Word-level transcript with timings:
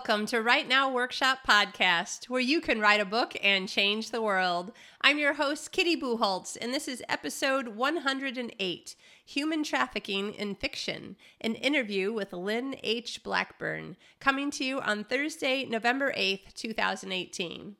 welcome 0.00 0.24
to 0.24 0.40
Write 0.40 0.66
Now 0.66 0.90
Workshop 0.90 1.40
Podcast, 1.46 2.30
where 2.30 2.40
you 2.40 2.62
can 2.62 2.80
write 2.80 3.02
a 3.02 3.04
book 3.04 3.36
and 3.42 3.68
change 3.68 4.10
the 4.10 4.22
world. 4.22 4.72
I'm 5.02 5.18
your 5.18 5.34
host, 5.34 5.72
Kitty 5.72 5.94
Bucholtz, 5.94 6.56
and 6.58 6.72
this 6.72 6.88
is 6.88 7.02
episode 7.06 7.76
108 7.76 8.96
Human 9.26 9.62
Trafficking 9.62 10.32
in 10.32 10.54
Fiction, 10.54 11.16
an 11.42 11.54
interview 11.54 12.14
with 12.14 12.32
Lynn 12.32 12.76
H. 12.82 13.22
Blackburn, 13.22 13.98
coming 14.20 14.50
to 14.52 14.64
you 14.64 14.80
on 14.80 15.04
Thursday, 15.04 15.66
November 15.66 16.14
8th, 16.16 16.54
2018. 16.54 17.76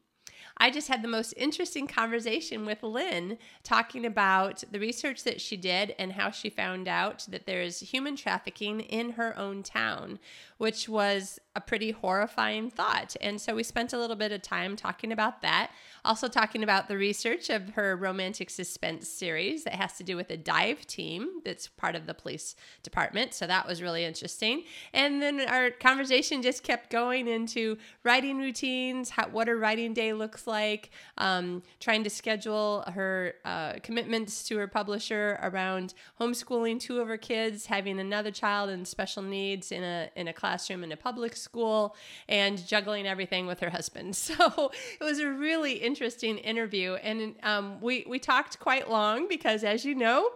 I 0.62 0.70
just 0.70 0.88
had 0.88 1.00
the 1.00 1.08
most 1.08 1.32
interesting 1.38 1.86
conversation 1.86 2.66
with 2.66 2.82
Lynn 2.82 3.38
talking 3.64 4.04
about 4.04 4.62
the 4.70 4.78
research 4.78 5.24
that 5.24 5.40
she 5.40 5.56
did 5.56 5.94
and 5.98 6.12
how 6.12 6.30
she 6.30 6.50
found 6.50 6.86
out 6.86 7.24
that 7.30 7.46
there's 7.46 7.80
human 7.80 8.14
trafficking 8.14 8.80
in 8.80 9.12
her 9.12 9.36
own 9.38 9.62
town, 9.62 10.18
which 10.58 10.86
was 10.86 11.38
a 11.56 11.62
pretty 11.62 11.92
horrifying 11.92 12.70
thought. 12.70 13.16
And 13.22 13.40
so 13.40 13.54
we 13.54 13.62
spent 13.62 13.94
a 13.94 13.98
little 13.98 14.16
bit 14.16 14.32
of 14.32 14.42
time 14.42 14.76
talking 14.76 15.12
about 15.12 15.40
that. 15.40 15.70
Also, 16.04 16.28
talking 16.28 16.62
about 16.62 16.88
the 16.88 16.96
research 16.96 17.50
of 17.50 17.70
her 17.70 17.96
romantic 17.96 18.50
suspense 18.50 19.08
series 19.08 19.64
that 19.64 19.74
has 19.74 19.94
to 19.94 20.04
do 20.04 20.16
with 20.16 20.30
a 20.30 20.36
dive 20.36 20.86
team 20.86 21.40
that's 21.44 21.68
part 21.68 21.94
of 21.94 22.06
the 22.06 22.14
police 22.14 22.56
department. 22.82 23.34
So 23.34 23.46
that 23.46 23.66
was 23.66 23.82
really 23.82 24.04
interesting. 24.04 24.64
And 24.92 25.20
then 25.20 25.40
our 25.48 25.70
conversation 25.70 26.42
just 26.42 26.62
kept 26.62 26.90
going 26.90 27.28
into 27.28 27.76
writing 28.02 28.38
routines, 28.38 29.10
how, 29.10 29.28
what 29.28 29.48
her 29.48 29.56
writing 29.56 29.92
day 29.92 30.12
looks 30.12 30.46
like, 30.46 30.90
um, 31.18 31.62
trying 31.80 32.04
to 32.04 32.10
schedule 32.10 32.84
her 32.94 33.34
uh, 33.44 33.74
commitments 33.82 34.44
to 34.44 34.56
her 34.56 34.66
publisher 34.66 35.38
around 35.42 35.94
homeschooling 36.20 36.80
two 36.80 37.00
of 37.00 37.08
her 37.08 37.16
kids, 37.16 37.66
having 37.66 38.00
another 38.00 38.30
child 38.30 38.70
in 38.70 38.84
special 38.84 39.22
needs 39.22 39.70
in 39.72 39.82
a, 39.82 40.10
in 40.16 40.28
a 40.28 40.32
classroom 40.32 40.82
in 40.82 40.92
a 40.92 40.96
public 40.96 41.36
school, 41.36 41.94
and 42.28 42.66
juggling 42.66 43.06
everything 43.06 43.46
with 43.46 43.60
her 43.60 43.70
husband. 43.70 44.16
So 44.30 44.70
it 45.00 45.02
was 45.02 45.18
a 45.18 45.28
really 45.28 45.82
interesting 45.90 46.38
interview. 46.38 46.94
And 46.94 47.34
um, 47.42 47.80
we, 47.80 48.04
we 48.08 48.20
talked 48.20 48.60
quite 48.60 48.88
long 48.88 49.26
because, 49.26 49.64
as 49.64 49.84
you 49.84 49.96
know, 49.96 50.30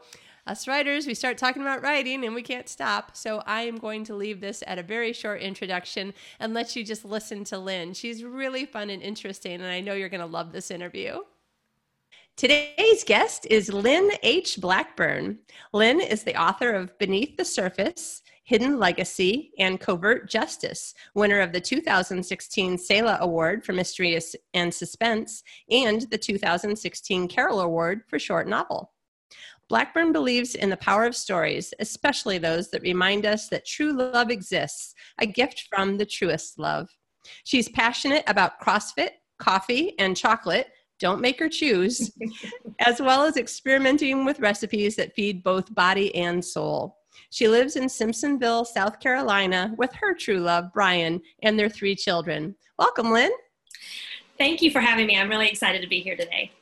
us 0.48 0.66
writers, 0.66 1.06
we 1.06 1.14
start 1.14 1.38
talking 1.38 1.62
about 1.62 1.80
writing 1.80 2.24
and 2.24 2.34
we 2.34 2.42
can't 2.42 2.68
stop. 2.68 3.16
So 3.16 3.40
I 3.46 3.62
am 3.62 3.76
going 3.76 4.02
to 4.06 4.16
leave 4.16 4.40
this 4.40 4.64
at 4.66 4.80
a 4.80 4.82
very 4.82 5.12
short 5.12 5.40
introduction 5.40 6.12
and 6.40 6.52
let 6.52 6.74
you 6.74 6.82
just 6.84 7.04
listen 7.04 7.44
to 7.44 7.58
Lynn. 7.58 7.94
She's 7.94 8.24
really 8.24 8.66
fun 8.66 8.90
and 8.90 9.00
interesting, 9.00 9.54
and 9.60 9.70
I 9.70 9.80
know 9.80 9.94
you're 9.94 10.08
going 10.08 10.28
to 10.28 10.36
love 10.38 10.50
this 10.50 10.72
interview. 10.72 11.20
Today's 12.36 13.04
guest 13.04 13.46
is 13.48 13.72
Lynn 13.72 14.10
H. 14.24 14.58
Blackburn. 14.60 15.38
Lynn 15.72 16.00
is 16.00 16.24
the 16.24 16.34
author 16.36 16.72
of 16.72 16.98
Beneath 16.98 17.36
the 17.36 17.44
Surface, 17.44 18.23
Hidden 18.44 18.78
Legacy, 18.78 19.52
and 19.58 19.80
Covert 19.80 20.28
Justice, 20.28 20.94
winner 21.14 21.40
of 21.40 21.52
the 21.52 21.60
2016 21.60 22.76
Selah 22.76 23.18
Award 23.22 23.64
for 23.64 23.72
Mystery 23.72 24.18
and 24.52 24.72
Suspense 24.72 25.42
and 25.70 26.02
the 26.10 26.18
2016 26.18 27.26
Carol 27.28 27.60
Award 27.60 28.02
for 28.06 28.18
Short 28.18 28.46
Novel. 28.46 28.92
Blackburn 29.70 30.12
believes 30.12 30.54
in 30.54 30.68
the 30.68 30.76
power 30.76 31.04
of 31.06 31.16
stories, 31.16 31.72
especially 31.80 32.36
those 32.36 32.70
that 32.70 32.82
remind 32.82 33.24
us 33.24 33.48
that 33.48 33.64
true 33.64 33.94
love 33.94 34.30
exists, 34.30 34.94
a 35.18 35.26
gift 35.26 35.66
from 35.70 35.96
the 35.96 36.04
truest 36.04 36.58
love. 36.58 36.90
She's 37.44 37.70
passionate 37.70 38.24
about 38.26 38.60
CrossFit, 38.60 39.12
coffee, 39.38 39.98
and 39.98 40.14
chocolate. 40.14 40.68
Don't 41.00 41.22
make 41.22 41.38
her 41.38 41.48
choose, 41.48 42.12
as 42.80 43.00
well 43.00 43.24
as 43.24 43.38
experimenting 43.38 44.26
with 44.26 44.38
recipes 44.40 44.96
that 44.96 45.14
feed 45.14 45.42
both 45.42 45.74
body 45.74 46.14
and 46.14 46.44
soul. 46.44 46.98
She 47.34 47.48
lives 47.48 47.74
in 47.74 47.86
Simpsonville, 47.86 48.64
South 48.64 49.00
Carolina, 49.00 49.74
with 49.76 49.92
her 49.94 50.14
true 50.14 50.38
love, 50.38 50.72
Brian, 50.72 51.20
and 51.42 51.58
their 51.58 51.68
three 51.68 51.96
children. 51.96 52.54
Welcome, 52.78 53.10
Lynn. 53.10 53.32
Thank 54.38 54.62
you 54.62 54.70
for 54.70 54.78
having 54.78 55.08
me. 55.08 55.18
I'm 55.18 55.28
really 55.28 55.48
excited 55.48 55.82
to 55.82 55.88
be 55.88 55.98
here 55.98 56.16
today. 56.16 56.52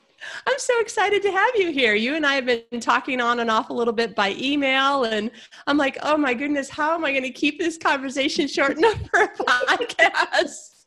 I'm 0.46 0.58
so 0.58 0.80
excited 0.80 1.20
to 1.24 1.30
have 1.30 1.50
you 1.56 1.72
here. 1.72 1.94
You 1.94 2.14
and 2.14 2.24
I 2.24 2.36
have 2.36 2.46
been 2.46 2.80
talking 2.80 3.20
on 3.20 3.40
and 3.40 3.50
off 3.50 3.68
a 3.68 3.72
little 3.74 3.92
bit 3.92 4.16
by 4.16 4.34
email, 4.38 5.04
and 5.04 5.30
I'm 5.66 5.76
like, 5.76 5.98
oh 6.02 6.16
my 6.16 6.32
goodness, 6.32 6.70
how 6.70 6.94
am 6.94 7.04
I 7.04 7.10
going 7.10 7.24
to 7.24 7.30
keep 7.30 7.58
this 7.58 7.76
conversation 7.76 8.48
short 8.48 8.70
enough 8.78 8.98
for 9.10 9.24
a 9.24 9.28
podcast? 9.28 10.86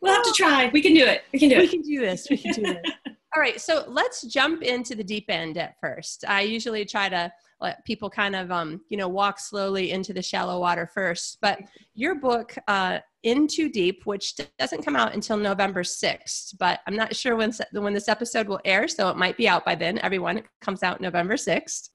We'll 0.00 0.14
have 0.14 0.24
to 0.24 0.32
try. 0.32 0.70
We 0.72 0.80
can 0.80 0.94
do 0.94 1.04
it. 1.04 1.24
We 1.34 1.38
can 1.38 1.50
do 1.50 1.56
it. 1.56 1.60
We 1.60 1.68
can 1.68 1.82
do 1.82 2.00
this. 2.00 2.28
We 2.30 2.38
can 2.38 2.52
do 2.54 2.70
it. 2.70 2.92
All 3.36 3.42
right, 3.42 3.60
so 3.60 3.84
let's 3.88 4.22
jump 4.22 4.62
into 4.62 4.94
the 4.94 5.02
deep 5.02 5.26
end 5.28 5.58
at 5.58 5.74
first. 5.80 6.24
I 6.26 6.42
usually 6.42 6.84
try 6.84 7.08
to 7.08 7.32
let 7.64 7.84
people 7.84 8.08
kind 8.08 8.36
of 8.36 8.50
um, 8.52 8.80
you 8.88 8.96
know 8.96 9.08
walk 9.08 9.40
slowly 9.40 9.90
into 9.90 10.12
the 10.12 10.22
shallow 10.22 10.60
water 10.60 10.86
first. 10.86 11.38
But 11.40 11.60
your 11.94 12.14
book 12.14 12.54
uh, 12.68 12.98
in 13.24 13.48
too 13.48 13.68
deep 13.70 14.04
which 14.04 14.34
doesn't 14.58 14.84
come 14.84 14.94
out 14.94 15.14
until 15.14 15.36
november 15.36 15.82
6th 15.82 16.56
but 16.58 16.80
i'm 16.86 16.94
not 16.94 17.16
sure 17.16 17.36
when, 17.36 17.50
when 17.72 17.94
this 17.94 18.08
episode 18.08 18.46
will 18.46 18.60
air 18.66 18.86
so 18.86 19.08
it 19.08 19.16
might 19.16 19.36
be 19.36 19.48
out 19.48 19.64
by 19.64 19.74
then. 19.74 19.98
Everyone 19.98 20.38
it 20.38 20.46
comes 20.60 20.82
out 20.82 21.00
november 21.00 21.34
6th 21.34 21.88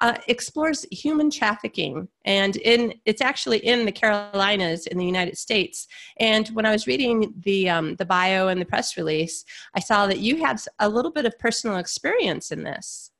uh, 0.00 0.16
explores 0.28 0.86
human 0.90 1.28
trafficking 1.28 2.08
and 2.24 2.56
in 2.56 2.94
it's 3.04 3.20
actually 3.20 3.58
in 3.58 3.84
the 3.84 3.92
carolinas 3.92 4.86
in 4.86 4.96
the 4.96 5.04
united 5.04 5.36
states. 5.36 5.88
And 6.18 6.48
when 6.48 6.64
i 6.64 6.70
was 6.70 6.86
reading 6.86 7.34
the 7.44 7.68
um, 7.68 7.96
the 7.96 8.06
bio 8.06 8.48
and 8.48 8.60
the 8.60 8.64
press 8.64 8.96
release 8.96 9.44
i 9.74 9.80
saw 9.80 10.06
that 10.06 10.20
you 10.20 10.44
had 10.44 10.60
a 10.78 10.88
little 10.88 11.10
bit 11.10 11.26
of 11.26 11.38
personal 11.38 11.76
experience 11.76 12.50
in 12.52 12.62
this. 12.62 13.10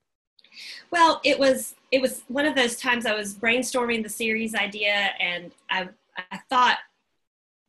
Well, 0.91 1.21
it 1.25 1.39
was 1.39 1.75
it 1.91 2.01
was 2.01 2.23
one 2.29 2.47
of 2.47 2.55
those 2.55 2.77
times 2.77 3.07
I 3.07 3.15
was 3.15 3.35
brainstorming 3.35 4.03
the 4.03 4.09
series 4.09 4.55
idea, 4.55 5.11
and 5.21 5.53
I 5.69 5.89
I 6.17 6.41
thought 6.49 6.79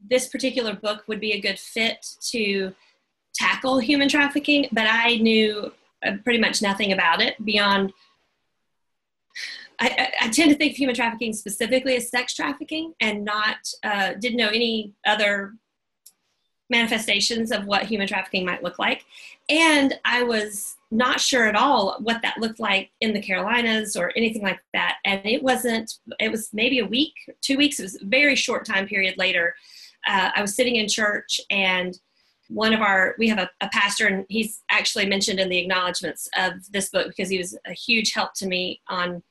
this 0.09 0.28
particular 0.28 0.74
book 0.74 1.04
would 1.08 1.20
be 1.20 1.34
a 1.34 1.40
good 1.40 1.59
fit 1.59 2.06
to 2.31 2.74
tackle 3.34 3.80
human 3.80 4.10
trafficking, 4.10 4.68
but 4.72 4.88
I 4.90 5.18
knew 5.18 5.72
uh, 6.06 6.14
pretty 6.24 6.40
much 6.40 6.62
nothing 6.62 6.92
about 6.92 7.22
it 7.22 7.44
beyond. 7.44 7.94
I, 9.80 10.12
I, 10.22 10.30
tend 10.30 10.52
to 10.52 10.56
think 10.56 10.74
of 10.74 10.78
human 10.78 10.96
trafficking 10.96 11.34
specifically 11.34 11.96
as 11.96 12.10
sex 12.10 12.36
trafficking, 12.36 12.94
and 13.00 13.24
not 13.24 13.58
uh, 13.84 14.14
didn't 14.20 14.38
know 14.38 14.50
any 14.50 14.94
other 15.06 15.54
manifestations 16.72 17.52
of 17.52 17.68
what 17.68 17.84
human 17.84 18.08
trafficking 18.08 18.46
might 18.46 18.64
look 18.64 18.80
like. 18.80 19.06
And 19.50 20.00
I 20.04 20.24
was 20.24 20.78
not 20.90 21.22
sure 21.22 21.46
at 21.46 21.56
all 21.56 21.98
what 22.00 22.22
that 22.24 22.40
looked 22.40 22.59
like 22.59 22.90
in 23.02 23.14
the 23.14 23.22
Carolinas 23.22 23.96
or 23.96 24.12
anything 24.16 24.42
like 24.42 24.59
that. 24.74 24.98
And 25.06 25.22
it 25.24 25.44
wasn't, 25.44 26.00
it 26.20 26.31
was 26.31 26.50
maybe 26.54 26.80
a 26.80 26.86
week, 26.86 27.14
two 27.42 27.58
weeks, 27.58 27.80
it 27.80 27.84
was 27.84 28.02
a 28.02 28.06
very 28.06 28.36
short 28.36 28.66
time 28.66 28.88
period 28.88 29.18
later. 29.18 29.56
Uh, 30.08 30.31
I 30.36 30.42
was 30.42 30.56
sitting 30.56 30.78
in 30.78 30.88
church 30.88 31.40
and 31.52 32.00
one 32.48 32.74
of 32.74 32.81
our, 32.81 33.16
we 33.18 33.30
have 33.30 33.40
a, 33.40 33.50
a 33.62 33.70
pastor 33.70 34.08
and 34.08 34.26
he's 34.28 34.64
actually 34.70 35.06
mentioned 35.06 35.40
in 35.40 35.48
the 35.48 35.60
acknowledgments 35.60 36.28
of 36.38 36.54
this 36.72 36.90
book 36.90 37.08
because 37.08 37.30
he 37.30 37.38
was 37.38 37.58
a 37.66 37.74
huge 37.74 38.12
help 38.12 38.34
to 38.36 38.48
me 38.48 38.81
on 38.90 39.24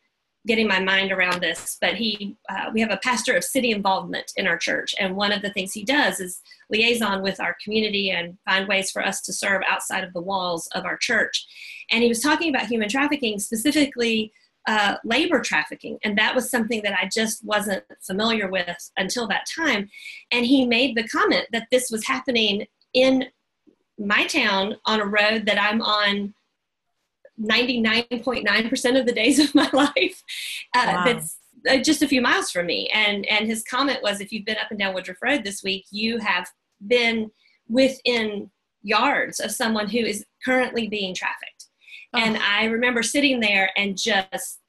getting 0.47 0.67
my 0.67 0.81
mind 0.81 1.13
around 1.13 1.41
this 1.41 1.77
but 1.81 1.95
he 1.95 2.37
uh, 2.49 2.71
we 2.73 2.81
have 2.81 2.91
a 2.91 2.97
pastor 2.99 3.35
of 3.37 3.45
city 3.45 3.71
involvement 3.71 4.33
in 4.37 4.47
our 4.47 4.57
church 4.57 4.95
and 4.99 5.15
one 5.15 5.33
of 5.33 5.43
the 5.43 5.53
things 5.53 5.73
he 5.73 5.85
does 5.85 6.19
is 6.19 6.41
liaison 6.71 7.23
with 7.23 7.41
our 7.41 7.57
community 7.63 8.11
and 8.11 8.39
find 8.45 8.69
ways 8.69 8.91
for 8.91 9.05
us 9.05 9.21
to 9.23 9.33
serve 9.33 9.63
outside 9.69 10.05
of 10.05 10.13
the 10.13 10.21
walls 10.21 10.69
of 10.75 10.85
our 10.85 10.97
church. 10.97 11.47
And 11.91 12.03
he 12.03 12.09
was 12.09 12.21
talking 12.21 12.49
about 12.49 12.69
human 12.69 12.89
trafficking 12.89 13.39
specifically 13.39 14.33
uh, 14.69 14.97
labor 15.05 15.41
trafficking 15.41 15.99
and 16.05 16.19
that 16.19 16.35
was 16.35 16.51
something 16.51 16.83
that 16.83 16.93
i 16.93 17.09
just 17.13 17.43
wasn't 17.45 17.83
familiar 18.03 18.49
with 18.51 18.91
until 18.97 19.27
that 19.27 19.47
time. 19.55 19.89
And 20.31 20.45
he 20.45 20.67
made 20.67 20.97
the 20.97 21.09
comment 21.09 21.47
that 21.53 21.67
this 21.71 21.91
was 21.91 22.07
happening 22.07 22.67
in 22.93 23.25
my 23.99 24.27
town 24.27 24.77
on 24.87 25.01
a 25.01 25.07
road 25.07 25.47
that 25.47 25.61
i'm 25.61 25.81
on 25.83 26.35
99.9% 27.41 29.01
of 29.01 29.07
the 29.07 29.13
days 29.13 29.39
of 29.39 29.55
my 29.55 29.69
life 29.73 30.23
uh, 30.77 30.85
wow. 30.87 31.05
that's 31.05 31.39
uh, 31.69 31.79
just 31.79 32.03
a 32.03 32.09
few 32.09 32.21
miles 32.21 32.51
from 32.51 32.67
me 32.67 32.89
and 32.93 33.27
and 33.27 33.47
his 33.47 33.63
comment 33.65 33.99
was 34.03 34.21
if 34.21 34.33
you've 34.33 34.45
been 34.45 34.57
up 34.57 34.71
and 34.71 34.79
down 34.79 34.95
woodruff 34.95 35.19
road 35.23 35.45
this 35.45 35.63
week 35.63 35.85
you 35.91 36.19
have 36.19 36.49
been 36.87 37.31
within 37.69 38.51
yards 38.83 39.41
of 39.41 39.51
someone 39.51 39.89
who 39.89 39.99
is 39.99 40.25
currently 40.45 40.89
being 40.89 41.15
trafficked 41.15 41.67
oh. 42.15 42.19
and 42.19 42.39
i 42.39 42.65
remember 42.65 43.03
sitting 43.03 43.41
there 43.41 43.71
and 43.77 43.99
just 43.99 44.61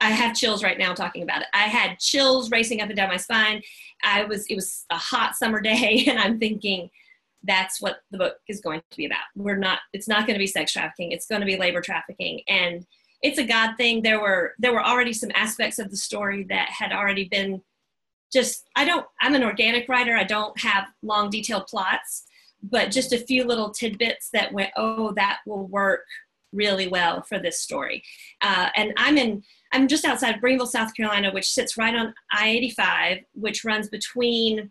i 0.00 0.10
have 0.10 0.34
chills 0.34 0.62
right 0.62 0.78
now 0.78 0.94
talking 0.94 1.22
about 1.22 1.42
it 1.42 1.48
i 1.52 1.64
had 1.64 1.98
chills 1.98 2.50
racing 2.50 2.80
up 2.80 2.88
and 2.88 2.96
down 2.96 3.08
my 3.08 3.16
spine 3.16 3.60
i 4.02 4.24
was 4.24 4.46
it 4.46 4.54
was 4.54 4.84
a 4.90 4.96
hot 4.96 5.34
summer 5.34 5.60
day 5.62 6.04
and 6.08 6.18
i'm 6.18 6.38
thinking 6.38 6.88
that's 7.46 7.80
what 7.80 7.98
the 8.10 8.18
book 8.18 8.36
is 8.48 8.60
going 8.60 8.82
to 8.90 8.96
be 8.96 9.06
about. 9.06 9.24
We're 9.34 9.56
not 9.56 9.80
it's 9.92 10.08
not 10.08 10.26
going 10.26 10.34
to 10.34 10.42
be 10.42 10.46
sex 10.46 10.72
trafficking, 10.72 11.12
it's 11.12 11.26
going 11.26 11.40
to 11.40 11.46
be 11.46 11.56
labor 11.56 11.80
trafficking 11.80 12.42
and 12.48 12.86
it's 13.22 13.38
a 13.38 13.44
god 13.44 13.76
thing. 13.76 14.02
There 14.02 14.20
were 14.20 14.54
there 14.58 14.72
were 14.72 14.84
already 14.84 15.12
some 15.12 15.30
aspects 15.34 15.78
of 15.78 15.90
the 15.90 15.96
story 15.96 16.44
that 16.44 16.68
had 16.70 16.92
already 16.92 17.28
been 17.28 17.62
just 18.32 18.68
I 18.76 18.84
don't 18.84 19.06
I'm 19.20 19.34
an 19.34 19.44
organic 19.44 19.88
writer. 19.88 20.16
I 20.16 20.24
don't 20.24 20.58
have 20.60 20.86
long 21.02 21.30
detailed 21.30 21.66
plots, 21.66 22.24
but 22.62 22.90
just 22.90 23.12
a 23.12 23.18
few 23.18 23.44
little 23.44 23.70
tidbits 23.70 24.30
that 24.32 24.52
went, 24.52 24.70
"Oh, 24.76 25.12
that 25.12 25.38
will 25.46 25.66
work 25.66 26.04
really 26.52 26.88
well 26.88 27.22
for 27.22 27.38
this 27.38 27.60
story." 27.60 28.02
Uh, 28.42 28.68
and 28.76 28.92
I'm 28.96 29.16
in 29.16 29.42
I'm 29.72 29.88
just 29.88 30.04
outside 30.04 30.40
Greenville, 30.40 30.66
South 30.66 30.94
Carolina, 30.94 31.32
which 31.32 31.50
sits 31.50 31.76
right 31.76 31.94
on 31.94 32.14
I-85, 32.32 33.24
which 33.34 33.64
runs 33.64 33.88
between 33.88 34.70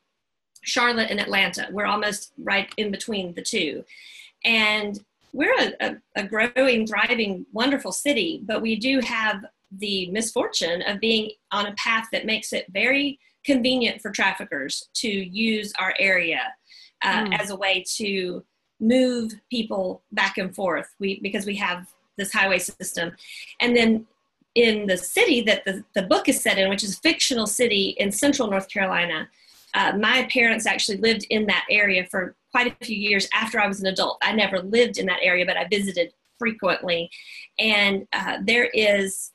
Charlotte 0.66 1.10
and 1.10 1.20
Atlanta. 1.20 1.68
We're 1.72 1.86
almost 1.86 2.34
right 2.38 2.70
in 2.78 2.92
between 2.92 3.34
the 3.34 3.42
two. 3.42 3.84
And 4.44 5.00
we're 5.34 5.56
a, 5.58 5.74
a, 5.82 5.96
a, 6.16 6.24
growing, 6.24 6.88
thriving, 6.88 7.46
wonderful 7.52 7.92
city, 7.92 8.42
but 8.46 8.62
we 8.62 8.76
do 8.76 9.00
have 9.02 9.44
the 9.72 10.10
misfortune 10.12 10.82
of 10.84 11.00
being 11.00 11.32
on 11.52 11.66
a 11.66 11.74
path 11.74 12.08
that 12.12 12.26
makes 12.26 12.54
it 12.54 12.66
very 12.72 13.20
convenient 13.44 14.02
for 14.02 14.12
traffickers 14.12 14.90
to 14.94 15.08
use 15.08 15.74
our 15.80 15.94
area 16.00 16.54
uh, 17.04 17.26
mm. 17.26 17.40
as 17.40 17.50
a 17.50 17.56
way 17.56 17.84
to 17.98 18.44
move 18.80 19.34
people 19.50 20.04
back 20.12 20.38
and 20.38 20.54
forth 20.54 20.88
we 21.00 21.20
because 21.22 21.46
we 21.46 21.56
have 21.56 21.88
this 22.18 22.34
highway 22.34 22.60
system 22.60 23.12
and 23.62 23.76
then 23.76 24.06
in 24.54 24.86
the 24.88 24.98
city 24.98 25.42
that 25.42 25.64
the, 25.66 25.84
the 25.94 26.02
book 26.02 26.28
is 26.28 26.42
set 26.42 26.58
in 26.58 26.70
which 26.70 26.84
is 26.84 26.96
a 26.96 27.00
fictional 27.00 27.48
city 27.48 27.96
in 28.00 28.12
central 28.12 28.50
north 28.50 28.68
carolina 28.68 29.30
uh, 29.75 29.94
my 29.98 30.27
parents 30.31 30.66
actually 30.66 30.98
lived 30.98 31.25
in 31.30 31.45
that 31.45 31.66
area 31.69 32.06
for 32.10 32.36
quite 32.51 32.75
a 32.81 32.86
few 32.86 32.98
years 32.98 33.27
after 33.33 33.60
i 33.60 33.68
was 33.68 33.81
an 33.81 33.88
adult. 33.88 34.18
I 34.22 34.31
never 34.33 34.60
lived 34.60 34.98
in 34.98 35.06
that 35.07 35.19
area 35.22 35.45
but 35.45 35.57
i 35.57 35.68
visited 35.68 36.12
frequently. 36.38 37.10
And 37.60 38.07
uh, 38.13 38.38
there 38.44 38.66
is 38.66 39.31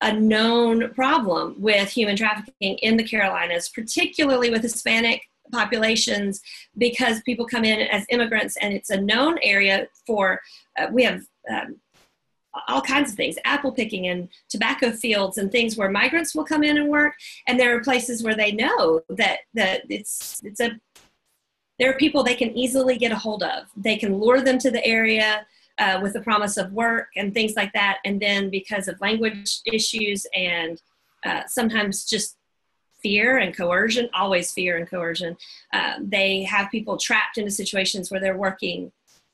a 0.00 0.12
known 0.12 0.92
problem 0.94 1.56
with 1.58 1.88
human 1.90 2.16
trafficking 2.16 2.76
in 2.78 2.96
the 2.96 3.04
Carolinas, 3.04 3.70
particularly 3.70 4.50
with 4.50 4.62
Hispanic 4.62 5.22
populations, 5.52 6.40
because 6.76 7.22
people 7.22 7.46
come 7.46 7.64
in 7.64 7.80
as 7.80 8.04
immigrants 8.10 8.56
and 8.60 8.72
it's 8.74 8.90
a 8.90 9.00
known 9.00 9.38
area 9.42 9.86
for, 10.06 10.40
uh, 10.78 10.88
we 10.92 11.04
have 11.04 11.22
um, 11.50 11.76
all 12.68 12.80
kinds 12.80 13.10
of 13.10 13.16
things 13.16 13.36
apple 13.44 13.72
picking 13.72 14.08
and 14.08 14.28
tobacco 14.48 14.90
fields 14.90 15.38
and 15.38 15.50
things 15.50 15.76
where 15.76 15.90
migrants 15.90 16.34
will 16.34 16.44
come 16.44 16.62
in 16.62 16.76
and 16.76 16.88
work 16.88 17.14
and 17.46 17.58
there 17.58 17.76
are 17.76 17.80
places 17.80 18.22
where 18.22 18.36
they 18.36 18.52
know 18.52 19.00
that 19.08 19.40
that 19.54 19.82
it's 19.88 20.40
it's 20.44 20.60
a 20.60 20.70
there 21.78 21.90
are 21.90 21.96
people 21.96 22.22
they 22.22 22.36
can 22.36 22.56
easily 22.56 22.96
get 22.96 23.12
a 23.12 23.16
hold 23.16 23.42
of 23.42 23.64
they 23.76 23.96
can 23.96 24.18
lure 24.18 24.40
them 24.40 24.58
to 24.58 24.70
the 24.70 24.84
area 24.84 25.44
uh, 25.78 25.98
with 26.02 26.12
the 26.12 26.20
promise 26.20 26.56
of 26.56 26.72
work 26.72 27.08
and 27.16 27.34
things 27.34 27.54
like 27.56 27.72
that. 27.72 27.98
And 28.04 28.20
then 28.20 28.50
because 28.50 28.88
of 28.88 29.00
language 29.00 29.60
issues 29.66 30.26
and 30.34 30.80
uh, 31.24 31.42
sometimes 31.46 32.04
just 32.04 32.36
fear 33.02 33.38
and 33.38 33.56
coercion, 33.56 34.08
always 34.14 34.52
fear 34.52 34.78
and 34.78 34.88
coercion, 34.88 35.36
uh, 35.72 35.94
they 36.00 36.42
have 36.44 36.70
people 36.70 36.96
trapped 36.96 37.38
into 37.38 37.50
situations 37.50 38.10
where 38.10 38.20
they're 38.20 38.36
working 38.36 38.92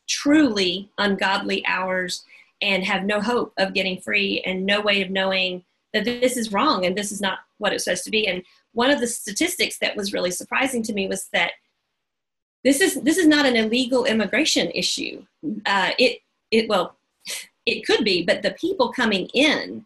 truly 0.08 0.90
ungodly 0.99 1.64
hours 1.67 2.25
and 2.62 2.85
have 2.85 3.05
no 3.05 3.21
hope 3.21 3.53
of 3.59 3.75
getting 3.75 4.01
free 4.01 4.43
and 4.45 4.67
no 4.67 4.81
way 4.81 5.03
of 5.03 5.11
knowing 5.11 5.65
that 5.93 6.05
this 6.05 6.37
is 6.37 6.53
wrong 6.53 6.87
and 6.87 6.97
this 6.97 7.11
is 7.11 7.21
not 7.21 7.39
what 7.59 7.73
it's 7.73 7.85
supposed 7.85 8.05
to 8.05 8.11
be. 8.11 8.27
And 8.27 8.43
one 8.73 8.91
of 8.91 9.01
the 9.01 9.07
statistics 9.07 9.79
that 9.79 9.97
was 9.97 10.12
really 10.12 10.31
surprising 10.31 10.83
to 10.85 10.93
me 10.93 11.09
was 11.09 11.29
that 11.33 11.53
this 12.62 12.81
is 12.81 13.01
this 13.03 13.17
is 13.17 13.27
not 13.27 13.47
an 13.47 13.57
illegal 13.57 14.05
immigration 14.05 14.71
issue. 14.73 15.25
Uh, 15.67 15.91
it 15.99 16.21
it 16.51 16.69
well 16.69 16.97
it 17.67 17.87
could 17.87 18.05
be 18.05 18.25
but 18.25 18.43
the 18.43 18.53
people 18.53 18.93
coming 18.93 19.27
in 19.35 19.85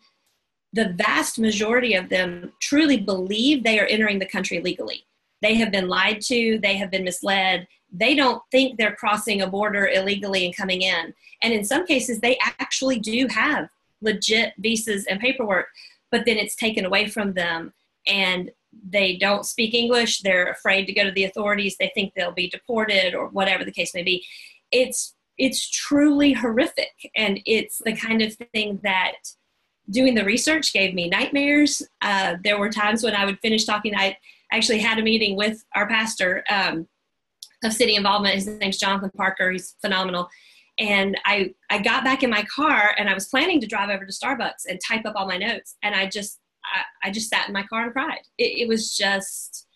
the 0.72 0.92
vast 0.96 1.38
majority 1.38 1.94
of 1.94 2.08
them 2.08 2.52
truly 2.60 2.98
believe 2.98 3.62
they 3.62 3.78
are 3.78 3.86
entering 3.86 4.18
the 4.18 4.26
country 4.26 4.60
legally 4.60 5.04
they 5.42 5.54
have 5.54 5.70
been 5.70 5.88
lied 5.88 6.20
to 6.20 6.58
they 6.62 6.76
have 6.76 6.90
been 6.90 7.04
misled 7.04 7.66
they 7.96 8.14
don't 8.14 8.42
think 8.50 8.76
they're 8.76 8.96
crossing 8.96 9.40
a 9.40 9.46
border 9.46 9.88
illegally 9.88 10.44
and 10.44 10.56
coming 10.56 10.82
in. 10.82 11.14
And 11.42 11.52
in 11.52 11.64
some 11.64 11.86
cases 11.86 12.20
they 12.20 12.38
actually 12.42 12.98
do 12.98 13.26
have 13.30 13.68
legit 14.00 14.52
visas 14.58 15.06
and 15.06 15.20
paperwork 15.20 15.68
but 16.14 16.24
then 16.26 16.36
it's 16.36 16.54
taken 16.54 16.84
away 16.84 17.08
from 17.08 17.32
them 17.32 17.72
and 18.06 18.52
they 18.88 19.16
don't 19.16 19.44
speak 19.44 19.74
english. 19.74 20.20
They're 20.20 20.52
afraid 20.52 20.84
to 20.86 20.92
go 20.92 21.02
to 21.02 21.10
the 21.10 21.24
authorities. 21.24 21.76
They 21.76 21.90
think 21.92 22.14
they'll 22.14 22.30
be 22.30 22.48
deported 22.48 23.16
or 23.16 23.26
whatever 23.30 23.64
the 23.64 23.72
case 23.72 23.92
may 23.94 24.04
be. 24.04 24.24
It's 24.70 25.16
it's 25.38 25.68
truly 25.68 26.32
horrific. 26.32 27.10
And 27.16 27.40
it's 27.46 27.82
the 27.84 27.96
kind 27.96 28.22
of 28.22 28.32
thing 28.52 28.78
that 28.84 29.14
doing 29.90 30.14
the 30.14 30.24
research 30.24 30.72
gave 30.72 30.94
me 30.94 31.08
nightmares. 31.08 31.82
Uh, 32.00 32.36
there 32.44 32.60
were 32.60 32.70
times 32.70 33.02
when 33.02 33.16
i 33.16 33.24
would 33.24 33.40
finish 33.40 33.64
talking. 33.64 33.96
I 33.96 34.16
actually 34.52 34.78
had 34.78 35.00
a 35.00 35.02
meeting 35.02 35.36
with 35.36 35.64
our 35.74 35.88
pastor 35.88 36.44
um, 36.48 36.86
of 37.64 37.72
city 37.72 37.96
involvement 37.96 38.34
his 38.34 38.46
name's 38.46 38.78
jonathan 38.78 39.10
parker 39.16 39.50
he's 39.50 39.76
phenomenal 39.80 40.28
and 40.78 41.18
i 41.24 41.52
i 41.70 41.78
got 41.78 42.04
back 42.04 42.22
in 42.22 42.30
my 42.30 42.44
car 42.44 42.94
and 42.98 43.08
i 43.08 43.14
was 43.14 43.26
planning 43.26 43.60
to 43.60 43.66
drive 43.66 43.90
over 43.90 44.04
to 44.04 44.12
starbucks 44.12 44.66
and 44.68 44.80
type 44.86 45.04
up 45.06 45.14
all 45.16 45.26
my 45.26 45.38
notes 45.38 45.76
and 45.82 45.94
i 45.94 46.06
just 46.06 46.40
i, 46.64 47.08
I 47.08 47.10
just 47.10 47.30
sat 47.30 47.48
in 47.48 47.52
my 47.52 47.64
car 47.64 47.84
and 47.84 47.92
cried 47.92 48.20
it, 48.38 48.62
it 48.62 48.68
was 48.68 48.96
just 48.96 49.66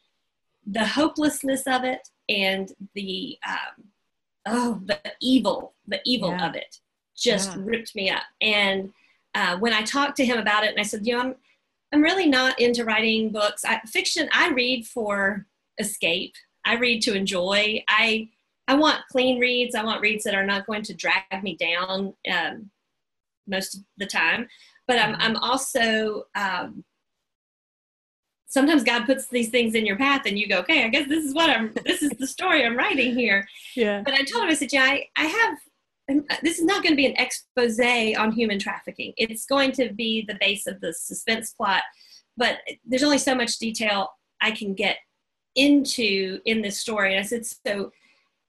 the 0.66 0.86
hopelessness 0.86 1.62
of 1.66 1.84
it 1.84 2.06
and 2.28 2.70
the 2.94 3.38
um, 3.46 3.84
oh, 4.48 4.80
the 4.84 4.98
evil, 5.20 5.74
the 5.86 6.00
evil 6.04 6.30
yeah. 6.30 6.48
of 6.48 6.54
it 6.54 6.76
just 7.16 7.50
yeah. 7.50 7.62
ripped 7.64 7.94
me 7.94 8.10
up. 8.10 8.22
And 8.40 8.92
uh, 9.34 9.58
when 9.58 9.72
I 9.72 9.82
talked 9.82 10.16
to 10.16 10.24
him 10.24 10.38
about 10.38 10.64
it, 10.64 10.70
and 10.70 10.80
I 10.80 10.84
said, 10.84 11.06
you 11.06 11.14
know, 11.14 11.20
I'm, 11.20 11.34
I'm 11.92 12.02
really 12.02 12.26
not 12.26 12.58
into 12.60 12.84
writing 12.84 13.30
books. 13.30 13.64
I, 13.64 13.80
fiction, 13.86 14.28
I 14.32 14.50
read 14.50 14.86
for 14.86 15.46
escape. 15.78 16.34
I 16.68 16.74
read 16.74 17.02
to 17.02 17.14
enjoy. 17.14 17.82
I 17.88 18.28
I 18.68 18.74
want 18.74 19.00
clean 19.10 19.40
reads. 19.40 19.74
I 19.74 19.82
want 19.82 20.02
reads 20.02 20.24
that 20.24 20.34
are 20.34 20.46
not 20.46 20.66
going 20.66 20.82
to 20.82 20.94
drag 20.94 21.42
me 21.42 21.56
down 21.56 22.14
um, 22.30 22.70
most 23.46 23.74
of 23.76 23.80
the 23.96 24.06
time. 24.06 24.46
But 24.86 24.98
I'm, 24.98 25.14
mm-hmm. 25.14 25.22
I'm 25.22 25.36
also 25.36 26.24
um, 26.34 26.84
sometimes 28.46 28.84
God 28.84 29.06
puts 29.06 29.28
these 29.28 29.50
things 29.50 29.74
in 29.74 29.86
your 29.86 29.96
path 29.96 30.22
and 30.26 30.38
you 30.38 30.48
go, 30.48 30.58
okay, 30.58 30.84
I 30.84 30.88
guess 30.88 31.08
this 31.08 31.24
is 31.24 31.34
what 31.34 31.50
I'm, 31.50 31.72
this 31.84 32.02
is 32.02 32.10
the 32.18 32.26
story 32.36 32.64
I'm 32.64 32.76
writing 32.76 33.14
here. 33.14 33.46
Yeah. 33.74 34.02
But 34.04 34.14
I 34.14 34.22
told 34.24 34.44
him, 34.44 34.50
I 34.50 34.54
said, 34.54 34.72
yeah, 34.72 34.84
I, 34.84 35.06
I 35.16 35.24
have, 35.26 35.58
this 36.42 36.58
is 36.58 36.64
not 36.64 36.82
going 36.82 36.92
to 36.92 36.96
be 36.96 37.06
an 37.06 37.16
expose 37.16 37.78
on 37.80 38.32
human 38.32 38.58
trafficking. 38.58 39.12
It's 39.16 39.44
going 39.44 39.72
to 39.72 39.92
be 39.92 40.24
the 40.26 40.36
base 40.40 40.66
of 40.66 40.80
the 40.80 40.92
suspense 40.94 41.52
plot, 41.52 41.82
but 42.36 42.58
there's 42.86 43.02
only 43.02 43.18
so 43.18 43.34
much 43.34 43.58
detail 43.58 44.08
I 44.40 44.52
can 44.52 44.74
get 44.74 44.96
into 45.58 46.40
in 46.44 46.62
this 46.62 46.78
story. 46.78 47.12
And 47.14 47.20
I 47.20 47.26
said, 47.26 47.44
so, 47.44 47.92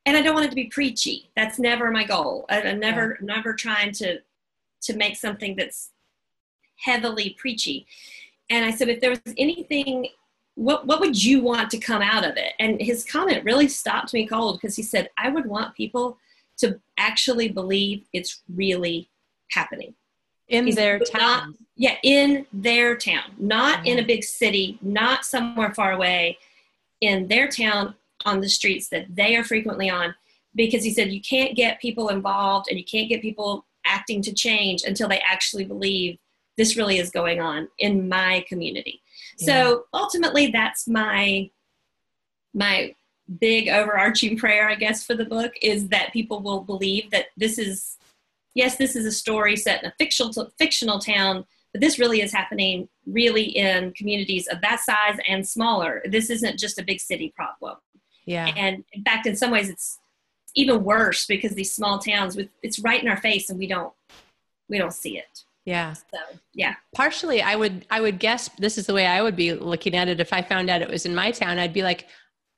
and 0.05 0.15
I 0.15 0.21
don't 0.21 0.33
want 0.33 0.45
it 0.45 0.49
to 0.49 0.55
be 0.55 0.67
preachy. 0.67 1.29
That's 1.35 1.59
never 1.59 1.91
my 1.91 2.03
goal. 2.03 2.45
I, 2.49 2.61
am 2.61 2.79
never, 2.79 3.17
yeah. 3.19 3.35
never 3.35 3.53
trying 3.53 3.91
to, 3.93 4.19
to 4.83 4.95
make 4.95 5.17
something 5.17 5.55
that's 5.55 5.89
heavily 6.77 7.35
preachy 7.37 7.85
and 8.49 8.65
I 8.65 8.71
said, 8.71 8.89
if 8.89 8.99
there 8.99 9.11
was 9.11 9.21
anything, 9.37 10.07
what, 10.55 10.87
what 10.87 10.99
would 10.99 11.23
you 11.23 11.41
want 11.41 11.69
to 11.71 11.77
come 11.77 12.01
out 12.01 12.25
of 12.25 12.35
it? 12.37 12.53
And 12.59 12.81
his 12.81 13.05
comment 13.05 13.43
really 13.45 13.67
stopped 13.67 14.13
me 14.13 14.27
cold 14.27 14.59
because 14.59 14.75
he 14.75 14.83
said, 14.83 15.09
I 15.17 15.29
would 15.29 15.45
want 15.45 15.75
people 15.75 16.17
to 16.57 16.79
actually 16.97 17.49
believe 17.49 18.05
it's 18.11 18.41
really 18.53 19.09
happening. 19.51 19.93
In 20.47 20.65
He's 20.65 20.75
their 20.75 20.97
town. 20.99 21.19
Not, 21.19 21.55
yeah, 21.75 21.95
in 22.03 22.45
their 22.51 22.97
town, 22.97 23.31
not 23.37 23.85
in 23.85 23.97
a 23.97 24.01
uh-huh. 24.01 24.07
big 24.07 24.23
city, 24.23 24.79
not 24.81 25.23
somewhere 25.23 25.73
far 25.73 25.91
away, 25.91 26.39
in 27.01 27.27
their 27.27 27.47
town 27.47 27.95
on 28.25 28.41
the 28.41 28.49
streets 28.49 28.89
that 28.89 29.05
they 29.15 29.35
are 29.35 29.43
frequently 29.43 29.89
on. 29.89 30.15
Because 30.55 30.83
he 30.83 30.91
said, 30.93 31.11
you 31.11 31.21
can't 31.21 31.55
get 31.55 31.79
people 31.79 32.09
involved 32.09 32.67
and 32.69 32.77
you 32.79 32.83
can't 32.83 33.07
get 33.07 33.21
people 33.21 33.65
acting 33.85 34.21
to 34.23 34.33
change 34.33 34.83
until 34.83 35.07
they 35.07 35.19
actually 35.19 35.63
believe 35.63 36.17
this 36.57 36.75
really 36.75 36.97
is 36.97 37.09
going 37.09 37.39
on 37.39 37.69
in 37.77 38.09
my 38.09 38.43
community. 38.47 39.01
Yeah. 39.37 39.45
So 39.45 39.83
ultimately, 39.93 40.47
that's 40.47 40.87
my 40.87 41.49
my 42.53 42.95
big 43.39 43.69
overarching 43.69 44.37
prayer, 44.37 44.69
I 44.69 44.75
guess, 44.75 45.03
for 45.03 45.15
the 45.15 45.25
book 45.25 45.53
is 45.61 45.87
that 45.89 46.11
people 46.11 46.41
will 46.41 46.61
believe 46.61 47.11
that 47.11 47.27
this 47.37 47.57
is 47.57 47.97
yes, 48.55 48.75
this 48.75 48.95
is 48.95 49.05
a 49.05 49.11
story 49.11 49.55
set 49.55 49.83
in 49.83 49.89
a 49.89 49.93
fictional 49.97 50.51
fictional 50.57 50.99
town, 50.99 51.45
but 51.71 51.81
this 51.81 51.99
really 51.99 52.21
is 52.21 52.33
happening 52.33 52.89
really 53.11 53.43
in 53.43 53.91
communities 53.93 54.47
of 54.47 54.61
that 54.61 54.79
size 54.79 55.17
and 55.27 55.47
smaller. 55.47 56.01
This 56.05 56.29
isn't 56.29 56.59
just 56.59 56.79
a 56.79 56.83
big 56.83 56.99
city 56.99 57.33
problem. 57.35 57.77
Yeah. 58.25 58.51
And 58.55 58.83
in 58.93 59.03
fact, 59.03 59.25
in 59.25 59.35
some 59.35 59.51
ways, 59.51 59.69
it's 59.69 59.99
even 60.55 60.83
worse 60.83 61.25
because 61.25 61.53
these 61.53 61.73
small 61.73 61.99
towns 61.99 62.35
with 62.35 62.49
it's 62.61 62.79
right 62.79 63.01
in 63.01 63.09
our 63.09 63.17
face 63.17 63.49
and 63.49 63.59
we 63.59 63.67
don't 63.67 63.93
we 64.67 64.77
don't 64.77 64.93
see 64.93 65.17
it. 65.17 65.43
Yeah. 65.65 65.93
So, 65.93 66.17
yeah. 66.53 66.75
Partially 66.95 67.41
I 67.41 67.55
would 67.55 67.85
I 67.89 68.01
would 68.01 68.19
guess 68.19 68.49
this 68.57 68.77
is 68.77 68.85
the 68.85 68.93
way 68.93 69.05
I 69.05 69.21
would 69.21 69.35
be 69.35 69.53
looking 69.53 69.95
at 69.95 70.07
it 70.07 70.19
if 70.19 70.33
I 70.33 70.41
found 70.41 70.69
out 70.69 70.81
it 70.81 70.89
was 70.89 71.05
in 71.05 71.15
my 71.15 71.31
town. 71.31 71.59
I'd 71.59 71.73
be 71.73 71.83
like 71.83 72.07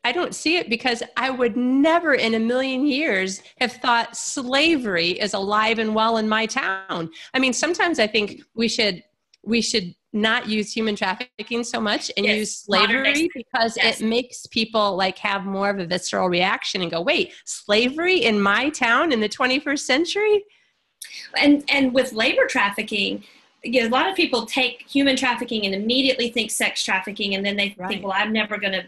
I 0.03 0.11
don't 0.11 0.33
see 0.33 0.57
it 0.57 0.67
because 0.67 1.03
I 1.15 1.29
would 1.29 1.55
never 1.55 2.15
in 2.15 2.33
a 2.33 2.39
million 2.39 2.87
years 2.87 3.41
have 3.59 3.73
thought 3.73 4.17
slavery 4.17 5.09
is 5.09 5.33
alive 5.33 5.77
and 5.77 5.93
well 5.93 6.17
in 6.17 6.27
my 6.27 6.47
town. 6.47 7.11
I 7.33 7.39
mean, 7.39 7.53
sometimes 7.53 7.99
I 7.99 8.07
think 8.07 8.41
we 8.55 8.67
should 8.67 9.03
we 9.43 9.61
should 9.61 9.95
not 10.13 10.47
use 10.47 10.73
human 10.73 10.95
trafficking 10.95 11.63
so 11.63 11.79
much 11.79 12.11
and 12.17 12.25
yes, 12.25 12.37
use 12.37 12.57
slavery 12.59 13.29
because 13.33 13.77
yes. 13.77 14.01
it 14.01 14.05
makes 14.05 14.45
people 14.47 14.95
like 14.95 15.17
have 15.17 15.45
more 15.45 15.69
of 15.69 15.79
a 15.79 15.85
visceral 15.85 16.27
reaction 16.27 16.81
and 16.81 16.91
go, 16.91 17.01
wait, 17.01 17.33
slavery 17.45 18.25
in 18.25 18.39
my 18.39 18.69
town 18.69 19.11
in 19.11 19.19
the 19.19 19.29
21st 19.29 19.79
century? 19.79 20.43
and 21.35 21.63
and 21.67 21.93
with 21.93 22.13
labor 22.13 22.45
trafficking 22.45 23.23
you 23.63 23.81
know, 23.81 23.87
a 23.87 23.89
lot 23.89 24.07
of 24.07 24.15
people 24.15 24.45
take 24.45 24.83
human 24.87 25.15
trafficking 25.15 25.65
and 25.65 25.73
immediately 25.73 26.29
think 26.29 26.51
sex 26.51 26.83
trafficking 26.83 27.33
and 27.33 27.43
then 27.43 27.55
they 27.55 27.75
right. 27.77 27.89
think 27.89 28.03
well 28.03 28.13
i'm 28.15 28.31
never 28.31 28.57
going 28.57 28.71
to 28.71 28.83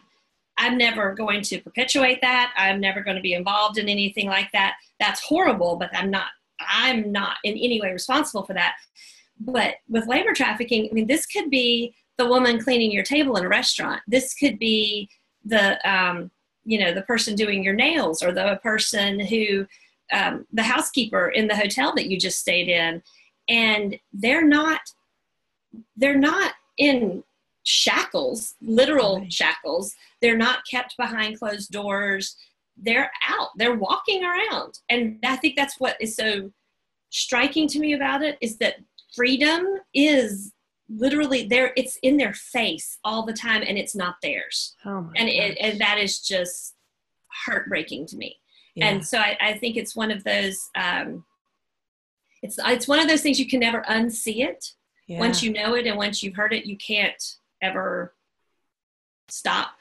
I'm 0.58 0.78
never 0.78 1.14
going 1.14 1.42
to 1.44 1.60
perpetuate 1.62 2.22
that. 2.22 2.54
I'm 2.58 2.80
never 2.80 3.02
going 3.02 3.16
to 3.16 3.22
be 3.22 3.34
involved 3.34 3.78
in 3.78 3.90
anything 3.90 4.28
like 4.28 4.52
that. 4.54 4.76
That's 5.00 5.22
horrible, 5.22 5.78
but 5.78 5.90
I'm 5.94 6.12
not 6.12 6.28
I'm 6.60 7.12
not 7.12 7.38
in 7.44 7.54
any 7.54 7.82
way 7.82 7.92
responsible 7.92 8.46
for 8.46 8.54
that. 8.54 8.76
But 9.46 9.76
with 9.90 10.08
labor 10.08 10.34
trafficking, 10.34 10.88
I 10.90 10.94
mean, 10.94 11.08
this 11.08 11.26
could 11.26 11.50
be 11.50 11.94
the 12.18 12.28
woman 12.28 12.62
cleaning 12.62 12.92
your 12.92 13.04
table 13.04 13.36
in 13.38 13.46
a 13.46 13.50
restaurant. 13.50 14.02
This 14.08 14.34
could 14.34 14.60
be 14.60 15.10
the 15.46 15.78
um, 15.90 16.32
you 16.66 16.80
know 16.80 16.94
the 16.94 17.02
person 17.02 17.36
doing 17.36 17.64
your 17.64 17.74
nails 17.74 18.24
or 18.24 18.32
the 18.32 18.60
person 18.64 19.20
who 19.20 19.66
um, 20.12 20.46
the 20.54 20.64
housekeeper 20.64 21.30
in 21.30 21.48
the 21.48 21.56
hotel 21.56 21.94
that 21.96 22.08
you 22.08 22.18
just 22.18 22.40
stayed 22.40 22.70
in, 22.70 23.02
and 23.50 24.00
they're 24.14 24.46
not 24.46 24.82
they're 25.98 26.18
not 26.18 26.54
in 26.78 27.24
shackles, 27.64 28.56
literal 28.62 29.20
right. 29.20 29.34
shackles. 29.34 29.94
They're 30.22 30.38
not 30.38 30.68
kept 30.70 30.96
behind 30.98 31.40
closed 31.40 31.72
doors. 31.72 32.36
They're 32.78 33.12
out. 33.28 33.50
They're 33.58 33.76
walking 33.76 34.24
around. 34.24 34.80
And 34.90 35.20
I 35.24 35.36
think 35.38 35.56
that's 35.56 35.80
what 35.80 35.98
is 36.00 36.16
so 36.16 36.52
striking 37.10 37.68
to 37.70 37.80
me 37.80 37.94
about 37.94 38.24
it 38.24 38.38
is 38.42 38.58
that 38.58 38.78
freedom 39.16 39.66
is 39.94 40.54
literally 40.90 41.48
there 41.48 41.72
it's 41.78 41.98
in 42.04 42.18
their 42.18 42.34
face 42.34 42.98
all 43.04 43.26
the 43.26 43.34
time 43.34 43.64
and 43.66 43.78
it's 43.78 43.96
not 43.96 44.16
theirs 44.22 44.76
oh 44.86 45.10
and 45.16 45.30
it, 45.30 45.58
and 45.60 45.80
that 45.80 45.98
is 45.98 46.20
just 46.20 46.76
heartbreaking 47.28 48.06
to 48.06 48.18
me 48.18 48.38
yeah. 48.76 48.88
and 48.88 49.06
so 49.06 49.18
I, 49.18 49.38
I, 49.40 49.58
think 49.58 49.78
it's 49.78 49.96
one 49.96 50.12
of 50.12 50.24
those 50.24 50.70
um, 50.76 51.24
it's 52.42 52.60
it's 52.66 52.88
one 52.88 53.00
of 53.00 53.08
those 53.08 53.22
things 53.22 53.40
you 53.40 53.48
can 53.48 53.60
never 53.60 53.82
unsee 53.90 54.46
it 54.46 54.74
yeah. 55.08 55.20
once 55.20 55.42
you 55.42 55.52
know 55.52 55.76
it 55.76 55.88
and 55.88 55.98
once 55.98 56.22
you've 56.22 56.36
heard 56.36 56.54
it 56.54 56.66
you 56.66 56.78
can't 56.78 57.38
ever 57.62 58.14
stop 59.30 59.72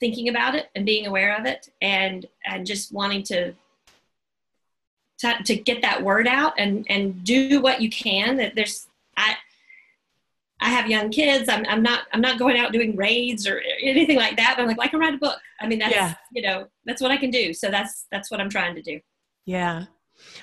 thinking 0.00 0.28
about 0.28 0.54
it 0.54 0.68
and 0.74 0.86
being 0.86 1.06
aware 1.06 1.36
of 1.36 1.44
it 1.44 1.68
and 1.80 2.26
and 2.46 2.66
just 2.66 2.92
wanting 2.92 3.22
to 3.22 3.52
to, 5.22 5.42
to 5.44 5.56
get 5.56 5.82
that 5.82 6.02
word 6.02 6.28
out 6.28 6.52
and 6.58 6.86
and 6.88 7.24
do 7.24 7.60
what 7.60 7.80
you 7.80 7.88
can 7.90 8.36
that 8.36 8.54
there's 8.54 8.86
i 9.16 9.34
I 10.64 10.66
have 10.66 10.88
young 10.88 11.10
kids. 11.10 11.48
I'm, 11.48 11.66
I'm 11.66 11.82
not 11.82 12.04
I'm 12.12 12.20
not 12.20 12.38
going 12.38 12.56
out 12.56 12.70
doing 12.72 12.94
raids 12.94 13.48
or 13.48 13.60
anything 13.82 14.16
like 14.16 14.36
that. 14.36 14.54
But 14.56 14.62
I'm 14.62 14.68
like, 14.68 14.78
well, 14.78 14.86
I 14.86 14.90
can 14.90 15.00
write 15.00 15.14
a 15.14 15.18
book. 15.18 15.40
I 15.60 15.66
mean, 15.66 15.80
that's 15.80 15.92
yeah. 15.92 16.14
you 16.30 16.40
know 16.40 16.68
that's 16.84 17.02
what 17.02 17.10
I 17.10 17.16
can 17.16 17.30
do. 17.30 17.52
So 17.52 17.68
that's 17.68 18.06
that's 18.12 18.30
what 18.30 18.40
I'm 18.40 18.48
trying 18.48 18.76
to 18.76 18.80
do. 18.80 19.00
Yeah, 19.44 19.86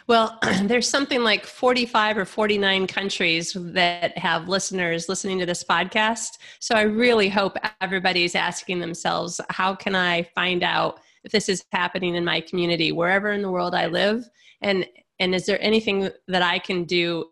well, 0.08 0.40
there's 0.64 0.88
something 0.90 1.24
like 1.24 1.46
45 1.46 2.18
or 2.18 2.26
49 2.26 2.88
countries 2.88 3.56
that 3.56 4.18
have 4.18 4.48
listeners 4.48 5.10
listening 5.10 5.40
to 5.40 5.46
this 5.46 5.64
podcast. 5.64 6.38
So 6.60 6.76
I 6.76 6.82
really 6.82 7.30
hope 7.30 7.58
everybody's 7.82 8.36
asking 8.36 8.80
themselves, 8.80 9.40
how 9.50 9.76
can 9.76 9.96
I 9.96 10.24
find 10.36 10.64
out 10.64 11.00
if 11.24 11.32
this 11.32 11.50
is 11.50 11.64
happening 11.72 12.16
in 12.16 12.26
my 12.26 12.42
community, 12.42 12.92
wherever 12.92 13.32
in 13.32 13.42
the 13.42 13.52
world 13.52 13.76
I 13.76 13.88
live? 13.88 14.30
And 14.62 14.86
and 15.20 15.36
is 15.36 15.46
there 15.46 15.62
anything 15.62 16.10
that 16.28 16.42
I 16.42 16.60
can 16.60 16.86
do 16.86 17.26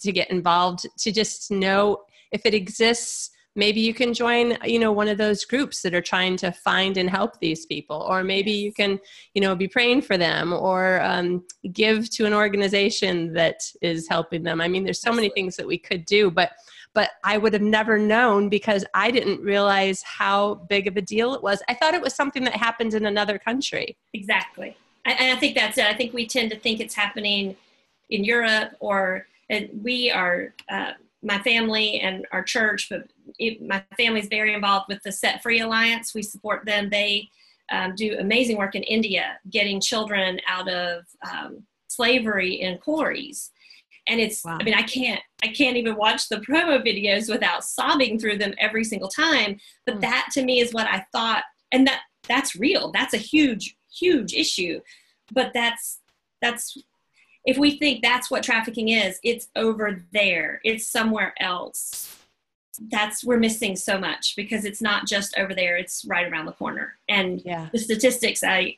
to 0.00 0.12
get 0.12 0.30
involved 0.30 0.86
to 0.98 1.12
just 1.12 1.50
know 1.50 2.02
if 2.32 2.46
it 2.46 2.54
exists? 2.54 3.30
maybe 3.58 3.80
you 3.80 3.92
can 3.92 4.14
join 4.14 4.56
you 4.64 4.78
know 4.78 4.92
one 4.92 5.08
of 5.08 5.18
those 5.18 5.44
groups 5.44 5.82
that 5.82 5.92
are 5.92 6.00
trying 6.00 6.36
to 6.36 6.52
find 6.52 6.96
and 6.96 7.10
help 7.10 7.38
these 7.40 7.66
people 7.66 8.06
or 8.08 8.22
maybe 8.22 8.52
you 8.52 8.72
can 8.72 8.98
you 9.34 9.42
know 9.42 9.54
be 9.54 9.66
praying 9.66 10.00
for 10.00 10.16
them 10.16 10.52
or 10.52 11.00
um, 11.02 11.44
give 11.72 12.08
to 12.08 12.24
an 12.24 12.32
organization 12.32 13.32
that 13.32 13.60
is 13.82 14.08
helping 14.08 14.42
them 14.44 14.60
i 14.60 14.68
mean 14.68 14.84
there's 14.84 15.00
so 15.00 15.12
many 15.12 15.28
things 15.30 15.56
that 15.56 15.66
we 15.66 15.76
could 15.76 16.04
do 16.06 16.30
but 16.30 16.52
but 16.94 17.10
i 17.24 17.38
would 17.38 17.52
have 17.52 17.62
never 17.62 17.98
known 17.98 18.48
because 18.48 18.84
i 18.94 19.10
didn't 19.10 19.40
realize 19.42 20.02
how 20.02 20.54
big 20.68 20.86
of 20.86 20.96
a 20.96 21.02
deal 21.02 21.34
it 21.34 21.42
was 21.42 21.62
i 21.68 21.74
thought 21.74 21.94
it 21.94 22.02
was 22.02 22.14
something 22.14 22.44
that 22.44 22.54
happened 22.54 22.94
in 22.94 23.06
another 23.06 23.38
country 23.38 23.96
exactly 24.14 24.76
and 25.04 25.36
i 25.36 25.38
think 25.38 25.54
that's 25.54 25.78
it 25.78 25.86
i 25.86 25.94
think 25.94 26.12
we 26.12 26.26
tend 26.26 26.50
to 26.50 26.58
think 26.58 26.80
it's 26.80 26.94
happening 26.94 27.56
in 28.10 28.24
europe 28.24 28.72
or 28.80 29.26
we 29.82 30.10
are 30.10 30.54
uh, 30.70 30.92
my 31.22 31.38
family 31.40 32.00
and 32.00 32.26
our 32.32 32.42
church, 32.42 32.88
but 32.88 33.08
it, 33.38 33.60
my 33.62 33.82
very 33.96 34.54
involved 34.54 34.86
with 34.88 35.02
the 35.02 35.12
Set 35.12 35.42
Free 35.42 35.60
Alliance. 35.60 36.14
We 36.14 36.22
support 36.22 36.64
them. 36.64 36.90
They 36.90 37.28
um, 37.70 37.94
do 37.94 38.16
amazing 38.18 38.56
work 38.56 38.74
in 38.74 38.82
India, 38.84 39.38
getting 39.50 39.80
children 39.80 40.40
out 40.46 40.68
of 40.68 41.04
um, 41.30 41.64
slavery 41.88 42.60
in 42.60 42.78
quarries. 42.78 43.50
And 44.08 44.20
it's, 44.20 44.44
wow. 44.44 44.58
I 44.60 44.64
mean, 44.64 44.74
I 44.74 44.82
can't, 44.82 45.20
I 45.42 45.48
can't 45.48 45.76
even 45.76 45.96
watch 45.96 46.28
the 46.28 46.36
promo 46.36 46.84
videos 46.84 47.30
without 47.30 47.64
sobbing 47.64 48.18
through 48.18 48.38
them 48.38 48.54
every 48.58 48.84
single 48.84 49.08
time. 49.08 49.58
But 49.86 49.96
mm. 49.96 50.00
that 50.00 50.28
to 50.32 50.42
me 50.42 50.60
is 50.60 50.72
what 50.72 50.86
I 50.86 51.04
thought, 51.12 51.44
and 51.72 51.86
that 51.86 52.00
that's 52.26 52.56
real. 52.56 52.90
That's 52.92 53.14
a 53.14 53.18
huge, 53.18 53.76
huge 53.92 54.34
issue. 54.34 54.80
But 55.32 55.52
that's 55.54 56.00
that's 56.40 56.76
if 57.44 57.56
we 57.56 57.78
think 57.78 58.02
that's 58.02 58.30
what 58.30 58.42
trafficking 58.42 58.88
is, 58.88 59.18
it's 59.22 59.48
over 59.56 60.04
there, 60.12 60.60
it's 60.64 60.86
somewhere 60.86 61.34
else. 61.40 62.14
That's 62.90 63.24
we're 63.24 63.38
missing 63.38 63.74
so 63.74 63.98
much 63.98 64.36
because 64.36 64.64
it's 64.64 64.82
not 64.82 65.06
just 65.06 65.36
over 65.38 65.54
there, 65.54 65.76
it's 65.76 66.04
right 66.04 66.30
around 66.30 66.46
the 66.46 66.52
corner. 66.52 66.96
And 67.08 67.42
yeah. 67.44 67.68
the 67.72 67.78
statistics 67.78 68.42
I 68.44 68.76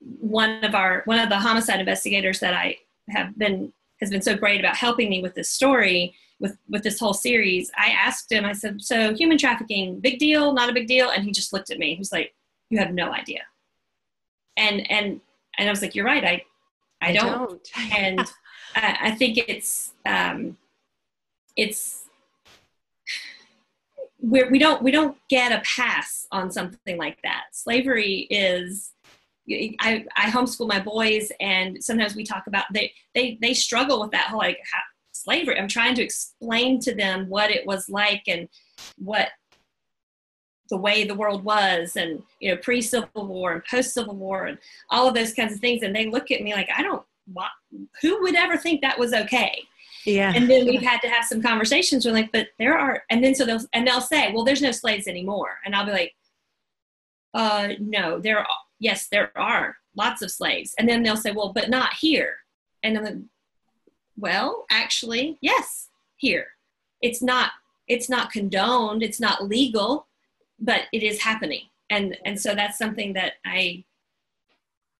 one 0.00 0.64
of 0.64 0.74
our 0.74 1.02
one 1.04 1.18
of 1.18 1.28
the 1.28 1.38
homicide 1.38 1.80
investigators 1.80 2.40
that 2.40 2.54
I 2.54 2.78
have 3.10 3.36
been 3.38 3.72
has 4.02 4.10
been 4.10 4.20
so 4.20 4.36
great 4.36 4.60
about 4.60 4.76
helping 4.76 5.08
me 5.08 5.22
with 5.22 5.34
this 5.34 5.48
story 5.48 6.14
with 6.40 6.58
with 6.68 6.82
this 6.82 6.98
whole 6.98 7.14
series. 7.14 7.70
I 7.78 7.90
asked 7.90 8.30
him, 8.30 8.44
I 8.44 8.52
said, 8.52 8.82
"So 8.82 9.14
human 9.14 9.38
trafficking, 9.38 10.00
big 10.00 10.18
deal, 10.18 10.52
not 10.52 10.68
a 10.68 10.74
big 10.74 10.88
deal?" 10.88 11.08
And 11.08 11.24
he 11.24 11.30
just 11.30 11.52
looked 11.52 11.70
at 11.70 11.78
me. 11.78 11.94
He 11.94 11.98
was 11.98 12.12
like, 12.12 12.34
"You 12.68 12.78
have 12.78 12.92
no 12.92 13.12
idea." 13.12 13.42
And 14.56 14.90
and 14.90 15.20
and 15.56 15.68
I 15.68 15.70
was 15.70 15.80
like, 15.80 15.94
"You're 15.94 16.04
right. 16.04 16.24
I 16.24 16.44
I 17.02 17.12
don't. 17.12 17.48
don't. 17.48 17.70
and 17.96 18.20
I, 18.76 18.98
I, 19.02 19.10
think 19.12 19.36
it's 19.36 19.92
um, 20.06 20.56
it's 21.56 22.04
we're, 24.20 24.50
we 24.50 24.58
don't 24.58 24.82
we 24.82 24.90
don't 24.90 25.16
get 25.28 25.52
a 25.52 25.60
pass 25.60 26.26
on 26.32 26.50
something 26.50 26.96
like 26.96 27.20
that. 27.22 27.44
Slavery 27.52 28.26
is. 28.30 28.92
I, 29.50 30.04
I 30.16 30.30
homeschool 30.30 30.68
my 30.68 30.80
boys, 30.80 31.30
and 31.40 31.82
sometimes 31.82 32.14
we 32.14 32.24
talk 32.24 32.44
about 32.46 32.64
they 32.72 32.92
they 33.14 33.38
they 33.40 33.54
struggle 33.54 34.00
with 34.00 34.12
that 34.12 34.28
whole 34.28 34.38
like 34.38 34.58
how, 34.72 34.78
slavery. 35.12 35.58
I'm 35.58 35.68
trying 35.68 35.94
to 35.96 36.02
explain 36.02 36.80
to 36.80 36.94
them 36.94 37.28
what 37.28 37.50
it 37.50 37.66
was 37.66 37.88
like 37.88 38.22
and 38.28 38.48
what 38.98 39.28
the 40.70 40.76
way 40.76 41.04
the 41.04 41.14
world 41.14 41.44
was 41.44 41.96
and 41.96 42.22
you 42.40 42.50
know 42.50 42.56
pre-civil 42.56 43.26
war 43.26 43.52
and 43.52 43.64
post-civil 43.64 44.16
war 44.16 44.46
and 44.46 44.58
all 44.90 45.06
of 45.06 45.14
those 45.14 45.34
kinds 45.34 45.52
of 45.52 45.60
things. 45.60 45.82
And 45.82 45.94
they 45.94 46.08
look 46.08 46.30
at 46.30 46.40
me 46.40 46.54
like 46.54 46.68
i 46.74 46.82
don't 46.82 47.04
who 48.00 48.22
would 48.22 48.34
ever 48.34 48.56
think 48.56 48.80
that 48.80 48.98
was 48.98 49.12
okay? 49.12 49.62
Yeah. 50.04 50.32
And 50.34 50.50
then 50.50 50.66
we've 50.66 50.82
had 50.82 51.00
to 51.02 51.08
have 51.08 51.24
some 51.24 51.40
conversations. 51.40 52.04
With 52.04 52.14
like 52.14 52.32
but 52.32 52.48
there 52.58 52.76
are 52.76 53.04
and 53.10 53.22
then 53.22 53.34
so 53.34 53.44
they'll 53.44 53.60
and 53.72 53.86
they'll 53.86 54.00
say 54.00 54.32
well 54.32 54.44
there's 54.44 54.62
no 54.62 54.72
slaves 54.72 55.06
anymore. 55.06 55.58
And 55.64 55.74
i'll 55.74 55.86
be 55.86 55.92
like 55.92 56.14
uh 57.34 57.68
no 57.78 58.18
there 58.18 58.38
are 58.38 58.46
yes 58.82 59.08
there 59.08 59.30
are 59.36 59.76
lots 59.96 60.22
of 60.22 60.30
slaves. 60.30 60.74
And 60.78 60.88
then 60.88 61.02
they'll 61.02 61.16
say 61.16 61.32
well 61.32 61.52
but 61.52 61.70
not 61.70 61.94
here. 61.94 62.36
And 62.82 62.98
i'm 62.98 63.04
like 63.04 63.14
well 64.16 64.66
actually 64.70 65.38
yes 65.40 65.88
here. 66.16 66.48
It's 67.00 67.22
not 67.22 67.52
it's 67.88 68.08
not 68.08 68.32
condoned 68.32 69.02
it's 69.02 69.20
not 69.20 69.44
legal 69.44 70.06
but 70.58 70.82
it 70.92 71.02
is 71.02 71.22
happening. 71.22 71.64
And 71.90 72.16
and 72.24 72.40
so 72.40 72.54
that's 72.54 72.78
something 72.78 73.12
that 73.14 73.34
i 73.46 73.84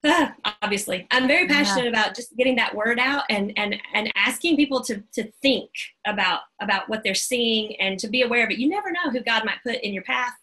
uh, 0.05 0.31
obviously 0.63 1.07
i'm 1.13 1.29
very 1.29 1.47
passionate 1.47 1.85
yeah. 1.85 1.91
about 1.91 2.17
just 2.17 2.37
getting 2.37 2.57
that 2.57 2.75
word 2.75 2.99
out 2.99 3.23
and 3.31 3.53
and 3.57 3.77
and 3.95 4.11
asking 4.17 4.57
people 4.57 4.81
to 4.83 5.01
to 5.13 5.23
think 5.43 5.71
about 6.05 6.41
about 6.61 6.89
what 6.89 7.05
they're 7.05 7.15
seeing 7.15 7.77
and 7.77 8.01
to 8.01 8.09
be 8.09 8.23
aware 8.23 8.45
of 8.45 8.51
it. 8.51 8.59
You 8.59 8.69
never 8.69 8.91
know 8.91 9.11
who 9.13 9.21
god 9.21 9.45
might 9.45 9.63
put 9.63 9.77
in 9.77 9.93
your 9.95 10.03
path 10.03 10.35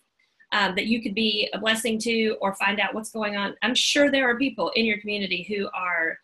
um, 0.52 0.76
that 0.76 0.88
you 0.88 1.02
could 1.02 1.14
be 1.14 1.50
a 1.54 1.60
blessing 1.60 2.00
to 2.00 2.36
or 2.42 2.56
find 2.56 2.80
out 2.80 2.94
what's 2.94 3.12
going 3.12 3.36
on. 3.36 3.56
I'm 3.62 3.76
sure 3.76 4.10
there 4.10 4.30
are 4.30 4.38
people 4.38 4.70
in 4.76 4.86
your 4.86 5.00
community 5.00 5.44
who 5.44 5.70
are 5.74 6.18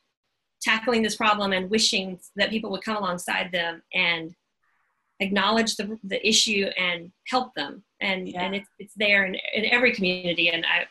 tackling 0.62 1.03
this 1.03 1.15
problem 1.15 1.53
and 1.53 1.70
wishing 1.70 2.20
that 2.36 2.50
people 2.50 2.72
would 2.72 2.84
come 2.84 2.98
alongside 2.98 3.51
them 3.51 3.84
and 3.94 4.34
acknowledge 5.20 5.75
the, 5.75 5.98
the 6.03 6.27
issue 6.27 6.65
and 6.77 7.12
help 7.27 7.53
them. 7.53 7.84
And 8.01 8.27
yeah. 8.27 8.44
and 8.44 8.55
it's, 8.55 8.70
it's 8.79 8.94
there 8.96 9.25
in, 9.25 9.36
in 9.53 9.65
every 9.65 9.94
community. 9.94 10.50
And 10.50 10.65
i 10.65 10.88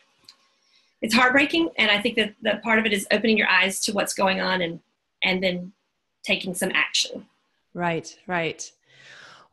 it's 1.01 1.13
heartbreaking. 1.13 1.69
And 1.77 1.91
i 1.91 2.01
think 2.01 2.15
that, 2.15 2.33
that 2.41 2.63
part 2.63 2.79
of 2.79 2.85
it 2.85 2.93
is 2.93 3.05
opening 3.11 3.37
your 3.37 3.49
eyes 3.49 3.81
to 3.81 3.91
what's 3.91 4.13
going 4.13 4.39
on 4.39 4.61
and 4.61 4.79
and 5.23 5.43
then 5.43 5.73
taking 6.23 6.53
some 6.53 6.71
action. 6.73 7.25
Right 7.73 8.17
right 8.27 8.71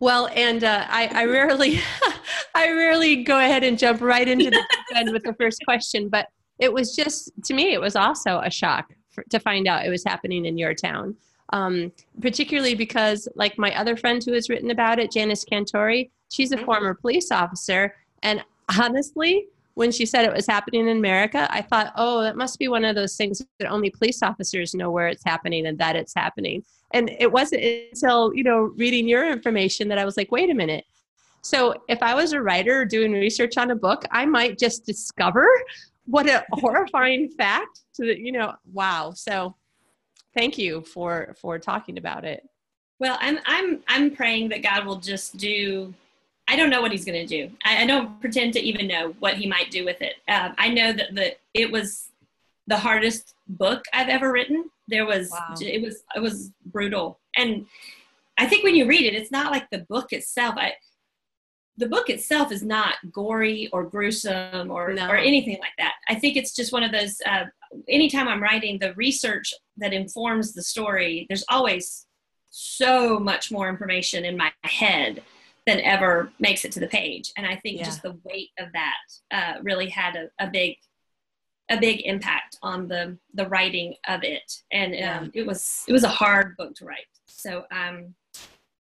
well 0.03 0.29
and 0.35 0.65
uh, 0.65 0.85
I, 0.89 1.07
I 1.15 1.25
rarely 1.27 1.81
i 2.57 2.69
rarely 2.69 3.23
go 3.23 3.39
ahead 3.39 3.63
and 3.63 3.79
jump 3.79 4.01
right 4.01 4.27
into 4.27 4.51
the 4.51 4.65
end 4.97 5.13
with 5.13 5.23
the 5.23 5.33
first 5.35 5.63
question 5.65 6.09
but 6.09 6.27
it 6.59 6.73
was 6.73 6.97
just 6.97 7.31
to 7.45 7.55
me 7.55 7.73
it 7.73 7.81
was 7.81 7.95
also 7.95 8.41
a 8.41 8.51
shock 8.51 8.93
for, 9.11 9.23
to 9.31 9.39
find 9.39 9.69
out 9.69 9.87
it 9.87 9.91
was 9.91 10.03
happening 10.05 10.45
in 10.45 10.59
your 10.59 10.75
town 10.75 11.17
um, 11.53 11.93
particularly 12.21 12.75
because 12.75 13.29
like 13.37 13.57
my 13.59 13.73
other 13.79 13.97
friend 13.97 14.25
who 14.25 14.33
has 14.33 14.49
written 14.49 14.73
about 14.73 14.99
it 14.99 15.13
janice 15.13 15.45
cantore 15.45 16.11
she's 16.33 16.51
a 16.51 16.57
mm-hmm. 16.57 16.65
former 16.65 16.95
police 16.95 17.31
officer 17.31 17.95
and 18.25 18.43
honestly 18.77 19.47
when 19.75 19.91
she 19.91 20.05
said 20.05 20.25
it 20.25 20.35
was 20.35 20.47
happening 20.47 20.87
in 20.87 20.99
America, 20.99 21.49
I 21.51 21.63
thought, 21.63 21.93
oh, 21.97 22.23
that 22.23 22.37
must 22.37 22.59
be 22.59 22.69
one 22.69 22.85
of 22.85 22.95
those 22.95 23.17
things 23.17 23.43
that 23.59 23.71
only 23.71 23.89
police 23.89 24.23
officers 24.23 24.75
know 24.75 24.91
where 24.91 25.09
it's 25.09 25.25
happening 25.25 25.67
and 25.67 25.79
that 25.79 25.97
it's 25.97 26.13
happening. 26.15 26.63
And 26.95 27.11
it 27.19 27.31
wasn't 27.31 27.63
until, 27.63 28.35
you 28.35 28.45
know, 28.45 28.73
reading 28.77 29.09
your 29.09 29.31
information 29.31 29.89
that 29.89 29.99
I 29.99 30.05
was 30.05 30.17
like, 30.17 30.31
wait 30.31 30.51
a 30.51 30.55
minute. 30.55 30.85
So 31.43 31.75
if 31.89 32.03
I 32.03 32.15
was 32.15 32.33
a 32.33 32.41
writer 32.41 32.85
doing 32.85 33.13
research 33.13 33.57
on 33.57 33.71
a 33.71 33.77
book, 33.77 34.05
I 34.11 34.27
might 34.27 34.59
just 34.59 34.87
discover 34.87 35.49
what 36.07 36.29
a 36.29 36.45
horrifying 36.53 37.29
fact 37.29 37.81
that, 37.99 38.19
you 38.19 38.33
know, 38.33 38.55
wow. 38.73 39.13
So 39.15 39.57
thank 40.35 40.59
you 40.59 40.83
for 40.83 41.35
for 41.41 41.59
talking 41.59 41.99
about 41.99 42.25
it. 42.25 42.49
Well, 42.99 43.19
I'm 43.21 43.39
I'm 43.47 43.81
I'm 43.89 44.11
praying 44.13 44.51
that 44.51 44.63
God 44.63 44.87
will 44.87 44.97
just 44.97 45.37
do 45.37 45.93
I 46.49 46.57
don't 46.57 46.71
know 46.71 46.83
what 46.83 46.93
he's 46.93 47.05
going 47.05 47.27
to 47.27 47.27
do. 47.27 47.51
I, 47.65 47.85
I, 47.85 47.87
don't 47.87 48.21
pretend 48.21 48.53
to 48.55 48.61
even 48.61 48.89
know 48.89 49.15
what 49.21 49.35
he 49.35 49.47
might 49.47 49.71
do 49.71 49.85
with 49.85 50.03
it. 50.03 50.17
Um, 50.29 50.55
I 50.59 50.69
know 50.69 50.93
that 50.93 51.15
the 51.15 51.37
it 51.55 51.71
was 51.71 52.11
the 52.67 52.77
hardest 52.77 53.35
book 53.49 53.85
I've 53.93 54.09
ever 54.09 54.33
written. 54.33 54.69
There 54.89 55.07
was 55.07 55.31
wow. 55.31 55.55
it 55.61 55.83
was 55.83 56.03
it 56.15 56.21
was 56.21 56.51
brutal, 56.67 57.21
and 57.37 57.67
I 58.39 58.47
think 58.47 58.65
when 58.65 58.75
you 58.75 58.87
read 58.87 59.03
it, 59.03 59.15
it's 59.15 59.31
not 59.31 59.53
like 59.53 59.69
the 59.71 59.87
book 59.89 60.12
itself. 60.12 60.55
I, 60.59 60.75
the 61.77 61.89
book 61.89 62.11
itself 62.11 62.53
is 62.53 62.62
not 62.62 62.95
gory 63.11 63.69
or 63.73 63.85
gruesome 63.85 64.71
or 64.71 64.93
no. 64.93 65.09
or 65.09 65.17
anything 65.17 65.59
like 65.61 65.73
that. 65.79 65.95
I 66.09 66.17
think 66.17 66.37
it's 66.37 66.55
just 66.55 66.73
one 66.73 66.83
of 66.83 66.93
those. 66.93 67.17
Uh, 67.25 67.45
anytime 67.89 68.29
I'm 68.29 68.43
writing, 68.43 68.79
the 68.79 68.95
research 68.95 69.55
that 69.79 69.93
informs 69.93 70.53
the 70.53 70.62
story, 70.62 71.27
there's 71.29 71.45
always 71.49 72.07
so 72.51 73.19
much 73.19 73.51
more 73.51 73.69
information 73.69 74.25
in 74.25 74.37
my 74.37 74.53
head 74.65 75.23
than 75.67 75.81
ever 75.81 76.31
makes 76.39 76.65
it 76.65 76.73
to 76.73 76.81
the 76.81 76.87
page. 76.87 77.33
And 77.37 77.47
I 77.47 77.57
think 77.57 77.79
yeah. 77.79 77.85
just 77.85 78.03
the 78.03 78.19
weight 78.25 78.51
of 78.59 78.69
that 78.73 78.97
uh, 79.31 79.62
really 79.62 79.89
had 79.89 80.17
a, 80.17 80.29
a, 80.45 80.51
big 80.51 80.77
a 81.73 81.81
big 81.81 82.02
impact 82.05 82.59
on 82.62 82.87
the 82.87 83.19
the 83.35 83.49
writing 83.49 83.95
of 84.07 84.23
it. 84.23 84.52
And 84.71 84.95
um, 85.05 85.31
it 85.35 85.47
was 85.47 85.85
it 85.88 85.93
was 85.93 86.05
a 86.05 86.09
hard 86.09 86.57
book 86.57 86.75
to 86.76 86.85
write. 86.85 87.07
So 87.26 87.64
um, 87.73 88.14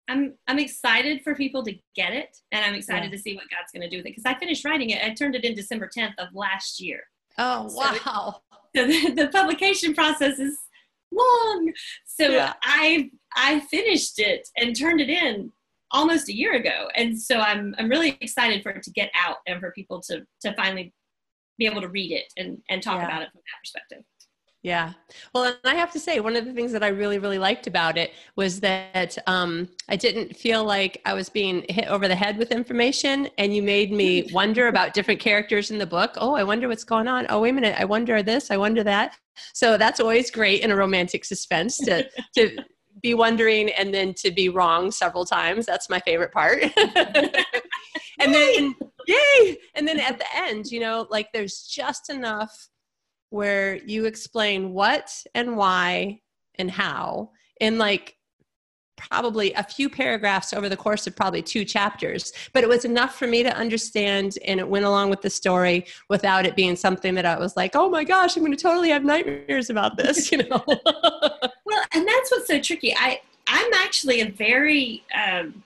I'm 0.09 0.33
I'm 0.47 0.59
excited 0.59 1.23
for 1.23 1.35
people 1.35 1.63
to 1.63 1.73
get 1.95 2.13
it, 2.13 2.37
and 2.51 2.65
I'm 2.65 2.73
excited 2.73 3.11
yeah. 3.11 3.17
to 3.17 3.17
see 3.17 3.35
what 3.35 3.49
God's 3.49 3.71
going 3.71 3.83
to 3.83 3.89
do 3.89 3.97
with 3.97 4.05
it. 4.07 4.15
Because 4.15 4.25
I 4.25 4.37
finished 4.37 4.65
writing 4.65 4.89
it, 4.89 5.03
I 5.03 5.13
turned 5.13 5.35
it 5.35 5.45
in 5.45 5.55
December 5.55 5.89
10th 5.95 6.15
of 6.17 6.29
last 6.33 6.81
year. 6.81 7.01
Oh 7.37 7.69
wow! 7.71 8.41
So, 8.75 8.87
the, 8.87 9.13
the 9.15 9.27
publication 9.29 9.93
process 9.93 10.39
is 10.39 10.57
long. 11.11 11.73
So 12.05 12.29
yeah. 12.29 12.53
I 12.63 13.11
I 13.35 13.59
finished 13.61 14.19
it 14.19 14.49
and 14.57 14.75
turned 14.75 14.99
it 14.99 15.09
in 15.09 15.51
almost 15.91 16.27
a 16.27 16.35
year 16.35 16.53
ago. 16.53 16.89
And 16.95 17.19
so 17.19 17.37
I'm 17.37 17.75
I'm 17.77 17.89
really 17.89 18.17
excited 18.19 18.63
for 18.63 18.71
it 18.71 18.83
to 18.83 18.91
get 18.91 19.11
out 19.15 19.37
and 19.47 19.59
for 19.59 19.71
people 19.71 20.01
to 20.01 20.25
to 20.41 20.53
finally 20.55 20.93
be 21.57 21.65
able 21.65 21.81
to 21.81 21.89
read 21.89 22.11
it 22.11 22.31
and 22.37 22.61
and 22.69 22.81
talk 22.81 22.99
yeah. 22.99 23.07
about 23.07 23.21
it 23.21 23.29
from 23.31 23.41
that 23.41 23.59
perspective. 23.61 24.03
Yeah. 24.63 24.93
Well, 25.35 25.43
and 25.43 25.57
I 25.65 25.75
have 25.75 25.91
to 25.91 25.99
say, 25.99 26.21
one 26.21 26.37
of 26.37 26.45
the 26.45 26.53
things 26.53 26.71
that 26.71 26.83
I 26.83 26.87
really, 26.87 27.19
really 27.19 27.37
liked 27.37 27.67
about 27.67 27.97
it 27.97 28.13
was 28.37 28.61
that 28.61 29.17
um, 29.27 29.67
I 29.89 29.97
didn't 29.97 30.37
feel 30.37 30.63
like 30.63 31.01
I 31.03 31.13
was 31.13 31.27
being 31.27 31.65
hit 31.67 31.89
over 31.89 32.07
the 32.07 32.15
head 32.15 32.37
with 32.37 32.49
information, 32.49 33.27
and 33.37 33.53
you 33.53 33.61
made 33.61 33.91
me 33.91 34.29
wonder 34.33 34.69
about 34.69 34.93
different 34.93 35.19
characters 35.19 35.69
in 35.69 35.79
the 35.79 35.85
book. 35.85 36.13
Oh, 36.15 36.33
I 36.33 36.43
wonder 36.43 36.69
what's 36.69 36.85
going 36.85 37.09
on. 37.09 37.25
Oh, 37.29 37.41
wait 37.41 37.49
a 37.49 37.53
minute. 37.53 37.75
I 37.77 37.83
wonder 37.83 38.23
this. 38.23 38.51
I 38.51 38.57
wonder 38.57 38.85
that. 38.85 39.17
So 39.53 39.77
that's 39.77 39.99
always 39.99 40.31
great 40.31 40.61
in 40.61 40.71
a 40.71 40.75
romantic 40.77 41.25
suspense 41.25 41.77
to 41.79 42.09
to 42.35 42.57
be 43.03 43.13
wondering 43.13 43.69
and 43.71 43.93
then 43.93 44.13
to 44.15 44.31
be 44.31 44.49
wrong 44.49 44.89
several 44.89 45.25
times. 45.25 45.65
That's 45.65 45.89
my 45.89 45.99
favorite 45.99 46.31
part. 46.31 46.63
and 46.77 48.33
then, 48.33 48.75
yay! 49.05 49.57
And 49.75 49.87
then 49.87 49.99
at 49.99 50.17
the 50.17 50.25
end, 50.35 50.71
you 50.71 50.79
know, 50.79 51.05
like 51.11 51.31
there's 51.33 51.63
just 51.63 52.09
enough 52.09 52.69
where 53.29 53.75
you 53.85 54.05
explain 54.05 54.73
what 54.73 55.11
and 55.35 55.57
why 55.57 56.21
and 56.55 56.71
how 56.71 57.31
in 57.59 57.77
like 57.77 58.15
probably 58.95 59.51
a 59.53 59.63
few 59.63 59.89
paragraphs 59.89 60.53
over 60.53 60.69
the 60.69 60.77
course 60.77 61.07
of 61.07 61.15
probably 61.15 61.41
two 61.41 61.65
chapters 61.65 62.31
but 62.53 62.63
it 62.63 62.69
was 62.69 62.85
enough 62.85 63.15
for 63.15 63.25
me 63.25 63.41
to 63.41 63.51
understand 63.57 64.37
and 64.45 64.59
it 64.59 64.67
went 64.67 64.85
along 64.85 65.09
with 65.09 65.19
the 65.21 65.29
story 65.31 65.83
without 66.09 66.45
it 66.45 66.55
being 66.55 66.75
something 66.75 67.15
that 67.15 67.25
i 67.25 67.37
was 67.37 67.57
like 67.57 67.71
oh 67.73 67.89
my 67.89 68.03
gosh 68.03 68.37
i'm 68.37 68.43
going 68.43 68.55
to 68.55 68.61
totally 68.61 68.89
have 68.89 69.03
nightmares 69.03 69.71
about 69.71 69.97
this 69.97 70.31
you 70.31 70.37
know 70.37 70.63
well 71.73 71.83
and 71.93 72.07
that's 72.07 72.31
what's 72.31 72.47
so 72.47 72.59
tricky 72.59 72.93
i 72.95 73.19
i'm 73.47 73.73
actually 73.75 74.21
a 74.21 74.29
very 74.29 75.03
um 75.13 75.63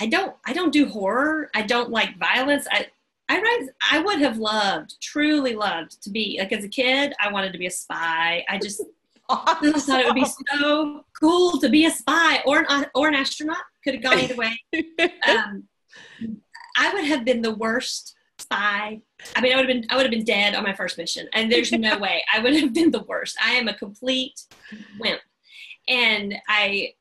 i 0.00 0.06
don't 0.06 0.34
i 0.44 0.52
don't 0.52 0.72
do 0.72 0.86
horror 0.86 1.50
i 1.54 1.62
don't 1.62 1.90
like 1.90 2.18
violence 2.18 2.66
i 2.70 2.86
I 3.28 3.36
write, 3.36 3.68
I 3.90 3.98
would 4.00 4.20
have 4.20 4.36
loved, 4.36 5.00
truly 5.00 5.54
loved 5.54 6.02
to 6.02 6.10
be 6.10 6.36
like 6.38 6.52
as 6.52 6.64
a 6.64 6.68
kid. 6.68 7.14
I 7.18 7.32
wanted 7.32 7.52
to 7.52 7.58
be 7.58 7.66
a 7.66 7.70
spy. 7.70 8.44
I 8.46 8.58
just 8.58 8.82
awesome. 9.30 9.72
thought 9.72 10.00
it 10.00 10.06
would 10.06 10.14
be 10.14 10.26
so 10.50 11.04
cool 11.18 11.58
to 11.60 11.70
be 11.70 11.86
a 11.86 11.90
spy 11.90 12.42
or 12.44 12.66
an 12.68 12.86
or 12.94 13.08
an 13.08 13.14
astronaut. 13.14 13.56
Could 13.84 13.94
have 13.94 14.02
gone 14.02 14.18
either 14.18 14.36
way. 14.36 14.52
Um, 15.26 15.64
I 16.76 16.92
would 16.92 17.04
have 17.04 17.24
been 17.24 17.40
the 17.40 17.54
worst 17.54 18.14
spy. 18.42 19.00
I 19.36 19.40
mean, 19.40 19.52
I 19.52 19.56
would 19.56 19.68
have 19.68 19.80
been 19.80 19.86
I 19.90 19.96
would 19.96 20.04
have 20.04 20.10
been 20.10 20.24
dead 20.24 20.54
on 20.54 20.62
my 20.62 20.74
first 20.74 20.98
mission, 20.98 21.28
and 21.32 21.50
there's 21.50 21.72
no 21.72 21.98
way 22.06 22.22
I 22.32 22.40
would 22.40 22.54
have 22.56 22.72
been 22.72 22.90
the 22.90 23.04
worst. 23.04 23.36
I 23.42 23.52
am 23.52 23.68
a 23.68 23.74
complete 23.74 24.40
wimp, 24.98 25.20
and 25.88 26.34
I 26.48 26.94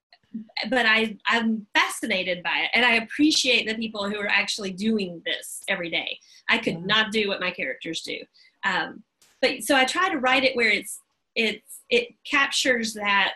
but 0.70 0.86
I, 0.86 1.18
I'm 1.28 1.68
fascinated 1.74 2.42
by 2.44 2.60
it 2.64 2.70
and 2.74 2.86
I 2.86 2.96
appreciate 2.96 3.68
the 3.68 3.76
people 3.76 4.10
who 4.10 4.18
are 4.18 4.28
actually 4.28 4.72
doing 4.72 5.22
this 5.26 5.62
every 5.68 5.90
day. 5.90 6.20
I 6.50 6.58
could 6.58 6.86
not 6.86 7.12
do 7.12 7.28
what 7.28 7.42
my 7.42 7.52
characters 7.52 8.02
do. 8.02 8.20
Um, 8.64 9.04
but 9.42 9.64
so 9.64 9.76
I 9.76 9.86
try 9.86 10.10
to 10.10 10.20
write 10.20 10.44
it 10.44 10.56
where 10.56 10.70
it's, 10.70 11.00
it's, 11.36 11.82
it 11.90 12.16
captures 12.24 12.94
that, 12.94 13.34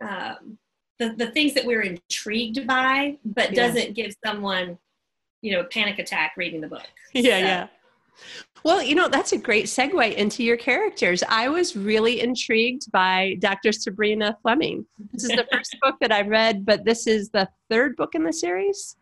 um, 0.00 0.58
the, 0.98 1.14
the 1.16 1.30
things 1.30 1.54
that 1.54 1.66
we're 1.66 1.82
intrigued 1.82 2.66
by, 2.66 3.18
but 3.24 3.54
doesn't 3.54 3.94
give 3.94 4.14
someone, 4.24 4.78
you 5.42 5.52
know, 5.52 5.64
panic 5.64 5.98
attack 5.98 6.32
reading 6.36 6.60
the 6.60 6.68
book. 6.68 6.86
Yeah. 7.12 7.22
So, 7.22 7.38
yeah. 7.38 7.66
Well, 8.62 8.82
you 8.82 8.94
know, 8.94 9.08
that's 9.08 9.32
a 9.32 9.38
great 9.38 9.64
segue 9.64 10.14
into 10.14 10.44
your 10.44 10.56
characters. 10.56 11.22
I 11.28 11.48
was 11.48 11.74
really 11.74 12.20
intrigued 12.20 12.92
by 12.92 13.36
Dr. 13.40 13.72
Sabrina 13.72 14.36
Fleming. 14.42 14.84
This 15.12 15.24
is 15.24 15.30
the 15.30 15.46
first 15.52 15.76
book 15.80 15.96
that 16.00 16.12
I 16.12 16.20
read, 16.20 16.66
but 16.66 16.84
this 16.84 17.06
is 17.06 17.30
the 17.30 17.48
third 17.70 17.96
book 17.96 18.14
in 18.14 18.22
the 18.22 18.32
series? 18.32 18.96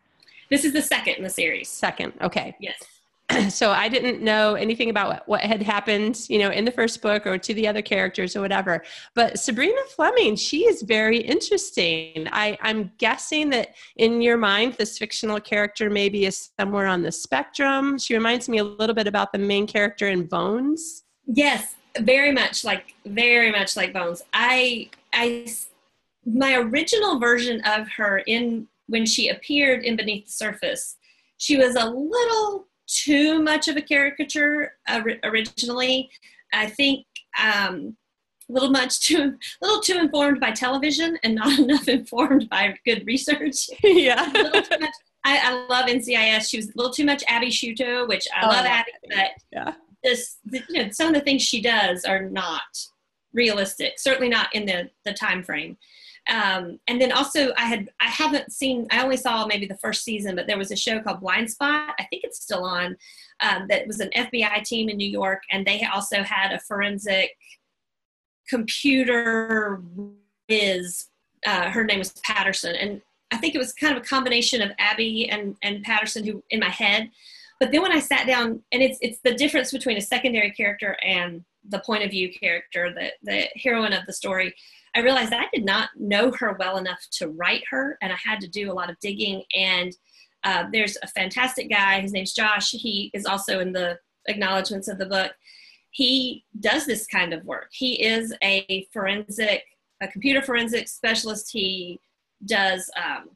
This 0.49 0.63
is 0.65 0.73
the 0.73 0.81
second 0.81 1.15
in 1.15 1.23
the 1.23 1.29
series. 1.29 1.69
Second, 1.69 2.13
okay. 2.21 2.55
Yes. 2.59 2.81
so 3.49 3.71
I 3.71 3.89
didn't 3.89 4.21
know 4.21 4.55
anything 4.55 4.89
about 4.89 5.27
what 5.27 5.41
had 5.41 5.61
happened, 5.61 6.25
you 6.29 6.39
know, 6.39 6.49
in 6.49 6.65
the 6.65 6.71
first 6.71 7.01
book 7.01 7.27
or 7.27 7.37
to 7.37 7.53
the 7.53 7.67
other 7.67 7.81
characters 7.81 8.35
or 8.35 8.41
whatever. 8.41 8.83
But 9.13 9.39
Sabrina 9.39 9.81
Fleming, 9.95 10.35
she 10.35 10.65
is 10.65 10.81
very 10.81 11.19
interesting. 11.19 12.27
I, 12.31 12.57
I'm 12.61 12.91
guessing 12.97 13.49
that 13.51 13.75
in 13.97 14.21
your 14.21 14.37
mind, 14.37 14.73
this 14.73 14.97
fictional 14.97 15.39
character 15.39 15.89
maybe 15.89 16.25
is 16.25 16.49
somewhere 16.59 16.87
on 16.87 17.01
the 17.01 17.11
spectrum. 17.11 17.97
She 17.97 18.13
reminds 18.13 18.49
me 18.49 18.57
a 18.59 18.63
little 18.63 18.95
bit 18.95 19.07
about 19.07 19.31
the 19.31 19.39
main 19.39 19.67
character 19.67 20.07
in 20.07 20.25
Bones. 20.25 21.03
Yes, 21.25 21.75
very 21.99 22.31
much 22.31 22.63
like 22.63 22.95
very 23.05 23.51
much 23.51 23.75
like 23.75 23.93
Bones. 23.93 24.21
I 24.33 24.89
I 25.13 25.47
my 26.25 26.55
original 26.55 27.19
version 27.19 27.61
of 27.65 27.87
her 27.89 28.19
in 28.19 28.67
when 28.87 29.05
she 29.05 29.29
appeared 29.29 29.83
in 29.83 29.95
Beneath 29.95 30.25
the 30.25 30.31
Surface, 30.31 30.97
she 31.37 31.57
was 31.57 31.75
a 31.75 31.85
little 31.85 32.67
too 32.89 33.41
much 33.41 33.67
of 33.67 33.77
a 33.77 33.81
caricature 33.81 34.73
uh, 34.87 35.01
originally. 35.23 36.09
I 36.51 36.67
think 36.67 37.05
um, 37.41 37.95
a 38.49 38.53
little 38.53 38.71
much 38.71 38.99
too, 39.01 39.35
a 39.61 39.65
little 39.65 39.81
too 39.81 39.97
informed 39.97 40.39
by 40.39 40.51
television 40.51 41.17
and 41.23 41.35
not 41.35 41.57
enough 41.59 41.87
informed 41.87 42.49
by 42.49 42.75
good 42.85 43.05
research. 43.05 43.69
yeah. 43.83 44.31
I, 45.25 45.37
I, 45.37 45.65
love 45.67 45.85
NCIS. 45.87 46.49
She 46.49 46.57
was 46.57 46.67
a 46.67 46.71
little 46.75 46.93
too 46.93 47.05
much 47.05 47.23
Abby 47.27 47.47
Sciuto, 47.47 48.07
which 48.07 48.27
I 48.35 48.45
oh, 48.45 48.47
love 48.47 48.65
Abby, 48.65 48.91
but 49.09 49.31
yeah. 49.51 49.73
this, 50.03 50.37
you 50.69 50.83
know, 50.83 50.89
some 50.91 51.09
of 51.09 51.13
the 51.13 51.19
things 51.19 51.41
she 51.41 51.61
does 51.61 52.05
are 52.05 52.21
not 52.21 52.61
realistic. 53.33 53.99
Certainly 53.99 54.29
not 54.29 54.53
in 54.55 54.65
the 54.65 54.89
the 55.03 55.13
time 55.13 55.43
frame. 55.43 55.77
Um, 56.27 56.79
and 56.87 57.01
then 57.01 57.11
also 57.11 57.51
I 57.57 57.65
had 57.65 57.89
I 57.99 58.07
haven't 58.07 58.51
seen 58.51 58.87
I 58.91 59.03
only 59.03 59.17
saw 59.17 59.45
maybe 59.45 59.65
the 59.65 59.77
first 59.77 60.03
season, 60.03 60.35
but 60.35 60.47
there 60.47 60.57
was 60.57 60.71
a 60.71 60.75
show 60.75 60.99
called 60.99 61.21
Blindspot. 61.21 61.93
I 61.99 62.07
think 62.09 62.23
it's 62.23 62.41
still 62.41 62.63
on. 62.63 62.97
Um, 63.41 63.67
that 63.69 63.87
was 63.87 63.99
an 63.99 64.09
FBI 64.15 64.63
team 64.63 64.89
in 64.89 64.97
New 64.97 65.09
York, 65.09 65.41
and 65.51 65.65
they 65.65 65.83
also 65.85 66.23
had 66.23 66.51
a 66.51 66.59
forensic 66.59 67.31
computer 68.47 69.81
whiz. 70.47 71.07
Uh, 71.45 71.69
her 71.69 71.83
name 71.85 71.99
was 71.99 72.11
Patterson, 72.23 72.75
and 72.75 73.01
I 73.31 73.37
think 73.37 73.55
it 73.55 73.59
was 73.59 73.73
kind 73.73 73.95
of 73.95 74.03
a 74.03 74.05
combination 74.05 74.61
of 74.61 74.71
Abby 74.77 75.29
and 75.29 75.55
and 75.63 75.83
Patterson 75.83 76.25
who 76.25 76.43
in 76.49 76.59
my 76.59 76.69
head. 76.69 77.09
But 77.59 77.71
then 77.71 77.81
when 77.81 77.91
I 77.91 77.99
sat 77.99 78.27
down, 78.27 78.61
and 78.71 78.83
it's 78.83 78.99
it's 79.01 79.19
the 79.23 79.33
difference 79.33 79.71
between 79.71 79.97
a 79.97 80.01
secondary 80.01 80.51
character 80.51 80.95
and 81.03 81.43
the 81.67 81.79
point 81.79 82.03
of 82.03 82.11
view 82.11 82.31
character, 82.31 82.93
the 82.93 83.11
the 83.23 83.47
heroine 83.55 83.93
of 83.93 84.05
the 84.05 84.13
story 84.13 84.53
I 84.99 85.01
realized 85.01 85.31
I 85.31 85.47
did 85.53 85.63
not 85.63 85.91
know 85.97 86.29
her 86.39 86.57
well 86.59 86.75
enough 86.77 86.99
to 87.13 87.29
write 87.29 87.63
her, 87.69 87.97
and 88.01 88.11
I 88.11 88.17
had 88.21 88.41
to 88.41 88.49
do 88.49 88.69
a 88.69 88.73
lot 88.73 88.89
of 88.89 88.99
digging. 88.99 89.43
And 89.55 89.93
Uh, 90.45 90.63
there's 90.71 90.97
a 91.03 91.07
fantastic 91.07 91.69
guy. 91.69 91.99
His 91.99 92.13
name's 92.13 92.33
Josh. 92.33 92.71
He 92.71 93.11
is 93.13 93.25
also 93.25 93.59
in 93.59 93.73
the 93.73 93.99
acknowledgments 94.27 94.87
of 94.87 94.97
the 94.97 95.05
book. 95.05 95.33
He 95.91 96.45
does 96.61 96.85
this 96.85 97.05
kind 97.07 97.33
of 97.33 97.43
work. 97.43 97.67
He 97.73 98.01
is 98.01 98.33
a 98.41 98.87
forensic, 98.93 99.63
a 100.01 100.07
computer 100.07 100.41
forensic 100.41 100.87
specialist. 100.87 101.51
He 101.51 101.99
does 102.45 102.89
um, 102.95 103.31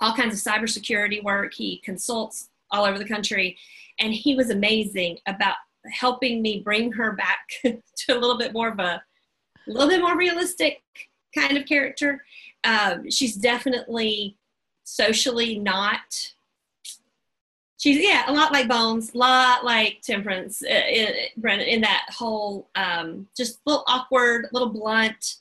all 0.00 0.14
kinds 0.14 0.34
of 0.34 0.40
cybersecurity 0.52 1.22
work. 1.22 1.52
He 1.52 1.82
consults 1.84 2.48
all 2.70 2.86
over 2.86 2.98
the 2.98 3.04
country. 3.14 3.58
And 3.98 4.14
he 4.14 4.34
was 4.34 4.48
amazing 4.48 5.18
about 5.26 5.56
helping 5.92 6.40
me 6.40 6.60
bring 6.60 6.92
her 6.92 7.12
back 7.12 7.40
to 7.62 8.08
a 8.08 8.18
little 8.18 8.38
bit 8.38 8.54
more 8.54 8.68
of 8.68 8.78
a, 8.78 9.02
a 9.68 9.70
little 9.70 9.88
bit 9.88 10.00
more 10.00 10.16
realistic 10.16 10.82
kind 11.34 11.56
of 11.56 11.66
character. 11.66 12.24
Um, 12.64 13.10
she's 13.10 13.34
definitely 13.34 14.36
socially 14.84 15.58
not 15.58 16.32
she's 17.82 17.98
yeah 17.98 18.24
a 18.28 18.32
lot 18.32 18.52
like 18.52 18.68
bones 18.68 19.14
a 19.14 19.18
lot 19.18 19.64
like 19.64 20.00
temperance 20.02 20.62
uh, 20.62 20.82
in, 20.88 21.60
in 21.60 21.80
that 21.80 22.06
whole 22.10 22.68
um, 22.76 23.26
just 23.36 23.56
a 23.56 23.70
little 23.70 23.84
awkward 23.88 24.44
a 24.44 24.48
little 24.52 24.68
blunt 24.68 25.36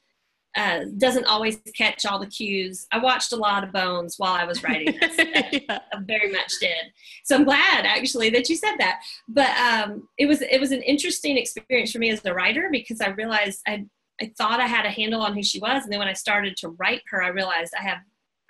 uh, 0.58 0.82
doesn't 0.98 1.26
always 1.26 1.60
catch 1.78 2.06
all 2.06 2.20
the 2.20 2.28
cues 2.28 2.88
i 2.92 2.98
watched 2.98 3.32
a 3.32 3.36
lot 3.36 3.64
of 3.64 3.72
bones 3.72 4.16
while 4.18 4.34
i 4.34 4.44
was 4.44 4.64
writing 4.64 4.98
this 5.00 5.16
yeah. 5.52 5.80
i 5.94 6.00
very 6.02 6.32
much 6.32 6.52
did 6.60 6.92
so 7.24 7.36
i'm 7.36 7.44
glad 7.44 7.86
actually 7.86 8.30
that 8.30 8.50
you 8.50 8.56
said 8.56 8.76
that 8.78 9.02
but 9.28 9.50
um, 9.58 10.08
it 10.18 10.26
was 10.26 10.42
it 10.42 10.60
was 10.60 10.72
an 10.72 10.82
interesting 10.82 11.38
experience 11.38 11.92
for 11.92 12.00
me 12.00 12.10
as 12.10 12.24
a 12.26 12.34
writer 12.34 12.70
because 12.72 13.02
i 13.02 13.10
realized 13.10 13.62
i 13.68 13.86
I 14.22 14.32
thought 14.38 14.60
I 14.60 14.68
had 14.68 14.86
a 14.86 14.92
handle 14.92 15.22
on 15.22 15.34
who 15.34 15.44
she 15.44 15.60
was, 15.60 15.84
and 15.84 15.92
then 15.92 16.00
when 16.00 16.08
I 16.08 16.14
started 16.14 16.56
to 16.58 16.70
write 16.70 17.02
her, 17.10 17.24
I 17.24 17.30
realized 17.30 17.74
I 17.78 17.84
have 17.84 18.00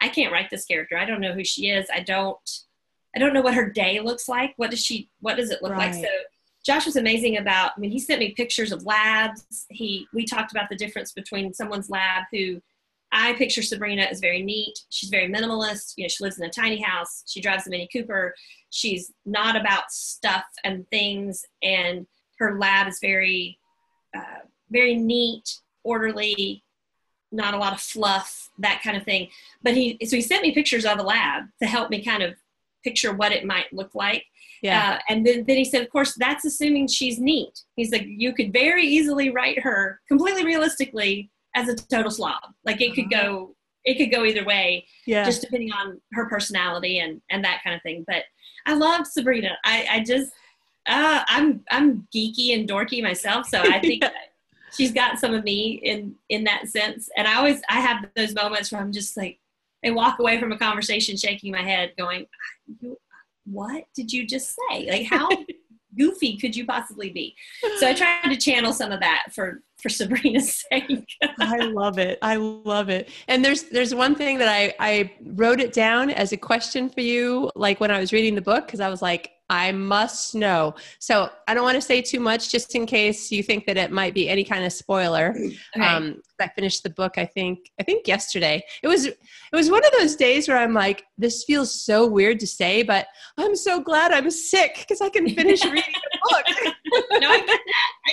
I 0.01 0.09
can't 0.09 0.31
write 0.31 0.49
this 0.49 0.65
character. 0.65 0.97
I 0.97 1.05
don't 1.05 1.21
know 1.21 1.33
who 1.33 1.43
she 1.43 1.69
is. 1.69 1.87
I 1.93 2.01
don't 2.01 2.37
I 3.15 3.19
don't 3.19 3.33
know 3.33 3.41
what 3.41 3.53
her 3.53 3.69
day 3.69 3.99
looks 3.99 4.27
like. 4.27 4.53
What 4.57 4.71
does 4.71 4.83
she 4.83 5.09
what 5.19 5.37
does 5.37 5.51
it 5.51 5.61
look 5.61 5.71
right. 5.71 5.93
like? 5.93 6.03
So 6.03 6.09
Josh 6.65 6.85
was 6.85 6.95
amazing 6.95 7.37
about 7.37 7.71
I 7.75 7.79
mean 7.79 7.91
he 7.91 7.99
sent 7.99 8.19
me 8.19 8.33
pictures 8.33 8.71
of 8.71 8.85
labs. 8.85 9.65
He 9.69 10.07
we 10.13 10.25
talked 10.25 10.51
about 10.51 10.69
the 10.69 10.75
difference 10.75 11.11
between 11.11 11.53
someone's 11.53 11.89
lab 11.89 12.23
who 12.31 12.61
I 13.11 13.33
picture 13.33 13.61
Sabrina 13.61 14.03
as 14.03 14.19
very 14.19 14.41
neat. 14.41 14.79
She's 14.89 15.09
very 15.09 15.29
minimalist. 15.29 15.93
You 15.97 16.05
know, 16.05 16.07
she 16.07 16.23
lives 16.23 16.39
in 16.39 16.45
a 16.45 16.49
tiny 16.49 16.81
house. 16.81 17.23
She 17.27 17.41
drives 17.41 17.67
a 17.67 17.69
Mini 17.69 17.89
Cooper. 17.91 18.33
She's 18.69 19.11
not 19.25 19.55
about 19.55 19.91
stuff 19.91 20.45
and 20.63 20.87
things. 20.89 21.43
And 21.61 22.07
her 22.39 22.57
lab 22.57 22.87
is 22.87 22.99
very, 23.01 23.59
uh, 24.15 24.45
very 24.71 24.95
neat, 24.95 25.57
orderly, 25.83 26.63
not 27.31 27.53
a 27.53 27.57
lot 27.57 27.73
of 27.73 27.79
fluff, 27.79 28.49
that 28.59 28.81
kind 28.83 28.97
of 28.97 29.03
thing. 29.03 29.29
But 29.63 29.75
he, 29.75 29.97
so 30.05 30.15
he 30.15 30.21
sent 30.21 30.41
me 30.41 30.53
pictures 30.53 30.85
of 30.85 30.99
a 30.99 31.03
lab 31.03 31.45
to 31.61 31.67
help 31.67 31.89
me 31.89 32.03
kind 32.03 32.23
of 32.23 32.35
picture 32.83 33.13
what 33.13 33.31
it 33.31 33.45
might 33.45 33.71
look 33.71 33.93
like. 33.93 34.25
Yeah. 34.61 34.93
Uh, 34.93 34.99
and 35.09 35.25
then, 35.25 35.45
then 35.47 35.57
he 35.57 35.65
said, 35.65 35.81
of 35.81 35.89
course, 35.89 36.15
that's 36.17 36.45
assuming 36.45 36.87
she's 36.87 37.19
neat. 37.19 37.61
He's 37.75 37.91
like, 37.91 38.05
you 38.05 38.33
could 38.33 38.53
very 38.53 38.85
easily 38.85 39.29
write 39.29 39.59
her 39.59 39.99
completely 40.07 40.45
realistically 40.45 41.31
as 41.55 41.67
a 41.67 41.75
total 41.75 42.11
slob. 42.11 42.41
Like 42.63 42.81
it 42.81 42.93
could 42.93 43.11
uh-huh. 43.13 43.23
go, 43.23 43.55
it 43.83 43.97
could 43.97 44.11
go 44.11 44.23
either 44.23 44.45
way, 44.45 44.85
yeah. 45.07 45.25
just 45.25 45.41
depending 45.41 45.71
on 45.71 45.99
her 46.13 46.29
personality 46.29 46.99
and 46.99 47.19
and 47.31 47.43
that 47.43 47.61
kind 47.63 47.75
of 47.75 47.81
thing. 47.81 48.03
But 48.05 48.25
I 48.67 48.75
love 48.75 49.07
Sabrina. 49.07 49.57
I 49.65 49.87
I 49.89 50.03
just, 50.03 50.31
uh, 50.85 51.23
I'm 51.27 51.63
I'm 51.71 52.07
geeky 52.15 52.53
and 52.53 52.69
dorky 52.69 53.01
myself, 53.01 53.47
so 53.47 53.59
I 53.59 53.79
think. 53.81 54.03
yeah 54.03 54.11
she's 54.75 54.91
got 54.91 55.19
some 55.19 55.33
of 55.33 55.43
me 55.43 55.79
in 55.83 56.15
in 56.29 56.43
that 56.45 56.67
sense. 56.67 57.09
And 57.17 57.27
I 57.27 57.35
always 57.35 57.61
I 57.69 57.79
have 57.79 58.05
those 58.15 58.33
moments 58.33 58.71
where 58.71 58.81
I'm 58.81 58.91
just 58.91 59.15
like 59.17 59.39
I 59.85 59.91
walk 59.91 60.19
away 60.19 60.39
from 60.39 60.51
a 60.51 60.57
conversation 60.57 61.17
shaking 61.17 61.51
my 61.51 61.61
head, 61.61 61.93
going, 61.97 62.27
"What 63.45 63.85
did 63.95 64.11
you 64.11 64.25
just 64.25 64.55
say? 64.69 64.89
Like 64.89 65.07
how 65.07 65.29
goofy 65.97 66.37
could 66.37 66.55
you 66.55 66.65
possibly 66.65 67.09
be?" 67.09 67.35
So 67.79 67.87
I 67.87 67.93
tried 67.93 68.29
to 68.29 68.37
channel 68.37 68.73
some 68.73 68.91
of 68.91 68.99
that 68.99 69.25
for 69.31 69.61
for 69.81 69.89
Sabrina's 69.89 70.63
sake. 70.71 71.07
I 71.39 71.57
love 71.57 71.97
it. 71.97 72.19
I 72.21 72.35
love 72.35 72.89
it. 72.89 73.09
And 73.27 73.43
there's 73.43 73.63
there's 73.63 73.95
one 73.95 74.15
thing 74.15 74.37
that 74.37 74.47
I 74.47 74.73
I 74.79 75.11
wrote 75.23 75.59
it 75.59 75.73
down 75.73 76.09
as 76.11 76.31
a 76.31 76.37
question 76.37 76.89
for 76.89 77.01
you 77.01 77.51
like 77.55 77.79
when 77.79 77.91
I 77.91 77.99
was 77.99 78.13
reading 78.13 78.35
the 78.35 78.41
book 78.41 78.65
because 78.65 78.79
I 78.79 78.89
was 78.89 79.01
like 79.01 79.31
I 79.51 79.73
must 79.73 80.33
know. 80.33 80.75
So 80.99 81.29
I 81.45 81.53
don't 81.53 81.63
want 81.63 81.75
to 81.75 81.81
say 81.81 82.01
too 82.01 82.21
much 82.21 82.49
just 82.49 82.73
in 82.73 82.85
case 82.85 83.33
you 83.33 83.43
think 83.43 83.65
that 83.65 83.75
it 83.75 83.91
might 83.91 84.13
be 84.13 84.29
any 84.29 84.45
kind 84.45 84.63
of 84.65 84.73
spoiler. 84.73 85.35
Okay. 85.73 85.85
Um, 85.85 86.21
I 86.39 86.47
finished 86.49 86.83
the 86.83 86.89
book, 86.89 87.17
I 87.17 87.25
think, 87.25 87.71
I 87.79 87.83
think 87.83 88.07
yesterday. 88.07 88.63
It 88.83 88.87
was, 88.87 89.05
it 89.05 89.17
was 89.53 89.69
one 89.69 89.85
of 89.85 89.91
those 89.97 90.15
days 90.15 90.47
where 90.47 90.57
I'm 90.57 90.73
like, 90.73 91.05
this 91.17 91.43
feels 91.43 91.73
so 91.73 92.07
weird 92.07 92.39
to 92.41 92.47
say, 92.47 92.83
but 92.83 93.07
I'm 93.37 93.55
so 93.55 93.79
glad 93.79 94.11
I'm 94.11 94.29
sick 94.29 94.77
because 94.79 95.01
I 95.01 95.09
can 95.09 95.29
finish 95.29 95.63
reading 95.65 95.83
the 95.93 96.19
book. 96.29 96.73
no, 97.21 97.29
I 97.29 97.39
get 97.39 97.47
that. 97.47 97.59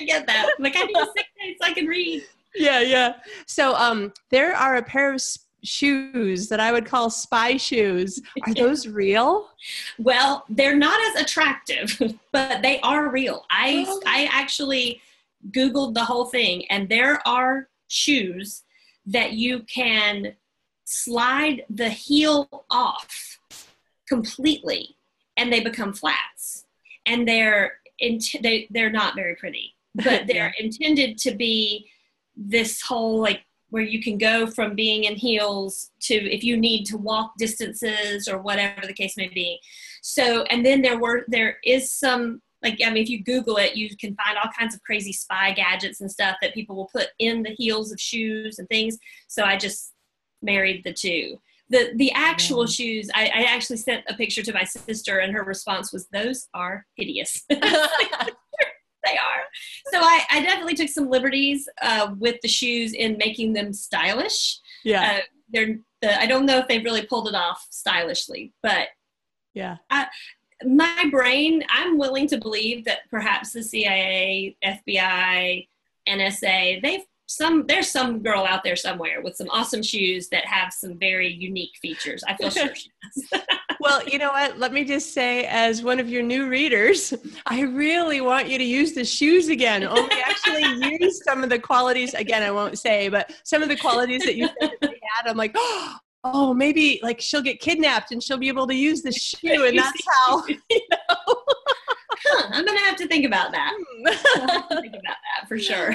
I 0.01 0.05
get 0.05 0.27
that. 0.27 0.51
Like 0.59 0.77
I 0.77 0.85
need 0.85 0.97
a 0.97 1.07
sick 1.07 1.27
day 1.41 1.57
so 1.61 1.69
I 1.69 1.73
can 1.73 1.87
read. 1.87 2.23
Yeah, 2.55 2.81
yeah. 2.81 3.15
So 3.47 3.75
um, 3.75 4.13
there 4.31 4.55
are 4.55 4.77
a 4.77 4.83
pair 4.83 5.13
of 5.13 5.21
shoes 5.65 6.49
that 6.49 6.61
I 6.61 6.73
would 6.73 6.87
call 6.87 7.11
spy 7.11 7.57
shoes. 7.57 8.21
Are 8.47 8.55
those 8.57 8.87
real? 8.87 9.51
Well, 9.99 10.45
they're 10.49 10.77
not 10.77 10.99
as 11.09 11.23
attractive, 11.23 12.01
but 12.33 12.63
they 12.63 12.81
are 12.81 13.11
real. 13.11 13.45
I 13.51 13.85
oh. 13.87 14.01
I 14.07 14.29
actually 14.31 15.01
googled 15.51 15.95
the 15.95 16.05
whole 16.05 16.27
thing 16.27 16.65
and 16.69 16.89
there 16.89 17.27
are 17.27 17.69
shoes 17.87 18.65
that 19.07 19.33
you 19.33 19.63
can 19.63 20.35
slide 20.85 21.63
the 21.71 21.89
heel 21.89 22.49
off 22.71 23.39
completely 24.09 24.97
and 25.37 25.53
they 25.53 25.61
become 25.61 25.93
flats. 25.93 26.67
And 27.07 27.27
they're 27.27 27.79
int- 27.99 28.43
they 28.43 28.67
they're 28.71 28.91
not 28.91 29.15
very 29.15 29.37
pretty, 29.37 29.75
but 29.95 30.27
they're 30.29 30.55
intended 30.59 31.19
to 31.19 31.35
be 31.35 31.89
this 32.37 32.83
whole 32.83 33.21
like 33.21 33.43
where 33.71 33.83
you 33.83 34.03
can 34.03 34.19
go 34.19 34.47
from 34.47 34.75
being 34.75 35.05
in 35.05 35.15
heels 35.15 35.91
to 36.01 36.15
if 36.15 36.43
you 36.43 36.57
need 36.57 36.85
to 36.85 36.97
walk 36.97 37.33
distances 37.39 38.29
or 38.29 38.39
whatever 38.39 38.87
the 38.87 38.93
case 38.93 39.17
may 39.17 39.29
be. 39.29 39.61
So, 40.03 40.43
and 40.45 40.65
then 40.65 40.83
there 40.83 40.99
were 40.99 41.25
there 41.29 41.59
is 41.65 41.93
some 41.93 42.41
like 42.63 42.81
I 42.85 42.91
mean, 42.91 43.03
if 43.03 43.09
you 43.09 43.23
Google 43.23 43.57
it, 43.57 43.77
you 43.77 43.89
can 43.97 44.17
find 44.17 44.37
all 44.37 44.51
kinds 44.59 44.75
of 44.75 44.83
crazy 44.83 45.13
spy 45.13 45.53
gadgets 45.53 46.01
and 46.01 46.11
stuff 46.11 46.37
that 46.43 46.55
people 46.55 46.77
will 46.77 46.91
put 46.93 47.09
in 47.19 47.43
the 47.43 47.55
heels 47.57 47.93
of 47.93 48.01
shoes 48.01 48.59
and 48.59 48.69
things. 48.69 48.99
So 49.29 49.45
I 49.45 49.57
just 49.57 49.93
married 50.43 50.83
the 50.85 50.93
two. 50.93 51.39
The 51.71 51.93
the 51.97 52.11
actual 52.13 52.65
yeah. 52.65 52.71
shoes, 52.71 53.11
I, 53.15 53.25
I 53.27 53.43
actually 53.43 53.77
sent 53.77 54.05
a 54.09 54.15
picture 54.15 54.43
to 54.43 54.53
my 54.53 54.65
sister, 54.65 55.19
and 55.19 55.35
her 55.35 55.45
response 55.45 55.93
was, 55.93 56.09
"Those 56.09 56.49
are 56.55 56.87
hideous." 56.97 57.45
they 59.05 59.17
are. 59.17 59.45
So 59.93 60.01
I, 60.01 60.23
I 60.31 60.43
definitely 60.43 60.75
took 60.75 60.89
some 60.89 61.09
liberties 61.09 61.69
uh, 61.83 62.15
with 62.19 62.37
the 62.43 62.49
shoes 62.49 62.93
in 62.93 63.17
making 63.19 63.53
them 63.53 63.73
stylish. 63.73 64.59
Yeah. 64.85 65.19
Uh, 65.19 65.21
they're 65.51 65.79
the, 66.03 66.21
I 66.21 66.27
don't 66.27 66.47
know 66.47 66.59
if 66.59 66.69
they've 66.69 66.85
really 66.85 67.07
pulled 67.07 67.29
it 67.29 67.35
off 67.35 67.67
stylishly, 67.71 68.53
but 68.63 68.89
yeah. 69.55 69.77
I, 69.91 70.07
my 70.65 71.09
brain, 71.11 71.63
I'm 71.71 71.99
willing 71.99 72.27
to 72.29 72.39
believe 72.39 72.85
that 72.85 73.09
perhaps 73.11 73.53
the 73.53 73.63
CIA, 73.63 74.57
FBI, 74.65 75.69
NSA, 76.09 76.83
they've 76.83 77.05
some 77.31 77.67
there's 77.67 77.91
some 77.91 78.23
girl 78.23 78.47
out 78.47 78.65
there 78.65 78.75
somewhere 78.75 79.21
with 79.21 79.37
some 79.37 79.51
awesome 79.51 79.83
shoes 79.83 80.29
that 80.31 80.47
have 80.47 80.73
some 80.73 80.99
very 80.99 81.31
unique 81.31 81.77
features. 81.81 82.25
I 82.27 82.35
feel 82.35 82.49
sure 82.49 82.75
she 82.75 82.91
does. 83.33 83.43
well, 83.81 84.07
you 84.07 84.19
know 84.19 84.31
what? 84.31 84.59
Let 84.59 84.73
me 84.73 84.85
just 84.85 85.13
say, 85.13 85.47
as 85.47 85.83
one 85.83 86.01
of 86.01 86.09
your 86.09 86.23
new 86.23 86.49
readers, 86.49 87.15
I 87.47 87.63
really 87.63 88.21
want 88.21 88.49
you 88.49 88.59
to 88.59 88.65
use 88.65 88.93
the 88.93 89.05
shoes 89.05 89.49
again. 89.49 89.85
Only 89.85 90.17
actually 90.25 90.65
use 90.99 91.23
some 91.25 91.43
of 91.43 91.51
the 91.51 91.59
qualities. 91.59 92.15
Again, 92.15 92.43
I 92.43 92.51
won't 92.51 92.79
say, 92.79 93.09
but 93.09 93.33
some 93.45 93.63
of 93.63 93.69
the 93.69 93.77
qualities 93.77 94.25
that 94.25 94.37
you 94.37 94.49
had. 94.61 95.27
I'm 95.27 95.37
like, 95.37 95.55
oh, 96.25 96.55
maybe 96.55 97.01
like 97.03 97.21
she'll 97.21 97.43
get 97.43 97.61
kidnapped 97.61 98.13
and 98.13 98.23
she'll 98.23 98.39
be 98.39 98.49
able 98.49 98.67
to 98.67 98.75
use 98.75 99.03
the 99.03 99.13
shoe, 99.13 99.65
and 99.65 99.79
that's 99.79 100.03
how. 100.27 100.45
You 100.71 100.81
know? 100.91 101.43
huh, 102.27 102.49
I'm 102.53 102.65
gonna 102.65 102.79
have 102.81 102.97
to 102.97 103.07
think 103.07 103.25
about 103.25 103.53
that. 103.53 103.75
Hmm. 103.75 104.81
think 104.81 104.95
about 104.95 105.03
that 105.03 105.49
for 105.49 105.59
sure. 105.59 105.95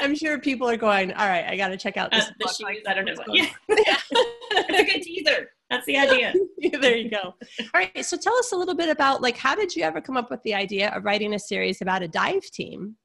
I'm 0.00 0.14
sure 0.14 0.38
people 0.38 0.68
are 0.68 0.76
going. 0.76 1.12
All 1.12 1.26
right, 1.26 1.44
I 1.44 1.56
got 1.56 1.68
to 1.68 1.76
check 1.76 1.96
out 1.96 2.10
this. 2.10 2.26
Uh, 2.26 2.32
the 2.38 2.48
shoes. 2.48 2.82
I 2.86 2.94
don't 2.94 3.04
know. 3.04 3.14
What, 3.14 3.26
yeah, 3.34 3.48
it's 3.70 4.80
a 4.80 4.92
good 4.92 5.02
teaser. 5.02 5.50
That's 5.70 5.86
the 5.86 5.98
idea. 5.98 6.34
there 6.80 6.96
you 6.96 7.10
go. 7.10 7.34
All 7.60 7.66
right. 7.74 8.04
So 8.04 8.16
tell 8.16 8.36
us 8.36 8.52
a 8.52 8.56
little 8.56 8.74
bit 8.74 8.88
about 8.88 9.22
like 9.22 9.36
how 9.36 9.54
did 9.54 9.74
you 9.74 9.82
ever 9.82 10.00
come 10.00 10.16
up 10.16 10.30
with 10.30 10.42
the 10.42 10.54
idea 10.54 10.90
of 10.90 11.04
writing 11.04 11.34
a 11.34 11.38
series 11.38 11.80
about 11.80 12.02
a 12.02 12.08
dive 12.08 12.44
team? 12.44 12.96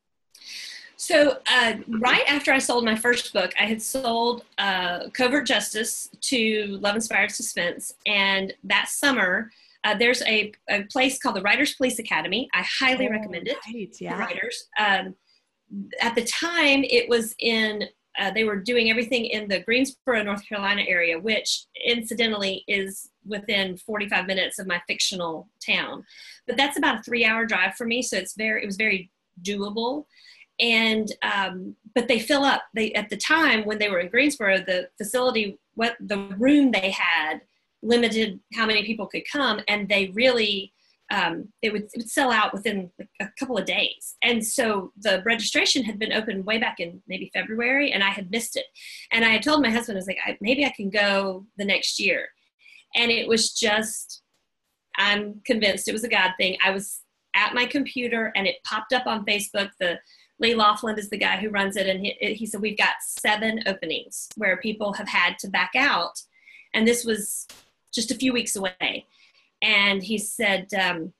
So, 1.02 1.38
uh, 1.50 1.76
right 1.88 2.26
after 2.28 2.52
I 2.52 2.60
sold 2.60 2.84
my 2.84 2.94
first 2.94 3.32
book, 3.32 3.54
I 3.58 3.64
had 3.64 3.82
sold 3.82 4.44
uh, 4.58 5.10
Covert 5.12 5.48
Justice 5.48 6.10
to 6.20 6.78
Love 6.82 6.96
Inspired 6.96 7.32
Suspense. 7.32 7.94
And 8.06 8.54
that 8.66 8.90
summer, 8.90 9.50
uh, 9.86 9.98
there's 9.98 10.22
a, 10.24 10.52
a, 10.70 10.84
place 10.92 11.18
called 11.18 11.38
the 11.38 11.42
Writers 11.42 11.74
Police 11.76 12.00
Academy. 12.00 12.50
I 12.54 12.66
highly 12.80 13.08
oh, 13.08 13.12
recommend 13.12 13.48
it. 13.48 13.56
Right, 13.74 13.96
yeah. 14.02 14.20
writers. 14.20 14.68
Um, 14.78 15.16
at 16.02 16.16
the 16.16 16.26
time, 16.26 16.84
it 16.84 17.08
was 17.08 17.34
in, 17.40 17.84
uh, 18.20 18.32
they 18.32 18.44
were 18.44 18.58
doing 18.58 18.90
everything 18.90 19.26
in 19.26 19.48
the 19.48 19.62
Greensboro, 19.62 20.24
North 20.24 20.48
Carolina 20.48 20.84
area, 20.88 21.18
which 21.18 21.66
incidentally 21.86 22.64
is 22.68 23.10
within 23.26 23.78
45 23.78 24.28
minutes 24.28 24.60
of 24.60 24.68
my 24.68 24.82
fictional 24.88 25.48
town. 25.66 26.06
But 26.46 26.58
that's 26.58 26.78
about 26.78 27.00
a 27.00 27.04
three 27.04 27.24
hour 27.26 27.46
drive 27.46 27.76
for 27.76 27.86
me. 27.86 28.02
So 28.02 28.18
it's 28.18 28.36
very, 28.36 28.62
it 28.62 28.66
was 28.66 28.76
very 28.76 29.10
doable. 29.42 30.06
And, 30.60 31.08
um, 31.22 31.76
but 31.96 32.10
they 32.10 32.20
fill 32.20 32.44
up, 32.44 32.64
they, 32.76 32.92
at 32.94 33.10
the 33.10 33.16
time 33.18 33.64
when 33.64 33.80
they 33.80 33.90
were 33.90 34.00
in 34.00 34.10
Greensboro, 34.10 34.58
the 34.58 34.90
facility, 34.98 35.58
what 35.76 35.96
the 36.02 36.18
room 36.38 36.72
they 36.72 36.92
had 36.92 37.42
limited 37.82 38.40
how 38.54 38.66
many 38.66 38.84
people 38.84 39.08
could 39.08 39.24
come. 39.32 39.62
And 39.70 39.88
they 39.88 40.08
really, 40.08 40.74
um, 41.12 41.50
it, 41.62 41.72
would, 41.74 41.84
it 41.84 41.98
would 41.98 42.10
sell 42.10 42.32
out 42.32 42.54
within 42.54 42.92
a 43.20 43.28
couple 43.40 43.58
of 43.58 43.66
days. 43.66 44.16
And 44.22 44.46
so 44.46 44.92
the 44.98 45.22
registration 45.26 45.84
had 45.84 45.98
been 45.98 46.14
open 46.14 46.46
way 46.46 46.60
back 46.60 46.80
in 46.80 47.02
maybe 47.08 47.32
February, 47.34 47.92
and 47.92 48.04
I 48.04 48.10
had 48.10 48.32
missed 48.32 48.56
it. 48.56 48.66
And 49.12 49.26
I 49.26 49.30
had 49.30 49.44
told 49.44 49.62
my 49.62 49.70
husband, 49.70 49.98
I 49.98 50.00
was 50.00 50.08
like, 50.08 50.20
I, 50.26 50.38
maybe 50.42 50.66
I 50.66 50.74
can 50.76 50.90
go 50.90 51.46
the 51.58 51.66
next 51.66 52.00
year. 52.00 52.30
And 52.96 53.12
it 53.12 53.28
was 53.28 53.54
just, 53.54 54.22
I'm 54.98 55.42
convinced 55.46 55.88
it 55.88 55.94
was 55.94 56.04
a 56.04 56.10
God 56.10 56.32
thing. 56.38 56.58
I 56.64 56.72
was 56.72 57.02
at 57.36 57.54
my 57.54 57.66
computer, 57.66 58.32
and 58.36 58.48
it 58.48 58.64
popped 58.64 58.94
up 58.94 59.08
on 59.08 59.26
Facebook. 59.26 59.70
The 59.80 60.00
Lee 60.40 60.54
Lofland 60.54 60.98
is 60.98 61.10
the 61.10 61.18
guy 61.18 61.38
who 61.38 61.50
runs 61.50 61.76
it, 61.76 61.88
and 61.88 62.06
he, 62.06 62.14
he 62.36 62.46
said 62.46 62.62
we've 62.62 62.78
got 62.78 62.96
seven 63.02 63.64
openings 63.66 64.30
where 64.36 64.58
people 64.58 64.94
have 64.94 65.08
had 65.08 65.38
to 65.40 65.50
back 65.50 65.72
out, 65.76 66.22
and 66.74 66.88
this 66.88 67.04
was 67.04 67.48
just 67.94 68.12
a 68.12 68.16
few 68.16 68.32
weeks 68.32 68.56
away 68.56 69.08
and 69.62 70.02
he 70.02 70.18
said, 70.18 70.74
um, 70.74 71.14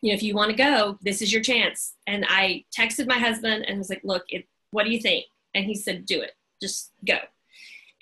you 0.00 0.10
know, 0.10 0.14
if 0.14 0.22
you 0.22 0.34
want 0.34 0.50
to 0.50 0.56
go, 0.56 0.98
this 1.02 1.22
is 1.22 1.32
your 1.32 1.42
chance. 1.42 1.94
And 2.06 2.26
I 2.28 2.64
texted 2.78 3.06
my 3.06 3.18
husband 3.18 3.64
and 3.66 3.78
was 3.78 3.88
like, 3.88 4.02
look, 4.04 4.24
it, 4.28 4.46
what 4.70 4.84
do 4.84 4.90
you 4.90 5.00
think? 5.00 5.24
And 5.54 5.64
he 5.64 5.74
said, 5.74 6.04
do 6.04 6.20
it, 6.20 6.32
just 6.60 6.92
go. 7.06 7.18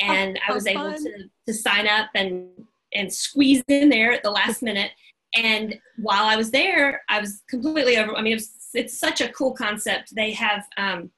And 0.00 0.38
oh, 0.38 0.50
I 0.50 0.54
was 0.54 0.66
able 0.66 0.92
to, 0.92 1.24
to 1.46 1.54
sign 1.54 1.86
up 1.86 2.10
and, 2.14 2.48
and 2.92 3.12
squeeze 3.12 3.62
in 3.68 3.88
there 3.88 4.12
at 4.12 4.22
the 4.22 4.30
last 4.30 4.62
minute. 4.62 4.90
And 5.34 5.78
while 5.96 6.24
I 6.24 6.36
was 6.36 6.50
there, 6.50 7.02
I 7.08 7.20
was 7.20 7.42
completely 7.48 7.96
over. 7.96 8.16
I 8.16 8.22
mean, 8.22 8.32
it 8.32 8.36
was, 8.36 8.50
it's 8.74 8.98
such 8.98 9.20
a 9.20 9.28
cool 9.28 9.52
concept. 9.52 10.14
They 10.14 10.32
have 10.32 10.64
um, 10.76 11.10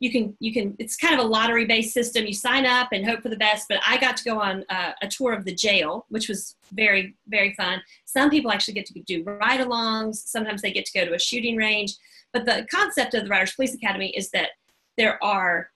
you 0.00 0.10
can 0.10 0.34
you 0.40 0.52
can 0.52 0.74
it's 0.78 0.96
kind 0.96 1.14
of 1.14 1.24
a 1.24 1.28
lottery 1.28 1.66
based 1.66 1.92
system. 1.92 2.26
You 2.26 2.32
sign 2.32 2.66
up 2.66 2.88
and 2.92 3.06
hope 3.06 3.22
for 3.22 3.28
the 3.28 3.36
best 3.36 3.66
but 3.68 3.78
i 3.86 3.98
got 3.98 4.16
to 4.16 4.24
go 4.24 4.40
on 4.40 4.64
uh, 4.68 4.92
a 5.02 5.08
tour 5.08 5.32
of 5.32 5.44
the 5.44 5.54
jail 5.54 6.06
which 6.08 6.28
was 6.28 6.56
very 6.72 7.14
very 7.28 7.52
fun. 7.54 7.80
Some 8.06 8.30
people 8.30 8.50
actually 8.50 8.74
get 8.74 8.86
to 8.86 9.00
do 9.00 9.22
ride-alongs. 9.22 10.16
Sometimes 10.16 10.62
they 10.62 10.72
get 10.72 10.86
to 10.86 10.98
go 10.98 11.04
to 11.04 11.14
a 11.14 11.18
shooting 11.18 11.56
range. 11.56 11.94
But 12.32 12.46
the 12.46 12.66
concept 12.70 13.14
of 13.14 13.24
the 13.24 13.30
Writers 13.30 13.54
Police 13.54 13.74
Academy 13.74 14.08
is 14.10 14.30
that 14.30 14.50
there 14.96 15.22
are 15.22 15.70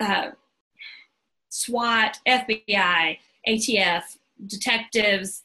uh, 0.00 0.30
SWAT, 1.48 2.18
FBI, 2.26 3.18
ATF, 3.48 4.02
detectives, 4.46 5.44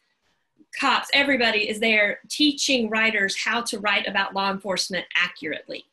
cops, 0.79 1.09
everybody 1.13 1.69
is 1.69 1.79
there 1.79 2.19
teaching 2.29 2.89
writers 2.89 3.35
how 3.43 3.61
to 3.61 3.79
write 3.79 4.07
about 4.07 4.33
law 4.33 4.51
enforcement 4.51 5.05
accurately 5.15 5.85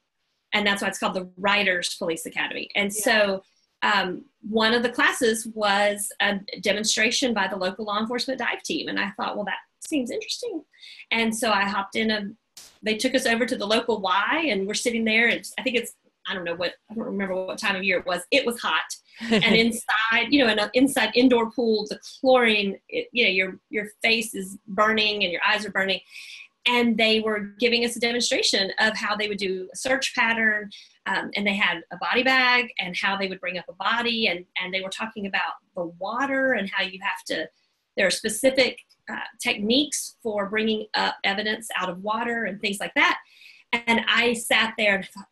and 0.52 0.66
that's 0.66 0.82
why 0.82 0.88
it's 0.88 0.98
called 0.98 1.14
the 1.14 1.30
Writers 1.36 1.96
Police 1.98 2.26
Academy. 2.26 2.70
And 2.74 2.92
yeah. 2.92 3.02
so 3.02 3.42
um, 3.82 4.24
one 4.48 4.74
of 4.74 4.82
the 4.82 4.88
classes 4.88 5.46
was 5.54 6.10
a 6.20 6.40
demonstration 6.60 7.34
by 7.34 7.48
the 7.48 7.56
local 7.56 7.84
law 7.84 8.00
enforcement 8.00 8.38
dive 8.38 8.62
team, 8.62 8.88
and 8.88 8.98
I 8.98 9.10
thought, 9.10 9.36
well, 9.36 9.44
that 9.44 9.58
seems 9.86 10.10
interesting. 10.10 10.62
And 11.10 11.36
so 11.36 11.50
I 11.50 11.62
hopped 11.62 11.96
in 11.96 12.10
a. 12.10 12.30
They 12.82 12.96
took 12.96 13.14
us 13.14 13.26
over 13.26 13.46
to 13.46 13.56
the 13.56 13.66
local 13.66 14.00
Y, 14.00 14.46
and 14.48 14.66
we're 14.66 14.74
sitting 14.74 15.04
there. 15.04 15.28
And 15.28 15.44
I 15.58 15.62
think 15.62 15.76
it's 15.76 15.92
I 16.26 16.34
don't 16.34 16.44
know 16.44 16.54
what 16.54 16.74
I 16.90 16.94
don't 16.94 17.04
remember 17.04 17.34
what 17.34 17.58
time 17.58 17.76
of 17.76 17.84
year 17.84 17.98
it 17.98 18.06
was. 18.06 18.22
It 18.30 18.44
was 18.46 18.58
hot, 18.60 18.84
and 19.30 19.44
inside, 19.44 20.28
you 20.30 20.44
know, 20.44 20.50
an 20.50 20.70
inside 20.74 21.12
indoor 21.14 21.50
pool, 21.50 21.86
the 21.88 22.00
chlorine, 22.20 22.78
it, 22.88 23.08
you 23.12 23.24
know, 23.24 23.30
your 23.30 23.58
your 23.70 23.86
face 24.02 24.34
is 24.34 24.58
burning 24.66 25.22
and 25.22 25.32
your 25.32 25.42
eyes 25.46 25.64
are 25.64 25.70
burning, 25.70 26.00
and 26.66 26.98
they 26.98 27.20
were 27.20 27.52
giving 27.58 27.84
us 27.84 27.96
a 27.96 28.00
demonstration 28.00 28.70
of 28.78 28.96
how 28.96 29.16
they 29.16 29.28
would 29.28 29.38
do 29.38 29.68
a 29.72 29.76
search 29.76 30.14
pattern 30.14 30.70
um, 31.06 31.30
and 31.36 31.46
they 31.46 31.54
had 31.54 31.80
a 31.92 31.96
body 31.98 32.22
bag 32.22 32.68
and 32.78 32.96
how 32.96 33.16
they 33.16 33.28
would 33.28 33.40
bring 33.40 33.58
up 33.58 33.66
a 33.68 33.74
body 33.74 34.28
and, 34.28 34.44
and 34.60 34.74
they 34.74 34.80
were 34.80 34.90
talking 34.90 35.26
about 35.26 35.52
the 35.74 35.84
water 35.98 36.54
and 36.54 36.70
how 36.70 36.82
you 36.82 36.98
have 37.02 37.22
to 37.26 37.46
there 37.96 38.06
are 38.06 38.10
specific 38.10 38.80
uh, 39.10 39.20
techniques 39.40 40.16
for 40.22 40.50
bringing 40.50 40.86
up 40.94 41.16
evidence 41.24 41.68
out 41.78 41.88
of 41.88 42.02
water 42.02 42.44
and 42.44 42.60
things 42.60 42.78
like 42.80 42.92
that. 42.94 43.18
And 43.72 44.02
i 44.08 44.34
sat 44.34 44.74
there 44.76 44.96
and 44.96 45.08
thought 45.08 45.28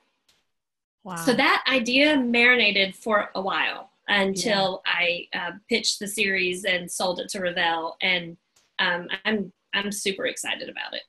Wow. 1.05 1.17
So 1.17 1.33
that 1.33 1.63
idea 1.67 2.17
marinated 2.17 2.95
for 2.95 3.29
a 3.35 3.41
while 3.41 3.91
until 4.07 4.81
yeah. 4.85 4.91
I 4.93 5.27
uh, 5.37 5.51
pitched 5.69 5.99
the 5.99 6.07
series 6.07 6.65
and 6.65 6.91
sold 6.91 7.19
it 7.19 7.29
to 7.29 7.39
Revell, 7.39 7.95
and 8.01 8.35
um, 8.79 9.07
I'm 9.23 9.53
I'm 9.75 9.91
super 9.91 10.25
excited 10.25 10.67
about 10.67 10.93
it. 10.93 11.03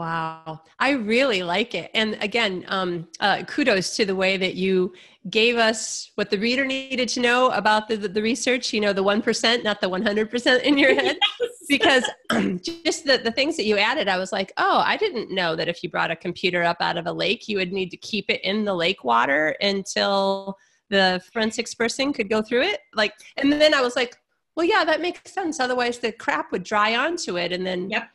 Wow, 0.00 0.62
I 0.78 0.92
really 0.92 1.42
like 1.42 1.74
it. 1.74 1.90
And 1.92 2.16
again, 2.22 2.64
um, 2.68 3.06
uh, 3.20 3.42
kudos 3.42 3.94
to 3.96 4.06
the 4.06 4.16
way 4.16 4.38
that 4.38 4.54
you 4.54 4.94
gave 5.28 5.58
us 5.58 6.10
what 6.14 6.30
the 6.30 6.38
reader 6.38 6.64
needed 6.64 7.06
to 7.10 7.20
know 7.20 7.50
about 7.50 7.86
the, 7.86 7.98
the, 7.98 8.08
the 8.08 8.22
research, 8.22 8.72
you 8.72 8.80
know, 8.80 8.94
the 8.94 9.04
1%, 9.04 9.62
not 9.62 9.82
the 9.82 9.90
100% 9.90 10.62
in 10.62 10.78
your 10.78 10.94
head. 10.94 11.18
yes. 11.40 11.50
Because 11.68 12.04
just 12.62 13.04
the, 13.04 13.20
the 13.22 13.30
things 13.30 13.58
that 13.58 13.64
you 13.64 13.76
added, 13.76 14.08
I 14.08 14.16
was 14.16 14.32
like, 14.32 14.54
oh, 14.56 14.82
I 14.86 14.96
didn't 14.96 15.30
know 15.30 15.54
that 15.54 15.68
if 15.68 15.82
you 15.82 15.90
brought 15.90 16.10
a 16.10 16.16
computer 16.16 16.62
up 16.62 16.78
out 16.80 16.96
of 16.96 17.06
a 17.06 17.12
lake, 17.12 17.46
you 17.46 17.58
would 17.58 17.70
need 17.70 17.90
to 17.90 17.98
keep 17.98 18.30
it 18.30 18.40
in 18.42 18.64
the 18.64 18.72
lake 18.72 19.04
water 19.04 19.54
until 19.60 20.56
the 20.88 21.20
forensics 21.30 21.74
person 21.74 22.14
could 22.14 22.30
go 22.30 22.40
through 22.40 22.62
it. 22.62 22.80
Like, 22.94 23.12
and 23.36 23.52
then 23.52 23.74
I 23.74 23.82
was 23.82 23.96
like, 23.96 24.16
well, 24.56 24.64
yeah, 24.64 24.82
that 24.82 25.02
makes 25.02 25.30
sense. 25.30 25.60
Otherwise, 25.60 25.98
the 25.98 26.10
crap 26.10 26.52
would 26.52 26.64
dry 26.64 26.96
onto 26.96 27.36
it, 27.36 27.52
and 27.52 27.66
then 27.66 27.90
yep 27.90 28.08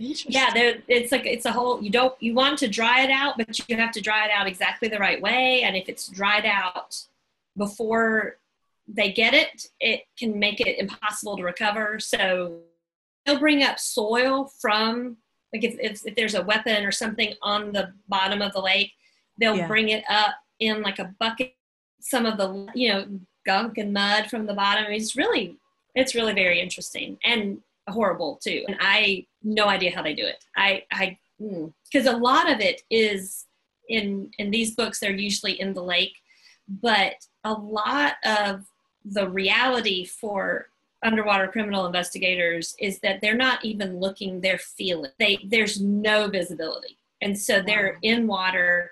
yeah 0.00 0.50
there 0.54 0.78
it's 0.88 1.12
like 1.12 1.26
it's 1.26 1.44
a 1.44 1.52
whole 1.52 1.82
you 1.82 1.90
don't 1.90 2.14
you 2.20 2.34
want 2.34 2.58
to 2.58 2.66
dry 2.66 3.02
it 3.02 3.10
out 3.10 3.34
but 3.36 3.68
you 3.68 3.76
have 3.76 3.92
to 3.92 4.00
dry 4.00 4.24
it 4.24 4.30
out 4.30 4.46
exactly 4.46 4.88
the 4.88 4.98
right 4.98 5.20
way 5.20 5.62
and 5.62 5.76
if 5.76 5.88
it's 5.88 6.08
dried 6.08 6.46
out 6.46 6.96
before 7.56 8.38
they 8.88 9.12
get 9.12 9.34
it 9.34 9.66
it 9.78 10.04
can 10.18 10.38
make 10.38 10.60
it 10.60 10.78
impossible 10.78 11.36
to 11.36 11.42
recover 11.42 12.00
so 12.00 12.60
they'll 13.26 13.38
bring 13.38 13.62
up 13.62 13.78
soil 13.78 14.50
from 14.58 15.18
like 15.52 15.64
if, 15.64 15.76
if, 15.78 16.06
if 16.06 16.14
there's 16.14 16.34
a 16.34 16.42
weapon 16.42 16.84
or 16.84 16.92
something 16.92 17.34
on 17.42 17.72
the 17.72 17.92
bottom 18.08 18.40
of 18.40 18.52
the 18.52 18.60
lake 18.60 18.92
they'll 19.38 19.56
yeah. 19.56 19.66
bring 19.66 19.90
it 19.90 20.02
up 20.08 20.34
in 20.60 20.80
like 20.80 20.98
a 20.98 21.14
bucket 21.20 21.54
some 22.00 22.24
of 22.24 22.38
the 22.38 22.66
you 22.74 22.88
know 22.88 23.06
gunk 23.44 23.76
and 23.76 23.92
mud 23.92 24.30
from 24.30 24.46
the 24.46 24.54
bottom 24.54 24.90
it's 24.90 25.14
really 25.14 25.56
it's 25.94 26.14
really 26.14 26.32
very 26.32 26.58
interesting 26.58 27.18
and 27.22 27.58
horrible 27.90 28.40
too. 28.42 28.64
And 28.68 28.76
I 28.80 29.26
no 29.42 29.66
idea 29.66 29.94
how 29.94 30.02
they 30.02 30.14
do 30.14 30.24
it. 30.24 30.44
I 30.56 30.84
I 30.92 31.18
because 31.38 32.06
mm, 32.06 32.14
a 32.14 32.16
lot 32.16 32.50
of 32.50 32.60
it 32.60 32.82
is 32.90 33.46
in 33.88 34.30
in 34.38 34.50
these 34.50 34.74
books 34.74 35.00
they're 35.00 35.12
usually 35.12 35.60
in 35.60 35.74
the 35.74 35.82
lake, 35.82 36.16
but 36.68 37.14
a 37.44 37.52
lot 37.52 38.14
of 38.24 38.64
the 39.04 39.28
reality 39.28 40.04
for 40.04 40.68
underwater 41.02 41.48
criminal 41.48 41.86
investigators 41.86 42.74
is 42.78 42.98
that 43.00 43.20
they're 43.20 43.34
not 43.34 43.64
even 43.64 43.98
looking 43.98 44.38
they're 44.40 44.58
feeling 44.58 45.10
they 45.18 45.38
there's 45.46 45.80
no 45.80 46.28
visibility 46.28 46.98
and 47.22 47.38
so 47.38 47.62
they're 47.62 47.98
in 48.02 48.26
water 48.26 48.90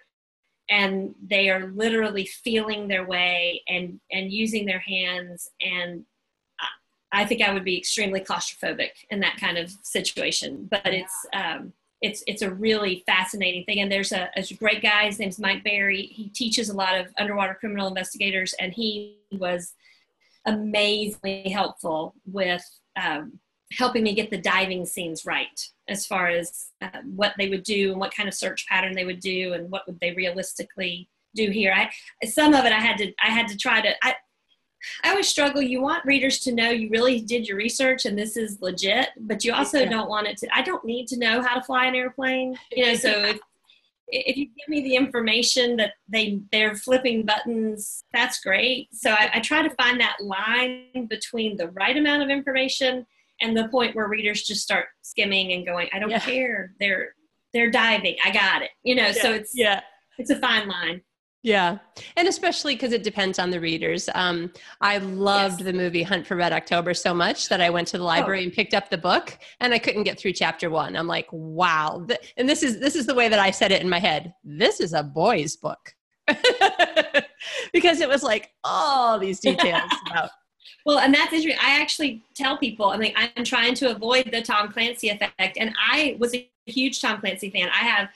and 0.71 1.15
they 1.27 1.49
are 1.51 1.67
literally 1.69 2.25
feeling 2.25 2.89
their 2.89 3.07
way 3.07 3.63
and 3.69 4.01
and 4.11 4.33
using 4.33 4.65
their 4.65 4.79
hands 4.79 5.51
and 5.61 6.05
I 7.13 7.25
think 7.25 7.43
I 7.43 7.53
would 7.53 7.65
be 7.65 7.79
extremely 7.79 8.21
claustrophobic 8.21 8.91
in 9.11 9.21
that 9.21 9.39
kind 9.41 9.59
of 9.59 9.71
situation. 9.83 10.69
But 10.71 10.87
it's 10.87 11.15
um, 11.33 11.73
it's 12.01 12.23
it's 12.27 12.43
a 12.43 12.51
really 12.51 13.03
fascinating 13.07 13.65
thing. 13.65 13.81
And 13.81 13.91
there's 13.91 14.13
a, 14.13 14.31
a 14.37 14.55
great 14.55 14.83
guy. 14.83 15.07
His 15.07 15.19
name's 15.19 15.39
Mike 15.39 15.65
Berry. 15.65 16.03
He 16.03 16.29
teaches 16.29 16.69
a 16.69 16.77
lot 16.77 16.99
of 16.99 17.07
underwater 17.19 17.55
criminal 17.55 17.89
investigators, 17.89 18.55
and 18.61 18.73
he 18.73 19.19
was 19.33 19.75
amazingly 20.47 21.49
helpful 21.51 22.15
with 22.27 22.65
um, 23.01 23.39
helping 23.73 24.03
me 24.03 24.15
get 24.15 24.31
the 24.31 24.39
diving 24.39 24.87
scenes 24.87 25.27
right 25.27 25.69
as 25.89 26.07
far 26.07 26.29
as 26.29 26.69
uh, 26.81 27.01
what 27.05 27.35
they 27.39 27.49
would 27.49 27.63
do 27.63 27.91
and 27.91 28.01
what 28.01 28.15
kind 28.15 28.29
of 28.29 28.35
search 28.35 28.67
pattern 28.67 28.95
they 28.95 29.05
would 29.05 29.21
do 29.21 29.53
and 29.53 29.71
what 29.71 29.87
would 29.87 29.99
they 30.01 30.13
realistically 30.13 31.09
do 31.35 31.51
here. 31.51 31.73
I 31.73 32.27
some 32.27 32.55
of 32.55 32.65
it 32.65 32.73
I 32.73 32.81
had 32.81 32.99
to 32.99 33.13
I 33.23 33.31
had 33.31 33.49
to 33.49 33.57
try 33.57 33.81
to 33.81 33.91
I, 34.03 34.15
I 35.03 35.11
always 35.11 35.29
struggle. 35.29 35.63
You 35.63 35.81
want 35.81 36.05
readers 36.05 36.39
to 36.41 36.53
know 36.53 36.71
you 36.71 36.89
really 36.91 37.21
did 37.21 37.49
your 37.49 37.57
research 37.57 38.05
and 38.05 38.19
this 38.19 38.37
is 38.37 38.61
legit, 38.61 39.09
but 39.19 39.45
you 39.45 39.53
also 39.53 39.81
yeah. 39.81 39.89
don't 39.89 40.09
want 40.09 40.27
it 40.27 40.37
to. 40.39 40.49
I 40.55 40.63
don't 40.63 40.85
need 40.85 41.07
to 41.09 41.19
know 41.19 41.43
how 41.43 41.55
to 41.55 41.63
fly 41.63 41.87
an 41.87 41.95
airplane, 41.95 42.59
you 42.73 42.87
know. 42.87 42.95
So 42.95 43.09
if, 43.25 43.39
if 44.09 44.37
you 44.37 44.47
give 44.47 44.69
me 44.69 44.83
the 44.83 44.97
information 44.97 45.77
that 45.77 45.95
they 46.09 46.41
they're 46.53 46.75
flipping 46.75 47.25
buttons, 47.25 48.05
that's 48.13 48.41
great. 48.41 48.89
So 48.93 49.11
I, 49.11 49.31
I 49.35 49.41
try 49.41 49.63
to 49.63 49.71
find 49.71 50.01
that 50.01 50.17
line 50.21 51.07
between 51.09 51.57
the 51.57 51.69
right 51.69 51.97
amount 51.97 52.23
of 52.23 52.31
information 52.31 53.07
and 53.41 53.57
the 53.57 53.69
point 53.69 53.95
where 53.95 54.09
readers 54.09 54.43
just 54.43 54.63
start 54.63 54.87
skimming 55.03 55.53
and 55.53 55.65
going, 55.65 55.89
I 55.93 55.99
don't 55.99 56.11
yeah. 56.11 56.21
care. 56.21 56.73
They're 56.81 57.15
they're 57.53 57.71
diving. 57.71 58.17
I 58.25 58.31
got 58.31 58.63
it. 58.63 58.71
You 58.83 58.95
know, 58.95 59.07
yeah. 59.07 59.23
so 59.23 59.33
it's 59.33 59.53
yeah, 59.55 59.81
it's 60.19 60.31
a 60.31 60.37
fine 60.37 60.69
line. 60.69 61.03
Yeah. 61.49 61.79
And 62.19 62.29
especially 62.29 62.75
because 62.75 62.93
it 62.93 63.03
depends 63.03 63.39
on 63.39 63.51
the 63.51 63.59
readers. 63.59 64.11
Um, 64.15 64.53
I 64.83 64.99
loved 64.99 65.61
yes. 65.61 65.65
the 65.65 65.73
movie 65.73 66.03
Hunt 66.03 66.27
for 66.27 66.37
Red 66.37 66.53
October 66.53 66.93
so 66.93 67.15
much 67.15 67.49
that 67.49 67.63
I 67.63 67.71
went 67.71 67.89
to 67.89 67.99
the 67.99 68.05
library 68.05 68.41
oh. 68.41 68.45
and 68.45 68.53
picked 68.53 68.75
up 68.75 68.91
the 68.91 68.99
book 68.99 69.39
and 69.61 69.73
I 69.73 69.79
couldn't 69.79 70.03
get 70.03 70.21
through 70.21 70.35
chapter 70.35 70.69
one. 70.69 70.95
I'm 70.95 71.07
like, 71.07 71.27
wow. 71.33 72.07
And 72.37 72.47
this 72.47 72.63
is, 72.63 72.81
this 72.81 72.95
is 72.95 73.07
the 73.07 73.15
way 73.15 73.31
that 73.31 73.39
I 73.39 73.51
said 73.51 73.73
it 73.73 73.81
in 73.81 73.89
my 73.89 73.99
head. 73.99 74.35
This 74.45 74.79
is 74.79 74.93
a 74.93 75.03
boy's 75.03 75.57
book. 75.57 75.95
because 77.73 78.01
it 78.01 78.09
was 78.11 78.23
like 78.23 78.51
all 78.63 79.19
these 79.19 79.41
details 79.41 79.91
about 80.11 80.29
well, 80.85 81.01
and 81.01 81.13
that's 81.13 81.33
interesting. 81.35 81.61
I 81.63 81.81
actually 81.81 82.25
tell 82.35 82.57
people, 82.57 82.87
I 82.87 82.97
mean, 82.97 83.13
I'm 83.15 83.45
trying 83.45 83.75
to 83.75 83.91
avoid 83.91 84.31
the 84.33 84.41
Tom 84.41 84.73
Clancy 84.73 85.11
effect. 85.11 85.59
And 85.59 85.75
I 85.77 86.17
was 86.19 86.35
a 86.35 86.49
huge 86.65 87.03
Tom 87.03 87.21
Clancy 87.21 87.51
fan. 87.51 87.69
I 87.69 87.85
have 87.85 88.09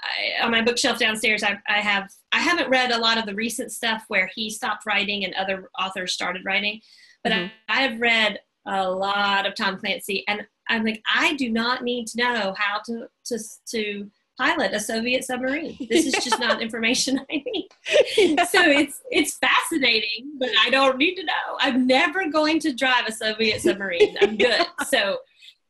I, 0.00 0.44
on 0.44 0.50
my 0.50 0.62
bookshelf 0.62 0.98
downstairs, 0.98 1.42
I, 1.42 1.58
I 1.68 1.80
have 1.80 2.10
I 2.32 2.40
haven't 2.40 2.70
read 2.70 2.90
a 2.90 2.98
lot 2.98 3.18
of 3.18 3.26
the 3.26 3.34
recent 3.34 3.72
stuff 3.72 4.04
where 4.08 4.30
he 4.34 4.50
stopped 4.50 4.86
writing 4.86 5.24
and 5.24 5.34
other 5.34 5.70
authors 5.78 6.12
started 6.12 6.44
writing, 6.44 6.80
but 7.22 7.32
mm-hmm. 7.32 7.48
I, 7.68 7.78
I 7.78 7.82
have 7.82 8.00
read 8.00 8.40
a 8.66 8.90
lot 8.90 9.46
of 9.46 9.54
Tom 9.54 9.78
Clancy, 9.78 10.24
and 10.28 10.46
I'm 10.68 10.84
like, 10.84 11.02
I 11.12 11.34
do 11.34 11.50
not 11.50 11.82
need 11.82 12.06
to 12.08 12.18
know 12.18 12.54
how 12.56 12.80
to 12.86 13.08
to 13.26 13.38
to 13.70 14.10
pilot 14.38 14.72
a 14.72 14.80
Soviet 14.80 15.24
submarine. 15.24 15.76
This 15.90 16.06
is 16.06 16.12
just 16.24 16.38
not 16.38 16.62
information 16.62 17.18
I 17.30 17.42
need. 17.44 17.68
Yeah. 18.16 18.44
So 18.44 18.60
it's 18.62 19.00
it's 19.10 19.36
fascinating, 19.36 20.32
but 20.38 20.50
I 20.64 20.70
don't 20.70 20.96
need 20.96 21.16
to 21.16 21.24
know. 21.24 21.58
I'm 21.58 21.86
never 21.86 22.28
going 22.30 22.60
to 22.60 22.72
drive 22.72 23.06
a 23.06 23.12
Soviet 23.12 23.60
submarine. 23.60 24.16
I'm 24.20 24.36
good. 24.36 24.66
So 24.86 25.18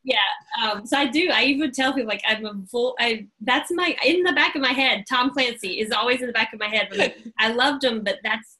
yeah 0.04 0.16
um, 0.62 0.87
so 0.87 0.96
i 0.96 1.06
do 1.06 1.28
i 1.32 1.44
even 1.44 1.70
tell 1.70 1.92
people 1.92 2.08
like 2.08 2.22
i'm 2.26 2.44
a 2.44 2.54
full 2.70 2.94
i 2.98 3.26
that's 3.40 3.70
my 3.72 3.96
in 4.04 4.22
the 4.22 4.32
back 4.32 4.54
of 4.54 4.62
my 4.62 4.72
head 4.72 5.04
tom 5.08 5.30
clancy 5.30 5.80
is 5.80 5.90
always 5.90 6.20
in 6.20 6.26
the 6.26 6.32
back 6.32 6.52
of 6.52 6.61
my 6.61 6.68
head. 6.68 6.88
Like, 6.96 7.18
i 7.38 7.52
loved 7.52 7.84
him 7.84 8.04
but 8.04 8.18
that's 8.22 8.58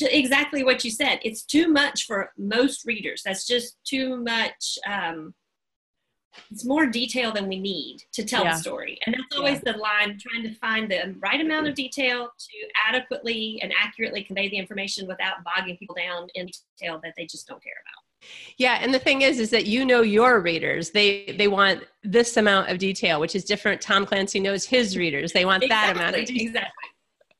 exactly 0.00 0.64
what 0.64 0.84
you 0.84 0.90
said. 0.90 1.20
It's 1.22 1.42
too 1.42 1.68
much 1.68 2.06
for 2.06 2.32
most 2.36 2.84
readers. 2.84 3.22
That's 3.24 3.46
just 3.46 3.76
too 3.84 4.16
much 4.16 4.78
um, 4.86 5.34
it's 6.50 6.64
more 6.64 6.86
detail 6.86 7.32
than 7.32 7.48
we 7.48 7.58
need 7.58 7.98
to 8.12 8.24
tell 8.24 8.44
yeah. 8.44 8.52
the 8.52 8.58
story. 8.58 8.98
And 9.04 9.14
that's 9.14 9.36
always 9.36 9.60
yeah. 9.64 9.72
the 9.72 9.78
line 9.78 10.18
trying 10.18 10.44
to 10.44 10.54
find 10.58 10.90
the 10.90 11.14
right 11.18 11.40
amount 11.40 11.68
of 11.68 11.74
detail 11.74 12.28
to 12.38 12.68
adequately 12.88 13.58
and 13.62 13.72
accurately 13.78 14.22
convey 14.22 14.48
the 14.48 14.56
information 14.56 15.06
without 15.06 15.44
bogging 15.44 15.76
people 15.76 15.96
down 15.96 16.28
in 16.34 16.46
detail 16.46 17.00
that 17.02 17.14
they 17.16 17.26
just 17.26 17.46
don't 17.46 17.62
care 17.62 17.72
about 17.84 17.99
yeah, 18.56 18.78
and 18.80 18.92
the 18.92 18.98
thing 18.98 19.22
is, 19.22 19.38
is 19.38 19.50
that 19.50 19.66
you 19.66 19.84
know 19.84 20.02
your 20.02 20.40
readers. 20.40 20.90
They 20.90 21.34
they 21.38 21.48
want 21.48 21.84
this 22.02 22.36
amount 22.36 22.68
of 22.68 22.78
detail, 22.78 23.20
which 23.20 23.34
is 23.34 23.44
different. 23.44 23.80
Tom 23.80 24.06
Clancy 24.06 24.40
knows 24.40 24.64
his 24.64 24.96
readers. 24.96 25.32
They 25.32 25.44
want 25.44 25.62
exactly, 25.62 25.94
that 25.94 26.08
amount 26.08 26.22
of 26.22 26.26
detail. 26.26 26.62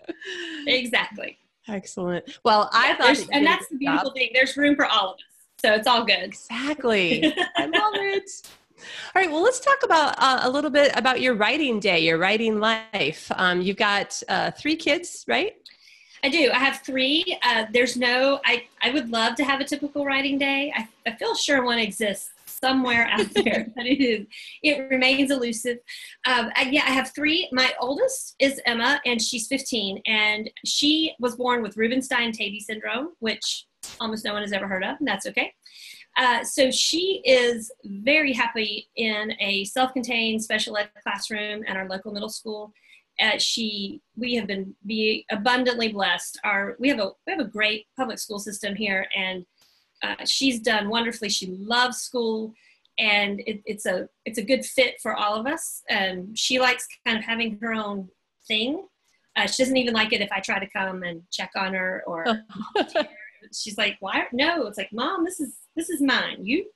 Exactly. 0.07 0.75
exactly. 0.75 1.39
Excellent. 1.69 2.39
Well, 2.45 2.71
I 2.73 2.95
thought, 2.95 3.17
that 3.17 3.29
and 3.33 3.47
that's 3.47 3.69
the 3.69 3.77
beautiful 3.77 4.11
job. 4.11 4.17
thing. 4.17 4.31
There's 4.35 4.57
room 4.57 4.77
for 4.77 4.87
all 4.87 5.11
of 5.11 5.15
us, 5.15 5.21
so 5.63 5.75
it's 5.75 5.87
all 5.87 6.05
good. 6.05 6.25
Exactly. 6.25 7.25
I 7.57 7.67
love 7.67 7.95
it. 7.95 8.31
All 9.15 9.23
right. 9.23 9.31
Well, 9.31 9.43
let's 9.43 9.61
talk 9.61 9.83
about 9.85 10.15
uh, 10.19 10.41
a 10.43 10.51
little 10.51 10.71
bit 10.71 10.93
about 10.97 11.21
your 11.21 11.35
writing 11.35 11.81
day, 11.81 12.01
your 12.01 12.19
writing 12.19 12.61
life. 12.61 13.31
Um, 13.37 13.61
you've 13.61 13.77
got 13.77 14.21
uh, 14.29 14.51
three 14.53 14.77
kids, 14.77 15.25
right? 15.29 15.53
I 16.23 16.29
do. 16.29 16.51
I 16.53 16.59
have 16.59 16.81
three. 16.83 17.39
Uh, 17.43 17.67
there's 17.73 17.97
no, 17.97 18.41
I, 18.45 18.65
I 18.83 18.91
would 18.91 19.11
love 19.11 19.37
to 19.37 19.45
have 19.45 19.61
a 19.61 19.65
typical 19.65 20.05
writing 20.05 20.39
day. 20.39 20.73
I, 20.77 20.89
I 21.07 21.17
feel 21.17 21.35
sure 21.35 21.65
one 21.65 21.79
exists 21.79 22.31
somewhere 22.45 23.09
out 23.11 23.27
there, 23.35 23.69
but 23.75 23.87
it 23.87 24.03
is, 24.03 24.27
it 24.63 24.91
remains 24.91 25.31
elusive. 25.31 25.79
Um, 26.27 26.51
I, 26.57 26.69
yeah, 26.71 26.83
I 26.85 26.91
have 26.91 27.13
three. 27.15 27.49
My 27.53 27.73
oldest 27.81 28.37
is 28.39 28.61
Emma, 28.67 29.01
and 29.07 29.21
she's 29.21 29.47
15, 29.47 30.03
and 30.07 30.51
she 30.65 31.15
was 31.21 31.37
born 31.37 31.63
with 31.63 31.77
Rubinstein-Taybi 31.77 32.61
syndrome, 32.61 33.13
which 33.21 33.67
almost 33.99 34.25
no 34.25 34.35
one 34.35 34.43
has 34.43 34.53
ever 34.53 34.69
heard 34.69 34.85
of, 34.85 34.97
and 34.99 35.09
that's 35.09 35.27
okay. 35.27 35.55
Uh, 36.19 36.45
so 36.45 36.71
she 36.71 37.23
is 37.25 37.71
very 37.85 38.33
happy 38.33 38.89
in 38.97 39.33
a 39.41 39.65
self-contained 39.65 40.43
special 40.43 40.77
ed 40.77 40.91
classroom 41.03 41.63
at 41.67 41.77
our 41.77 41.89
local 41.89 42.13
middle 42.13 42.29
school 42.29 42.73
she 43.39 44.01
we 44.17 44.35
have 44.35 44.47
been 44.47 44.75
be 44.87 45.27
abundantly 45.31 45.93
blessed. 45.93 46.41
Our 46.45 46.77
we 46.79 46.89
have 46.89 46.99
a 46.99 47.11
we 47.27 47.33
have 47.33 47.41
a 47.41 47.49
great 47.49 47.87
public 47.97 48.19
school 48.19 48.39
system 48.39 48.75
here 48.75 49.07
and 49.15 49.45
uh, 50.03 50.25
she's 50.25 50.61
done 50.61 50.89
wonderfully. 50.89 51.29
She 51.29 51.47
loves 51.47 51.99
school 51.99 52.55
and 52.99 53.41
it, 53.41 53.63
it's 53.67 53.87
a 53.87 54.09
it's 54.25 54.39
a 54.39 54.43
good 54.43 54.65
fit 54.65 55.01
for 55.03 55.15
all 55.15 55.35
of 55.35 55.47
us. 55.47 55.83
And 55.89 56.37
she 56.39 56.59
likes 56.59 56.87
kind 57.07 57.19
of 57.19 57.25
having 57.25 57.59
her 57.61 57.75
own 57.75 58.09
thing. 58.49 58.87
Uh, 59.37 59.47
she 59.47 59.63
doesn't 59.63 59.77
even 59.77 59.95
like 59.95 60.13
it 60.13 60.21
if 60.21 60.33
i 60.33 60.41
try 60.41 60.59
to 60.59 60.69
come 60.71 61.05
and 61.05 61.23
check 61.31 61.51
on 61.55 61.73
her 61.73 62.03
or 62.07 62.25
she's 63.55 63.79
like 63.79 63.97
why? 64.01 64.25
No 64.33 64.67
it's 64.67 64.79
like 64.79 64.93
mom 64.93 65.25
this 65.25 65.41
is 65.41 65.55
this 65.77 65.91
is 65.91 66.01
mine. 66.01 66.45
You 66.45 66.67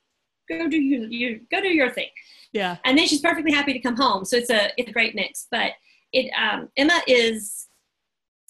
go 0.47 0.67
do 0.67 0.77
you 0.77 1.07
you 1.07 1.41
go 1.49 1.59
do 1.59 1.69
your 1.69 1.89
thing. 1.89 2.09
Yeah. 2.53 2.77
And 2.85 2.97
then 2.97 3.07
she's 3.07 3.21
perfectly 3.21 3.51
happy 3.51 3.73
to 3.73 3.79
come 3.79 3.97
home. 3.97 4.25
So 4.25 4.37
it's 4.37 4.49
a 4.49 4.69
it's 4.77 4.89
a 4.89 4.93
great 4.93 5.15
mix. 5.15 5.47
But 5.49 5.71
it 6.15 6.31
um, 6.31 6.69
Emma 6.77 7.01
is 7.07 7.67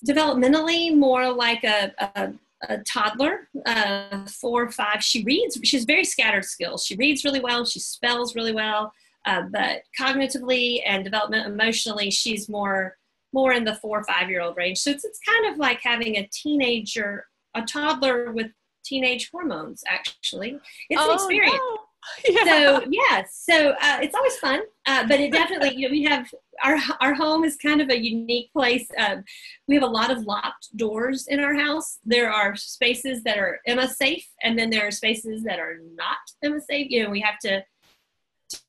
developmentally 0.07 0.95
more 0.95 1.31
like 1.31 1.63
a, 1.63 1.91
a, 1.99 2.33
a 2.69 2.77
toddler, 2.79 3.49
uh, 3.65 4.25
four 4.27 4.63
or 4.63 4.71
five. 4.71 5.03
She 5.03 5.23
reads. 5.23 5.59
She 5.63 5.77
has 5.77 5.85
very 5.85 6.05
scattered 6.05 6.45
skills. 6.45 6.85
She 6.85 6.95
reads 6.95 7.23
really 7.23 7.39
well. 7.39 7.65
She 7.65 7.79
spells 7.79 8.35
really 8.35 8.53
well. 8.53 8.93
Uh, 9.25 9.43
but 9.51 9.81
cognitively 9.99 10.81
and 10.85 11.03
development 11.03 11.47
emotionally, 11.47 12.11
she's 12.11 12.47
more 12.47 12.97
more 13.33 13.51
in 13.51 13.65
the 13.65 13.75
four 13.75 13.99
or 13.99 14.03
five 14.03 14.29
year 14.29 14.41
old 14.41 14.55
range. 14.55 14.77
So 14.77 14.91
it's 14.91 15.03
it's 15.03 15.19
kind 15.27 15.51
of 15.51 15.57
like 15.57 15.79
having 15.81 16.17
a 16.17 16.29
teenager, 16.31 17.25
a 17.55 17.63
toddler 17.63 18.31
with 18.31 18.51
teenage 18.85 19.29
hormones. 19.31 19.83
Actually, 19.87 20.59
it's 20.89 21.01
oh, 21.01 21.09
an 21.09 21.15
experience. 21.15 21.55
No. 21.57 21.77
Yeah. 22.29 22.43
So 22.45 22.85
yeah, 22.89 23.23
so 23.31 23.69
uh, 23.81 23.99
it's 24.01 24.15
always 24.15 24.37
fun, 24.37 24.61
uh, 24.85 25.07
but 25.07 25.19
it 25.19 25.31
definitely 25.31 25.75
you 25.75 25.87
know 25.87 25.91
we 25.91 26.03
have 26.03 26.31
our 26.63 26.77
our 27.01 27.13
home 27.13 27.43
is 27.43 27.55
kind 27.57 27.81
of 27.81 27.89
a 27.89 27.97
unique 27.97 28.51
place. 28.53 28.87
Um, 28.97 29.23
we 29.67 29.75
have 29.75 29.83
a 29.83 29.87
lot 29.87 30.11
of 30.11 30.25
locked 30.25 30.75
doors 30.75 31.27
in 31.27 31.39
our 31.39 31.53
house. 31.55 31.99
There 32.03 32.31
are 32.31 32.55
spaces 32.55 33.23
that 33.23 33.37
are 33.37 33.59
Emma 33.67 33.87
safe, 33.87 34.27
and 34.43 34.57
then 34.57 34.69
there 34.69 34.87
are 34.87 34.91
spaces 34.91 35.43
that 35.43 35.59
are 35.59 35.77
not 35.95 36.17
Emma 36.43 36.59
safe. 36.61 36.87
You 36.89 37.03
know, 37.03 37.09
we 37.09 37.21
have 37.21 37.39
to 37.39 37.63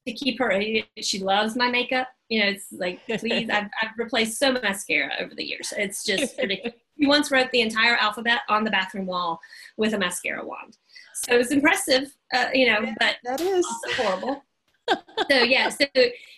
to 0.06 0.12
keep 0.12 0.38
her. 0.38 0.60
She 1.00 1.18
loves 1.18 1.56
my 1.56 1.70
makeup. 1.70 2.08
You 2.28 2.40
know, 2.40 2.46
it's 2.48 2.66
like 2.72 3.00
please. 3.18 3.48
I've 3.50 3.68
I've 3.82 3.96
replaced 3.96 4.38
so 4.38 4.52
much 4.52 4.62
mascara 4.62 5.12
over 5.20 5.34
the 5.34 5.44
years. 5.44 5.72
It's 5.76 6.04
just 6.04 6.38
ridiculous. 6.40 6.78
He 6.96 7.06
once 7.06 7.30
wrote 7.30 7.50
the 7.50 7.60
entire 7.60 7.96
alphabet 7.96 8.40
on 8.48 8.64
the 8.64 8.70
bathroom 8.70 9.06
wall 9.06 9.40
with 9.76 9.92
a 9.92 9.98
mascara 9.98 10.44
wand. 10.44 10.78
So 11.14 11.34
it's 11.34 11.50
impressive, 11.50 12.14
uh, 12.34 12.48
you 12.52 12.66
know, 12.66 12.94
but 12.98 13.16
that 13.24 13.40
is 13.40 13.66
horrible. 13.96 14.42
So 15.30 15.38
yeah, 15.38 15.68
so 15.68 15.86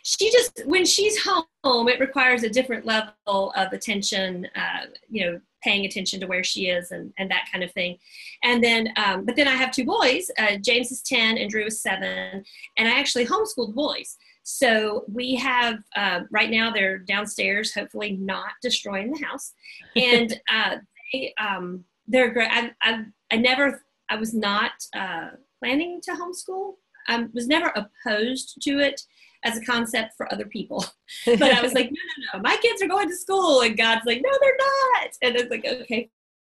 she 0.02 0.30
just 0.30 0.62
when 0.66 0.84
she's 0.84 1.18
home, 1.22 1.88
it 1.88 2.00
requires 2.00 2.42
a 2.42 2.48
different 2.48 2.86
level 2.86 3.52
of 3.56 3.72
attention. 3.72 4.46
Uh, 4.56 4.86
you 5.08 5.24
know, 5.24 5.40
paying 5.62 5.84
attention 5.84 6.20
to 6.20 6.26
where 6.26 6.44
she 6.44 6.68
is 6.68 6.92
and, 6.92 7.12
and 7.18 7.30
that 7.30 7.48
kind 7.50 7.64
of 7.64 7.72
thing. 7.72 7.98
And 8.44 8.62
then, 8.62 8.92
um, 8.96 9.24
but 9.24 9.34
then 9.34 9.48
I 9.48 9.54
have 9.54 9.72
two 9.72 9.84
boys. 9.84 10.30
Uh, 10.38 10.56
James 10.56 10.92
is 10.92 11.02
ten 11.02 11.36
and 11.36 11.50
Drew 11.50 11.66
is 11.66 11.82
seven, 11.82 12.44
and 12.78 12.88
I 12.88 12.98
actually 12.98 13.26
homeschooled 13.26 13.74
boys. 13.74 14.16
So 14.44 15.04
we 15.12 15.34
have 15.36 15.80
uh, 15.94 16.20
right 16.30 16.50
now 16.50 16.72
they're 16.72 16.98
downstairs, 16.98 17.74
hopefully 17.74 18.16
not 18.18 18.52
destroying 18.62 19.12
the 19.12 19.24
house, 19.24 19.52
and 19.94 20.40
uh, 20.52 20.76
they 21.12 21.34
um, 21.38 21.84
they're 22.06 22.30
great. 22.30 22.48
I, 22.50 22.72
I 22.80 23.04
I 23.30 23.36
never 23.36 23.82
I 24.08 24.16
was 24.16 24.32
not 24.34 24.72
uh, 24.94 25.30
planning 25.62 26.00
to 26.04 26.12
homeschool. 26.12 26.74
I 27.08 27.26
was 27.32 27.46
never 27.46 27.72
opposed 27.74 28.60
to 28.62 28.78
it 28.78 29.00
as 29.44 29.56
a 29.56 29.64
concept 29.64 30.14
for 30.16 30.32
other 30.32 30.46
people. 30.46 30.84
but 31.26 31.42
I 31.42 31.62
was 31.62 31.72
like, 31.72 31.90
no, 31.90 32.00
no, 32.18 32.38
no, 32.38 32.42
my 32.42 32.56
kids 32.60 32.82
are 32.82 32.88
going 32.88 33.08
to 33.08 33.16
school. 33.16 33.62
And 33.62 33.76
God's 33.76 34.04
like, 34.04 34.20
no, 34.22 34.30
they're 34.40 34.56
not. 34.58 35.10
And 35.22 35.36
it's 35.36 35.50
like, 35.50 35.64
okay, 35.64 36.10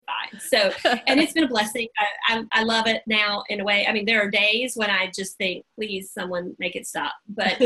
fine. 0.06 0.40
So, 0.40 0.72
and 1.08 1.20
it's 1.20 1.34
been 1.34 1.46
a 1.46 1.48
blessing. 1.48 1.88
I, 1.98 2.36
I, 2.36 2.62
I, 2.62 2.64
love 2.64 2.88
it 2.88 3.02
now 3.08 3.44
in 3.50 3.62
a 3.62 3.64
way. 3.64 3.86
I 3.88 3.94
mean, 3.94 4.06
there 4.06 4.22
are 4.22 4.30
days 4.30 4.74
when 4.76 4.90
I 4.90 5.12
just 5.16 5.38
think, 5.38 5.66
please, 5.76 6.12
someone 6.12 6.56
make 6.60 6.76
it 6.76 6.88
stop. 6.88 7.14
But 7.28 7.62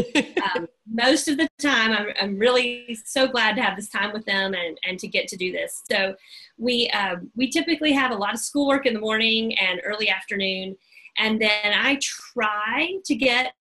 um, 0.56 0.68
most 0.90 1.28
of 1.28 1.38
the 1.38 1.48
time, 1.60 1.92
I'm, 1.92 2.08
I'm 2.22 2.38
really 2.38 2.98
so 3.06 3.28
glad 3.28 3.56
to 3.56 3.62
have 3.62 3.76
this 3.76 3.90
time 3.90 4.14
with 4.14 4.26
them 4.26 4.54
and, 4.54 4.78
and 4.88 5.00
to 5.00 5.08
get 5.08 5.28
to 5.30 5.38
do 5.38 5.52
this. 5.52 5.84
So, 5.90 6.16
we 6.58 6.90
um, 6.90 7.30
we 7.36 7.50
typically 7.50 7.92
have 7.94 8.12
a 8.12 8.16
lot 8.16 8.34
of 8.34 8.40
schoolwork 8.40 8.86
in 8.86 8.94
the 8.94 9.00
morning 9.00 9.58
and 9.60 9.82
early 9.84 10.10
afternoon, 10.10 10.76
and 11.18 11.42
then 11.42 11.74
I 11.74 12.00
try 12.02 12.94
to 13.06 13.16
get 13.16 13.54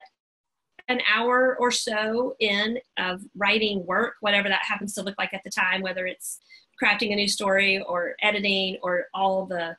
an 0.89 1.01
hour 1.13 1.57
or 1.59 1.71
so 1.71 2.35
in 2.39 2.79
of 2.97 3.21
writing 3.35 3.85
work, 3.85 4.15
whatever 4.21 4.47
that 4.47 4.63
happens 4.63 4.93
to 4.93 5.01
look 5.01 5.15
like 5.17 5.33
at 5.33 5.43
the 5.43 5.49
time, 5.49 5.81
whether 5.81 6.05
it's 6.07 6.39
crafting 6.81 7.11
a 7.11 7.15
new 7.15 7.27
story 7.27 7.81
or 7.81 8.15
editing 8.21 8.77
or 8.81 9.07
all 9.13 9.45
the 9.45 9.75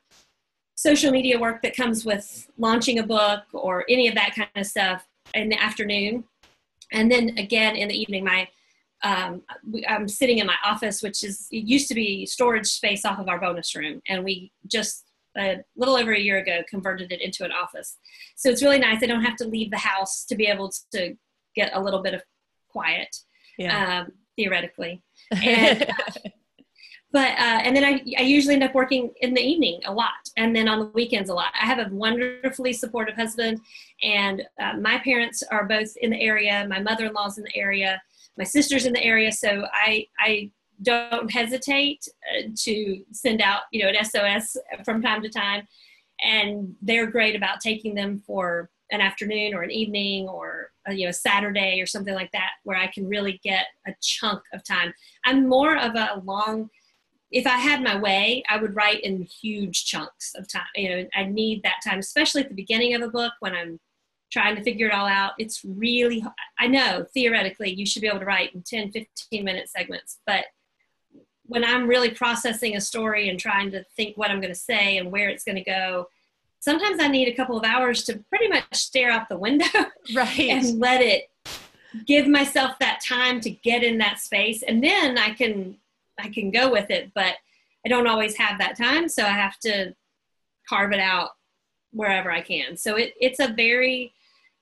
social 0.75 1.11
media 1.11 1.39
work 1.39 1.61
that 1.61 1.75
comes 1.75 2.05
with 2.05 2.49
launching 2.57 2.99
a 2.99 3.05
book 3.05 3.43
or 3.53 3.85
any 3.89 4.07
of 4.07 4.15
that 4.15 4.35
kind 4.35 4.49
of 4.55 4.65
stuff 4.65 5.05
in 5.33 5.49
the 5.49 5.61
afternoon. 5.61 6.23
And 6.91 7.11
then 7.11 7.37
again 7.37 7.75
in 7.75 7.87
the 7.87 7.99
evening, 7.99 8.23
my 8.23 8.47
um, 9.01 9.43
I'm 9.87 10.09
sitting 10.09 10.39
in 10.39 10.47
my 10.47 10.57
office, 10.65 11.01
which 11.01 11.23
is 11.23 11.47
it 11.51 11.63
used 11.65 11.87
to 11.87 11.95
be 11.95 12.25
storage 12.25 12.67
space 12.67 13.05
off 13.05 13.17
of 13.17 13.29
our 13.29 13.39
bonus 13.39 13.73
room, 13.73 14.01
and 14.09 14.25
we 14.25 14.51
just 14.67 15.05
a 15.37 15.57
little 15.75 15.95
over 15.95 16.13
a 16.13 16.19
year 16.19 16.39
ago 16.39 16.61
converted 16.69 17.11
it 17.11 17.21
into 17.21 17.43
an 17.43 17.51
office. 17.51 17.97
So 18.35 18.49
it's 18.49 18.63
really 18.63 18.79
nice. 18.79 19.03
I 19.03 19.07
don't 19.07 19.23
have 19.23 19.37
to 19.37 19.47
leave 19.47 19.71
the 19.71 19.77
house 19.77 20.25
to 20.25 20.35
be 20.35 20.47
able 20.47 20.71
to 20.91 21.15
get 21.55 21.71
a 21.73 21.81
little 21.81 22.01
bit 22.01 22.13
of 22.13 22.21
quiet, 22.69 23.15
yeah. 23.57 24.01
um, 24.01 24.11
theoretically. 24.35 25.01
And, 25.31 25.83
uh, 25.83 26.29
but 27.11 27.29
uh, 27.31 27.61
and 27.63 27.75
then 27.75 27.83
I, 27.83 28.01
I 28.17 28.21
usually 28.21 28.53
end 28.53 28.63
up 28.63 28.75
working 28.75 29.11
in 29.21 29.33
the 29.33 29.41
evening 29.41 29.81
a 29.85 29.93
lot 29.93 30.09
and 30.37 30.55
then 30.55 30.67
on 30.67 30.79
the 30.79 30.85
weekends 30.87 31.29
a 31.29 31.33
lot 31.33 31.51
i 31.59 31.65
have 31.65 31.79
a 31.79 31.93
wonderfully 31.93 32.73
supportive 32.73 33.15
husband 33.15 33.59
and 34.03 34.43
uh, 34.61 34.73
my 34.79 34.99
parents 34.99 35.43
are 35.51 35.65
both 35.65 35.95
in 36.01 36.11
the 36.11 36.21
area 36.21 36.65
my 36.69 36.79
mother-in-law's 36.79 37.37
in 37.37 37.43
the 37.43 37.55
area 37.55 38.01
my 38.37 38.43
sister's 38.43 38.85
in 38.85 38.93
the 38.93 39.03
area 39.03 39.31
so 39.31 39.65
i 39.73 40.05
i 40.19 40.49
don't 40.81 41.31
hesitate 41.31 42.07
uh, 42.37 42.47
to 42.55 43.03
send 43.11 43.41
out 43.41 43.61
you 43.71 43.83
know 43.83 43.89
an 43.89 44.03
sos 44.03 44.57
from 44.83 45.01
time 45.01 45.21
to 45.21 45.29
time 45.29 45.67
and 46.21 46.75
they're 46.81 47.07
great 47.07 47.35
about 47.35 47.59
taking 47.61 47.95
them 47.95 48.19
for 48.25 48.69
an 48.91 49.01
afternoon 49.01 49.53
or 49.53 49.61
an 49.61 49.71
evening 49.71 50.27
or 50.27 50.71
a, 50.87 50.93
you 50.93 51.05
know 51.05 51.11
saturday 51.11 51.81
or 51.81 51.85
something 51.85 52.13
like 52.13 52.31
that 52.31 52.51
where 52.63 52.77
i 52.77 52.87
can 52.87 53.07
really 53.07 53.39
get 53.43 53.67
a 53.87 53.93
chunk 54.01 54.41
of 54.53 54.63
time 54.63 54.93
i'm 55.25 55.47
more 55.47 55.77
of 55.77 55.95
a 55.95 56.21
long 56.23 56.69
if 57.31 57.45
I 57.45 57.57
had 57.57 57.83
my 57.83 57.95
way, 57.95 58.43
I 58.49 58.57
would 58.57 58.75
write 58.75 59.01
in 59.01 59.21
huge 59.21 59.85
chunks 59.85 60.33
of 60.35 60.47
time. 60.47 60.63
You 60.75 60.89
know, 60.89 61.07
I 61.13 61.25
need 61.25 61.61
that 61.63 61.81
time, 61.83 61.99
especially 61.99 62.41
at 62.41 62.49
the 62.49 62.55
beginning 62.55 62.95
of 62.95 63.01
a 63.01 63.09
book 63.09 63.33
when 63.39 63.53
I'm 63.53 63.79
trying 64.31 64.55
to 64.55 64.63
figure 64.63 64.87
it 64.87 64.93
all 64.93 65.07
out. 65.07 65.33
It's 65.37 65.63
really, 65.63 66.23
I 66.57 66.67
know 66.67 67.05
theoretically 67.13 67.71
you 67.71 67.85
should 67.85 68.01
be 68.01 68.07
able 68.07 68.19
to 68.19 68.25
write 68.25 68.53
in 68.53 68.63
10, 68.63 68.91
15 68.91 69.43
minute 69.43 69.69
segments, 69.69 70.19
but 70.25 70.45
when 71.49 71.65
I'm 71.65 71.87
really 71.87 72.11
processing 72.11 72.75
a 72.75 72.81
story 72.81 73.27
and 73.27 73.39
trying 73.39 73.71
to 73.71 73.83
think 73.97 74.15
what 74.15 74.29
I'm 74.29 74.39
going 74.39 74.53
to 74.53 74.59
say 74.59 74.97
and 74.97 75.11
where 75.11 75.29
it's 75.29 75.43
going 75.43 75.55
to 75.55 75.63
go, 75.63 76.07
sometimes 76.59 77.01
I 77.01 77.07
need 77.07 77.27
a 77.27 77.35
couple 77.35 77.57
of 77.57 77.65
hours 77.65 78.03
to 78.03 78.23
pretty 78.29 78.47
much 78.47 78.65
stare 78.73 79.09
out 79.09 79.27
the 79.27 79.37
window 79.37 79.65
right. 80.15 80.39
and 80.39 80.79
let 80.79 81.01
it 81.01 81.29
give 82.05 82.27
myself 82.27 82.77
that 82.79 83.01
time 83.03 83.41
to 83.41 83.49
get 83.49 83.83
in 83.83 83.97
that 83.97 84.19
space. 84.19 84.61
And 84.61 84.83
then 84.83 85.17
I 85.17 85.31
can 85.31 85.75
I 86.19 86.29
can 86.29 86.51
go 86.51 86.71
with 86.71 86.91
it, 86.91 87.11
but 87.15 87.35
I 87.85 87.89
don't 87.89 88.07
always 88.07 88.35
have 88.35 88.59
that 88.59 88.77
time, 88.77 89.07
so 89.07 89.23
I 89.23 89.29
have 89.29 89.57
to 89.59 89.95
carve 90.67 90.91
it 90.91 90.99
out 90.99 91.29
wherever 91.91 92.29
I 92.29 92.41
can. 92.41 92.77
So 92.77 92.97
it, 92.97 93.13
it's 93.19 93.39
a 93.39 93.47
very 93.47 94.13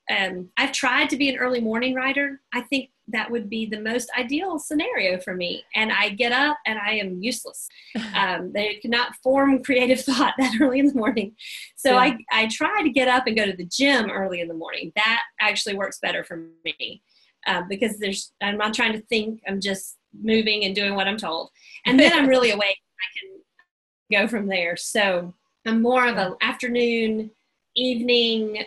um, 0.10 0.50
I've 0.56 0.72
tried 0.72 1.10
to 1.10 1.18
be 1.18 1.28
an 1.28 1.36
early 1.36 1.60
morning 1.60 1.96
writer. 1.96 2.40
I 2.54 2.62
think 2.62 2.92
that 3.10 3.32
would 3.32 3.49
be 3.49 3.66
the 3.66 3.80
most 3.80 4.10
ideal 4.18 4.60
scenario 4.60 5.20
for 5.20 5.34
me. 5.34 5.64
And 5.76 5.91
I 5.91 6.10
get 6.10 6.32
up 6.34 6.58
and 6.66 6.78
I 6.78 6.93
am 6.93 7.22
useless. 7.22 7.68
Um, 8.14 8.51
they 8.51 8.76
cannot 8.76 9.16
form 9.18 9.64
creative 9.64 10.01
thought 10.05 10.34
that 10.38 10.60
early 10.60 10.80
in 10.80 10.88
the 10.88 10.93
morning. 10.93 11.36
So 11.76 11.91
yeah. 11.91 11.99
I, 11.99 12.18
I 12.32 12.47
try 12.47 12.82
to 12.82 12.89
get 12.89 13.08
up 13.08 13.28
and 13.28 13.36
go 13.36 13.45
to 13.45 13.55
the 13.55 13.66
gym 13.66 14.10
early 14.10 14.41
in 14.41 14.47
the 14.47 14.53
morning. 14.53 14.91
That 14.95 15.22
actually 15.39 15.76
works 15.76 15.99
better 15.99 16.24
for 16.24 16.47
me 16.66 17.01
uh, 17.45 17.64
because 17.70 17.99
there's 17.99 18.34
I'm 18.41 18.58
not 18.58 18.74
trying 18.74 18.93
to 18.93 19.01
think. 19.01 19.41
I'm 19.47 19.62
just 19.62 19.97
moving 20.20 20.66
and 20.66 20.76
doing 20.76 20.95
what 20.95 21.08
I'm 21.08 21.18
told. 21.18 21.49
And 21.86 21.99
then 21.99 22.14
I'm 22.14 22.28
really 22.28 22.51
awake. 22.58 22.78
I 22.99 23.08
can 23.20 24.22
go 24.22 24.28
from 24.28 24.47
there. 24.47 24.76
So 24.78 25.34
I'm 25.66 25.82
more 25.82 26.08
of 26.08 26.18
an 26.18 26.36
afternoon, 26.41 27.32
evening. 27.76 28.66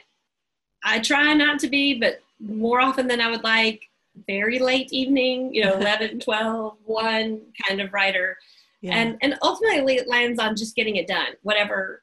I 0.85 1.01
try 1.01 1.35
not 1.35 1.59
to 1.61 1.69
be, 1.69 1.99
but 1.99 2.21
more 2.41 2.81
often 2.81 3.07
than 3.07 3.21
I 3.21 3.31
would 3.31 3.45
like, 3.45 3.90
very 4.27 4.59
late 4.59 4.93
evening, 4.93 5.55
you 5.55 5.65
know, 5.65 5.75
11, 5.79 6.21
12, 6.21 6.77
1 6.85 7.41
kind 7.67 7.81
of 7.81 7.93
writer. 7.93 8.37
Yeah. 8.81 8.95
And, 8.95 9.19
and 9.23 9.37
ultimately 9.43 9.97
it 9.97 10.09
lands 10.09 10.39
on 10.41 10.57
just 10.57 10.75
getting 10.75 10.97
it 10.97 11.07
done, 11.07 11.35
whatever, 11.43 12.03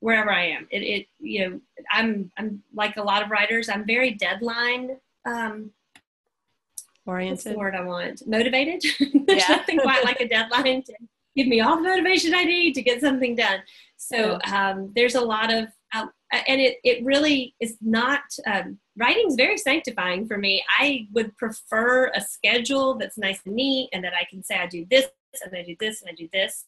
wherever 0.00 0.30
I 0.30 0.48
am. 0.48 0.66
It, 0.70 0.82
it 0.82 1.06
you 1.18 1.48
know, 1.48 1.60
I'm, 1.90 2.30
I'm 2.36 2.62
like 2.74 2.96
a 2.96 3.02
lot 3.02 3.22
of 3.22 3.30
writers, 3.30 3.68
I'm 3.68 3.86
very 3.86 4.12
deadline 4.12 4.98
um, 5.24 5.70
oriented. 7.06 7.38
That's 7.38 7.54
the 7.54 7.58
word 7.58 7.74
I 7.74 7.82
want. 7.82 8.26
Motivated. 8.26 8.82
There's 9.26 9.48
yeah. 9.48 9.56
nothing 9.56 9.78
quite 9.78 10.04
like 10.04 10.20
a 10.20 10.28
deadline 10.28 10.82
to 10.82 10.94
give 11.36 11.46
me 11.46 11.60
all 11.60 11.76
the 11.76 11.82
motivation 11.82 12.34
I 12.34 12.44
need 12.44 12.74
to 12.74 12.82
get 12.82 13.00
something 13.00 13.34
done. 13.34 13.60
So 13.96 14.38
um, 14.52 14.92
there's 14.94 15.14
a 15.14 15.20
lot 15.20 15.52
of, 15.52 15.68
uh, 15.94 16.06
and 16.46 16.60
it, 16.60 16.78
it 16.84 17.04
really 17.04 17.54
is 17.60 17.76
not, 17.80 18.22
um, 18.46 18.78
writing 18.96 19.26
is 19.28 19.34
very 19.34 19.58
sanctifying 19.58 20.26
for 20.26 20.38
me. 20.38 20.64
I 20.78 21.08
would 21.12 21.36
prefer 21.36 22.12
a 22.14 22.20
schedule 22.20 22.94
that's 22.94 23.18
nice 23.18 23.40
and 23.44 23.54
neat 23.54 23.90
and 23.92 24.04
that 24.04 24.14
I 24.14 24.24
can 24.30 24.42
say 24.42 24.56
I 24.56 24.66
do 24.66 24.86
this 24.90 25.06
and 25.44 25.56
I 25.56 25.62
do 25.62 25.76
this 25.80 26.00
and 26.02 26.10
I 26.10 26.14
do 26.14 26.28
this. 26.32 26.64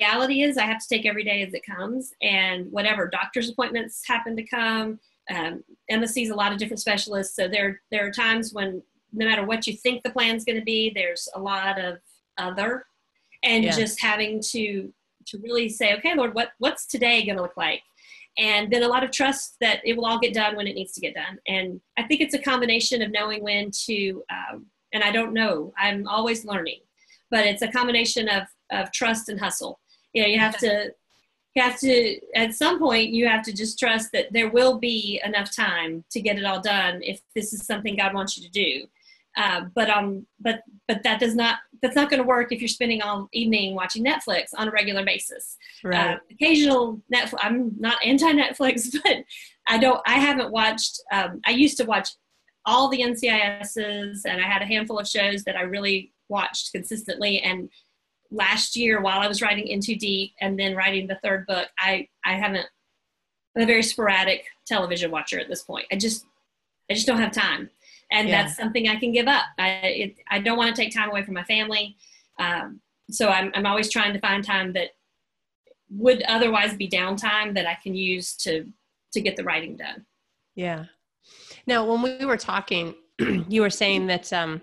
reality 0.00 0.42
is 0.42 0.56
I 0.56 0.64
have 0.64 0.80
to 0.80 0.88
take 0.88 1.06
every 1.06 1.24
day 1.24 1.42
as 1.42 1.54
it 1.54 1.64
comes 1.64 2.12
and 2.22 2.70
whatever 2.72 3.08
doctor's 3.08 3.48
appointments 3.48 4.02
happen 4.06 4.36
to 4.36 4.42
come, 4.44 4.98
um, 5.30 5.62
Emma 5.88 6.08
sees 6.08 6.30
a 6.30 6.34
lot 6.34 6.52
of 6.52 6.58
different 6.58 6.80
specialists, 6.80 7.36
so 7.36 7.48
there 7.48 7.82
there 7.90 8.06
are 8.06 8.10
times 8.10 8.52
when 8.52 8.82
no 9.12 9.26
matter 9.26 9.44
what 9.44 9.66
you 9.66 9.74
think 9.74 10.02
the 10.02 10.10
plan's 10.10 10.44
going 10.44 10.58
to 10.58 10.64
be, 10.64 10.90
there's 10.94 11.28
a 11.34 11.40
lot 11.40 11.78
of 11.78 11.98
other, 12.38 12.84
and 13.42 13.64
yeah. 13.64 13.72
just 13.72 14.00
having 14.00 14.40
to 14.50 14.92
to 15.26 15.38
really 15.38 15.68
say, 15.68 15.94
okay, 15.96 16.14
Lord, 16.14 16.34
what 16.34 16.52
what's 16.58 16.86
today 16.86 17.24
going 17.24 17.36
to 17.36 17.42
look 17.42 17.56
like? 17.56 17.82
And 18.38 18.72
then 18.72 18.84
a 18.84 18.88
lot 18.88 19.02
of 19.02 19.10
trust 19.10 19.56
that 19.60 19.80
it 19.84 19.96
will 19.96 20.06
all 20.06 20.20
get 20.20 20.32
done 20.32 20.56
when 20.56 20.68
it 20.68 20.74
needs 20.74 20.92
to 20.92 21.00
get 21.00 21.14
done. 21.14 21.38
And 21.48 21.80
I 21.98 22.04
think 22.04 22.20
it's 22.20 22.34
a 22.34 22.38
combination 22.38 23.02
of 23.02 23.10
knowing 23.10 23.42
when 23.42 23.70
to, 23.86 24.22
um, 24.30 24.66
and 24.92 25.02
I 25.02 25.10
don't 25.10 25.34
know, 25.34 25.72
I'm 25.76 26.06
always 26.06 26.44
learning, 26.44 26.80
but 27.30 27.46
it's 27.46 27.62
a 27.62 27.68
combination 27.68 28.28
of 28.28 28.44
of 28.70 28.92
trust 28.92 29.28
and 29.28 29.40
hustle. 29.40 29.80
You 30.12 30.22
know, 30.22 30.28
you 30.28 30.38
have 30.38 30.58
to 30.58 30.92
have 31.58 31.78
to 31.80 32.20
at 32.34 32.54
some 32.54 32.78
point 32.78 33.10
you 33.10 33.26
have 33.26 33.42
to 33.42 33.52
just 33.52 33.78
trust 33.78 34.10
that 34.12 34.32
there 34.32 34.50
will 34.50 34.78
be 34.78 35.20
enough 35.24 35.54
time 35.54 36.04
to 36.10 36.20
get 36.20 36.38
it 36.38 36.44
all 36.44 36.60
done 36.60 37.00
if 37.02 37.20
this 37.34 37.52
is 37.52 37.66
something 37.66 37.96
god 37.96 38.14
wants 38.14 38.36
you 38.36 38.44
to 38.44 38.50
do 38.50 38.86
uh, 39.38 39.62
but 39.74 39.88
um 39.88 40.26
but 40.40 40.62
but 40.86 41.02
that 41.02 41.20
does 41.20 41.34
not 41.34 41.56
that's 41.80 41.96
not 41.96 42.10
going 42.10 42.20
to 42.20 42.26
work 42.26 42.52
if 42.52 42.60
you're 42.60 42.68
spending 42.68 43.00
all 43.00 43.28
evening 43.32 43.74
watching 43.74 44.04
netflix 44.04 44.48
on 44.56 44.68
a 44.68 44.70
regular 44.70 45.04
basis 45.04 45.56
right. 45.84 46.14
Uh, 46.14 46.18
occasional 46.30 47.00
netflix 47.12 47.38
i'm 47.40 47.72
not 47.78 47.96
anti 48.04 48.32
netflix 48.32 48.88
but 49.04 49.18
i 49.68 49.78
don't 49.78 50.00
i 50.06 50.14
haven't 50.14 50.50
watched 50.50 51.00
um, 51.12 51.40
i 51.46 51.50
used 51.50 51.76
to 51.76 51.84
watch 51.84 52.10
all 52.66 52.88
the 52.88 53.00
ncis's 53.00 54.24
and 54.26 54.40
i 54.40 54.44
had 54.44 54.60
a 54.60 54.66
handful 54.66 54.98
of 54.98 55.06
shows 55.06 55.44
that 55.44 55.56
i 55.56 55.62
really 55.62 56.12
watched 56.28 56.72
consistently 56.72 57.40
and 57.40 57.70
last 58.30 58.76
year 58.76 59.00
while 59.00 59.20
I 59.20 59.28
was 59.28 59.42
writing 59.42 59.66
In 59.68 59.80
Too 59.80 59.96
Deep 59.96 60.32
and 60.40 60.58
then 60.58 60.76
writing 60.76 61.06
the 61.06 61.18
third 61.22 61.46
book, 61.46 61.68
I, 61.78 62.08
I 62.24 62.34
haven't, 62.34 62.66
I'm 63.56 63.62
a 63.62 63.66
very 63.66 63.82
sporadic 63.82 64.44
television 64.66 65.10
watcher 65.10 65.38
at 65.38 65.48
this 65.48 65.62
point. 65.62 65.86
I 65.90 65.96
just, 65.96 66.26
I 66.90 66.94
just 66.94 67.06
don't 67.06 67.20
have 67.20 67.32
time. 67.32 67.70
And 68.10 68.28
yeah. 68.28 68.42
that's 68.42 68.56
something 68.56 68.88
I 68.88 68.96
can 68.96 69.12
give 69.12 69.28
up. 69.28 69.44
I, 69.58 69.68
it, 69.68 70.18
I 70.30 70.38
don't 70.38 70.56
want 70.56 70.74
to 70.74 70.80
take 70.80 70.94
time 70.94 71.10
away 71.10 71.22
from 71.24 71.34
my 71.34 71.44
family. 71.44 71.96
Um, 72.38 72.80
so 73.10 73.28
I'm, 73.28 73.50
I'm 73.54 73.66
always 73.66 73.90
trying 73.90 74.12
to 74.12 74.20
find 74.20 74.44
time 74.44 74.72
that 74.74 74.90
would 75.90 76.22
otherwise 76.22 76.74
be 76.74 76.88
downtime 76.88 77.54
that 77.54 77.66
I 77.66 77.76
can 77.82 77.94
use 77.94 78.34
to, 78.36 78.66
to 79.12 79.20
get 79.20 79.36
the 79.36 79.44
writing 79.44 79.76
done. 79.76 80.06
Yeah. 80.54 80.84
Now, 81.66 81.84
when 81.84 82.02
we 82.02 82.24
were 82.24 82.36
talking, 82.36 82.94
you 83.48 83.62
were 83.62 83.70
saying 83.70 84.06
that, 84.06 84.32
um, 84.32 84.62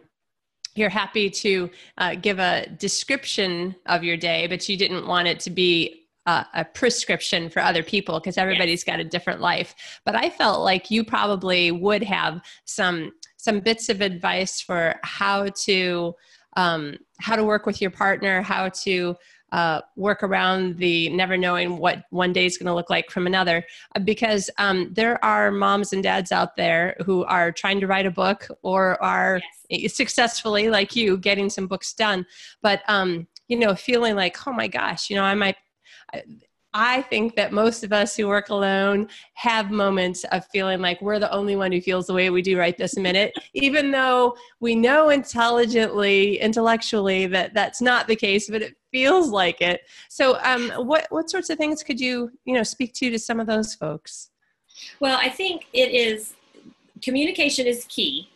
you're 0.76 0.89
happy 0.89 1.30
to 1.30 1.70
uh, 1.98 2.16
give 2.16 2.38
a 2.38 2.68
description 2.78 3.76
of 3.86 4.04
your 4.04 4.18
day, 4.18 4.46
but 4.48 4.68
you 4.68 4.76
didn't 4.76 5.08
want 5.08 5.28
it 5.28 5.39
to 5.39 5.50
be 5.50 6.06
a 6.28 6.66
prescription 6.66 7.50
for 7.50 7.62
other 7.62 7.84
people 7.84 8.20
because 8.20 8.38
everybody's 8.38 8.84
yes. 8.86 8.96
got 8.96 9.00
a 9.00 9.04
different 9.04 9.41
life. 9.41 9.76
But 10.06 10.16
I 10.16 10.32
felt 10.32 10.62
like 10.62 10.89
you 10.89 11.04
probably 11.04 11.72
would 11.72 12.02
have 12.02 12.41
some 12.66 13.12
some 13.46 13.60
bits 13.60 13.89
of 13.89 14.02
advice 14.02 14.60
for 14.60 14.96
how 15.04 15.48
to 15.66 16.16
um, 16.58 16.98
how 17.20 17.36
to 17.36 17.43
work 17.43 17.66
with 17.66 17.80
your 17.82 17.91
partner, 17.91 18.41
how 18.41 18.70
to 18.70 19.16
uh, 19.52 19.82
work 19.96 20.24
around 20.24 20.78
the 20.78 21.10
never 21.10 21.38
knowing 21.38 21.78
what 21.78 22.06
one 22.10 22.34
day 22.34 22.46
is 22.46 22.58
going 22.58 22.66
to 22.66 22.74
look 22.74 22.89
like 22.89 23.12
from 23.12 23.28
another 23.28 23.64
uh, 23.96 24.00
because 24.00 24.50
um, 24.58 24.91
there 24.93 25.24
are 25.24 25.52
moms 25.52 25.93
and 25.93 26.02
dads 26.02 26.32
out 26.32 26.56
there 26.56 26.96
who 27.06 27.24
are 27.26 27.52
trying 27.52 27.80
to 27.80 27.88
write 27.88 28.08
a 28.08 28.12
book 28.12 28.48
or 28.64 29.02
are 29.04 29.39
yes. 29.70 29.96
successfully 29.96 30.70
like 30.70 30.96
you 30.96 31.18
getting 31.18 31.50
some 31.50 31.68
books 31.68 31.93
done 31.93 32.26
but 32.62 32.82
um, 32.88 33.28
you 33.48 33.58
know 33.58 33.76
feeling 33.76 34.16
like 34.16 34.36
oh 34.48 34.52
my 34.52 34.68
gosh 34.68 35.10
you 35.10 35.16
know 35.16 35.24
i 35.24 35.36
might 35.36 35.56
I 36.78 37.03
think 37.03 37.38
that 37.38 37.53
most 37.53 37.86
of 37.86 37.93
us 37.93 38.17
who 38.17 38.28
work 38.28 38.49
alone 38.49 39.07
have 39.36 39.71
moments 39.71 40.26
of 40.26 40.45
feeling 40.47 40.82
like 40.82 41.01
we're 41.01 41.19
the 41.19 41.32
only 41.32 41.55
one 41.55 41.71
who 41.71 41.80
feels 41.80 42.05
the 42.05 42.13
way 42.13 42.30
we 42.30 42.41
do 42.41 42.59
right 42.59 42.78
this 42.78 42.97
minute, 42.97 43.34
even 43.53 43.91
though 43.91 44.36
we 44.59 44.76
know 44.76 45.09
intelligently, 45.09 46.38
intellectually 46.41 47.28
that 47.28 47.53
that's 47.53 47.82
not 47.82 48.07
the 48.07 48.15
case, 48.15 48.49
but 48.49 48.61
it 48.61 48.76
feels 48.91 49.30
like 49.30 49.61
it. 49.61 49.84
So, 50.09 50.38
um, 50.43 50.69
what 50.86 51.07
what 51.11 51.30
sorts 51.30 51.49
of 51.49 51.57
things 51.57 51.82
could 51.82 51.97
you 51.97 52.30
you 52.43 52.53
know 52.53 52.63
speak 52.63 52.93
to 52.95 53.09
to 53.09 53.19
some 53.19 53.39
of 53.39 53.47
those 53.47 53.73
folks? 53.73 54.32
Well, 54.99 55.17
I 55.17 55.30
think 55.30 55.67
it 55.71 55.91
is 55.91 56.34
communication 57.01 57.67
is 57.67 57.86
key. 57.86 58.30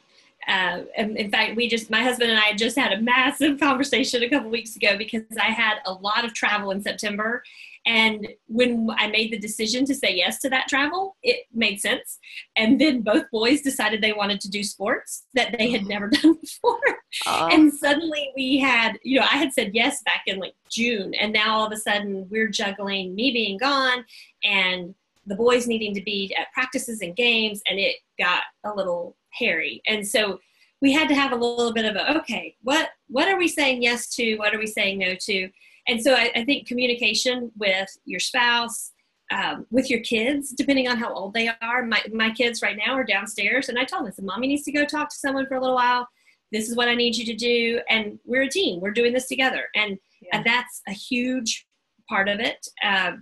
uh, 0.48 0.84
in 0.96 1.30
fact, 1.30 1.58
we 1.58 1.68
just, 1.68 1.90
my 1.90 2.02
husband 2.02 2.32
and 2.32 2.40
I 2.40 2.54
just 2.54 2.78
had 2.78 2.94
a 2.94 3.02
massive 3.02 3.60
conversation 3.68 4.24
a 4.24 4.30
couple 4.30 4.50
weeks 4.50 4.78
ago 4.78 4.98
because 4.98 5.24
I 5.40 5.52
had 5.52 5.80
a 5.86 5.92
lot 5.92 6.24
of 6.24 6.34
travel 6.34 6.72
in 6.72 6.82
September. 6.82 7.44
And 7.86 8.28
when 8.48 8.90
I 8.98 9.08
made 9.08 9.32
the 9.32 9.40
decision 9.40 9.86
to 9.86 9.96
say 9.96 10.16
yes 10.16 10.40
to 10.42 10.50
that 10.50 10.68
travel, 10.68 11.16
it 11.24 11.46
made 11.54 11.80
sense. 11.80 12.20
And 12.56 12.80
then 12.80 13.02
both 13.02 13.26
boys 13.32 13.62
decided 13.62 14.02
they 14.02 14.14
wanted 14.14 14.42
to 14.42 14.50
do 14.50 14.64
sports 14.64 15.26
that 15.34 15.56
they 15.58 15.72
had 15.72 15.86
never 15.86 16.08
done 16.10 16.36
before. 16.42 16.80
Uh, 17.26 17.50
and 17.52 17.74
suddenly 17.74 18.32
we 18.36 18.60
had, 18.60 19.00
you 19.04 19.20
know, 19.20 19.26
I 19.30 19.38
had 19.38 19.54
said 19.54 19.72
yes 19.74 20.02
back 20.04 20.24
in 20.28 20.40
like 20.40 20.56
June. 20.70 21.14
And 21.16 21.34
now 21.34 21.56
all 21.56 21.66
of 21.66 21.72
a 21.72 21.78
sudden 21.78 22.28
we're 22.30 22.50
juggling 22.50 23.16
me 23.16 23.32
being 23.32 23.58
gone 23.58 24.06
and 24.44 24.94
the 25.26 25.36
boys 25.36 25.68
needing 25.68 25.94
to 25.96 26.02
be 26.02 26.34
at 26.40 26.52
practices 26.54 27.02
and 27.02 27.16
games. 27.16 27.62
And 27.68 27.80
it 27.80 27.98
got 28.18 28.44
a 28.64 28.74
little 28.74 29.16
hairy. 29.32 29.82
And 29.88 30.08
so 30.08 30.40
we 30.82 30.94
had 30.94 31.10
to 31.10 31.16
have 31.16 31.32
a 31.32 31.36
little 31.36 31.74
bit 31.74 31.86
of 31.86 31.96
a 31.96 32.18
okay, 32.20 32.56
what 32.62 32.90
what 33.08 33.28
are 33.28 33.38
we 33.38 33.48
saying 33.48 33.82
yes 33.82 34.14
to? 34.16 34.38
What 34.38 34.54
are 34.54 34.60
we 34.60 34.68
saying 34.68 35.00
no 35.00 35.16
to? 35.16 35.50
And 35.90 36.02
so 36.02 36.14
I, 36.14 36.32
I 36.36 36.46
think 36.46 36.68
communication 36.68 37.52
with 37.58 37.90
your 38.06 38.20
spouse, 38.20 38.92
um, 39.32 39.66
with 39.72 39.90
your 39.90 40.02
kids, 40.02 40.52
depending 40.52 40.88
on 40.88 40.98
how 40.98 41.12
old 41.12 41.34
they 41.34 41.50
are. 41.62 41.84
My 41.84 42.04
my 42.14 42.30
kids 42.30 42.62
right 42.62 42.78
now 42.78 42.94
are 42.94 43.04
downstairs, 43.04 43.70
and 43.70 43.78
I 43.78 43.84
told 43.84 44.06
them, 44.06 44.14
"So 44.14 44.24
mommy 44.24 44.48
needs 44.48 44.64
to 44.64 44.72
go 44.72 44.86
talk 44.86 45.10
to 45.10 45.16
someone 45.16 45.48
for 45.48 45.56
a 45.56 45.62
little 45.62 45.76
while. 45.76 46.08
This 46.52 46.70
is 46.70 46.76
what 46.76 46.88
I 46.88 46.96
need 46.96 47.18
you 47.18 47.26
to 47.26 47.36
do." 47.36 47.82
And 47.90 48.20
we're 48.24 48.44
a 48.44 48.50
team. 48.50 48.80
We're 48.80 48.92
doing 48.92 49.14
this 49.14 49.28
together, 49.28 49.66
and, 49.76 49.98
yeah. 50.22 50.38
and 50.38 50.46
that's 50.46 50.82
a 50.88 50.94
huge 50.94 51.66
part 52.08 52.30
of 52.30 52.40
it. 52.40 52.68
Uh, 52.84 53.14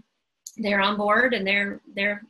they're 0.57 0.81
on 0.81 0.97
board, 0.97 1.33
and 1.33 1.47
they're 1.47 1.81
they're 1.95 2.21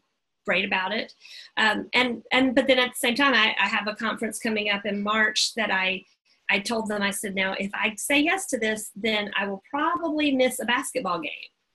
great 0.45 0.65
about 0.65 0.91
it. 0.91 1.13
Um, 1.57 1.89
and 1.93 2.23
and 2.31 2.55
but 2.55 2.67
then 2.67 2.79
at 2.79 2.89
the 2.89 2.99
same 2.99 3.15
time, 3.15 3.33
I, 3.33 3.55
I 3.59 3.67
have 3.67 3.87
a 3.87 3.95
conference 3.95 4.39
coming 4.39 4.69
up 4.69 4.85
in 4.85 5.01
March 5.01 5.53
that 5.55 5.71
I 5.71 6.03
I 6.49 6.59
told 6.59 6.87
them 6.87 7.01
I 7.01 7.11
said 7.11 7.35
now 7.35 7.53
if 7.59 7.71
I 7.73 7.93
say 7.97 8.19
yes 8.19 8.47
to 8.47 8.57
this, 8.57 8.91
then 8.95 9.31
I 9.37 9.47
will 9.47 9.61
probably 9.69 10.31
miss 10.31 10.59
a 10.59 10.65
basketball 10.65 11.19
game 11.19 11.31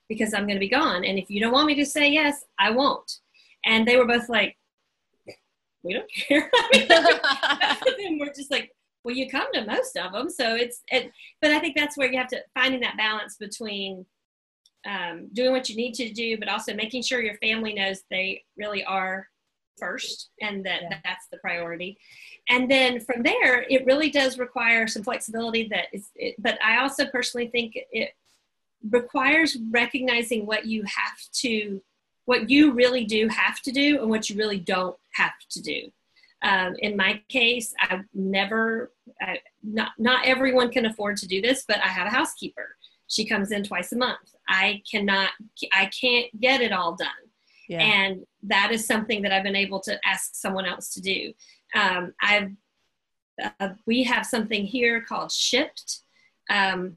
because 0.08 0.34
I'm 0.34 0.46
going 0.46 0.56
to 0.56 0.60
be 0.60 0.68
gone. 0.68 1.04
And 1.04 1.18
if 1.18 1.30
you 1.30 1.40
don't 1.40 1.52
want 1.52 1.66
me 1.66 1.74
to 1.76 1.86
say 1.86 2.10
yes, 2.10 2.44
I 2.58 2.70
won't. 2.70 3.10
And 3.64 3.86
they 3.86 3.96
were 3.96 4.06
both 4.06 4.28
like, 4.28 4.56
we 5.82 5.94
don't 5.94 6.10
care. 6.12 6.50
and 6.74 8.20
we're 8.20 8.32
just 8.34 8.50
like, 8.50 8.72
well, 9.04 9.14
you 9.14 9.28
come 9.28 9.52
to 9.52 9.66
most 9.66 9.96
of 9.96 10.12
them, 10.12 10.30
so 10.30 10.54
it's. 10.54 10.82
It, 10.88 11.10
but 11.40 11.50
I 11.50 11.58
think 11.58 11.76
that's 11.76 11.96
where 11.96 12.10
you 12.10 12.18
have 12.18 12.28
to 12.28 12.40
finding 12.54 12.80
that 12.82 12.96
balance 12.96 13.36
between 13.36 14.06
um, 14.86 15.28
doing 15.32 15.50
what 15.50 15.68
you 15.68 15.76
need 15.76 15.94
to 15.94 16.12
do, 16.12 16.38
but 16.38 16.48
also 16.48 16.74
making 16.74 17.02
sure 17.02 17.20
your 17.20 17.36
family 17.38 17.74
knows 17.74 18.02
they 18.10 18.44
really 18.56 18.84
are 18.84 19.26
first 19.78 20.30
and 20.40 20.64
that 20.66 20.82
yeah. 20.82 20.98
that's 21.04 21.26
the 21.30 21.38
priority. 21.38 21.98
And 22.48 22.70
then 22.70 23.00
from 23.00 23.22
there, 23.22 23.62
it 23.68 23.86
really 23.86 24.10
does 24.10 24.38
require 24.38 24.86
some 24.86 25.02
flexibility 25.02 25.68
that 25.68 25.86
is, 25.92 26.10
it, 26.16 26.34
but 26.38 26.58
I 26.62 26.80
also 26.82 27.06
personally 27.06 27.48
think 27.48 27.78
it 27.92 28.10
requires 28.90 29.56
recognizing 29.70 30.46
what 30.46 30.66
you 30.66 30.82
have 30.82 31.18
to, 31.34 31.80
what 32.24 32.50
you 32.50 32.72
really 32.72 33.04
do 33.04 33.28
have 33.28 33.60
to 33.62 33.72
do 33.72 34.00
and 34.00 34.10
what 34.10 34.28
you 34.28 34.36
really 34.36 34.58
don't 34.58 34.96
have 35.14 35.32
to 35.50 35.62
do. 35.62 35.90
Um, 36.42 36.74
in 36.80 36.96
my 36.96 37.22
case, 37.28 37.72
I've 37.80 38.04
never, 38.12 38.92
I, 39.20 39.38
not, 39.62 39.92
not 39.98 40.26
everyone 40.26 40.70
can 40.70 40.86
afford 40.86 41.16
to 41.18 41.28
do 41.28 41.40
this, 41.40 41.64
but 41.66 41.78
I 41.78 41.88
have 41.88 42.08
a 42.08 42.10
housekeeper. 42.10 42.76
She 43.06 43.24
comes 43.24 43.52
in 43.52 43.62
twice 43.62 43.92
a 43.92 43.96
month. 43.96 44.34
I 44.48 44.82
cannot, 44.90 45.30
I 45.72 45.86
can't 45.86 46.40
get 46.40 46.60
it 46.60 46.72
all 46.72 46.96
done. 46.96 47.08
Yeah. 47.68 47.80
And 47.80 48.26
that 48.44 48.70
is 48.72 48.86
something 48.86 49.22
that 49.22 49.32
I've 49.32 49.42
been 49.42 49.56
able 49.56 49.80
to 49.80 49.98
ask 50.04 50.34
someone 50.34 50.66
else 50.66 50.92
to 50.94 51.00
do. 51.00 51.32
Um, 51.74 52.12
I've, 52.20 52.50
uh, 53.60 53.70
we 53.86 54.02
have 54.04 54.26
something 54.26 54.64
here 54.64 55.00
called 55.00 55.30
Shipt. 55.30 56.00
Um, 56.50 56.96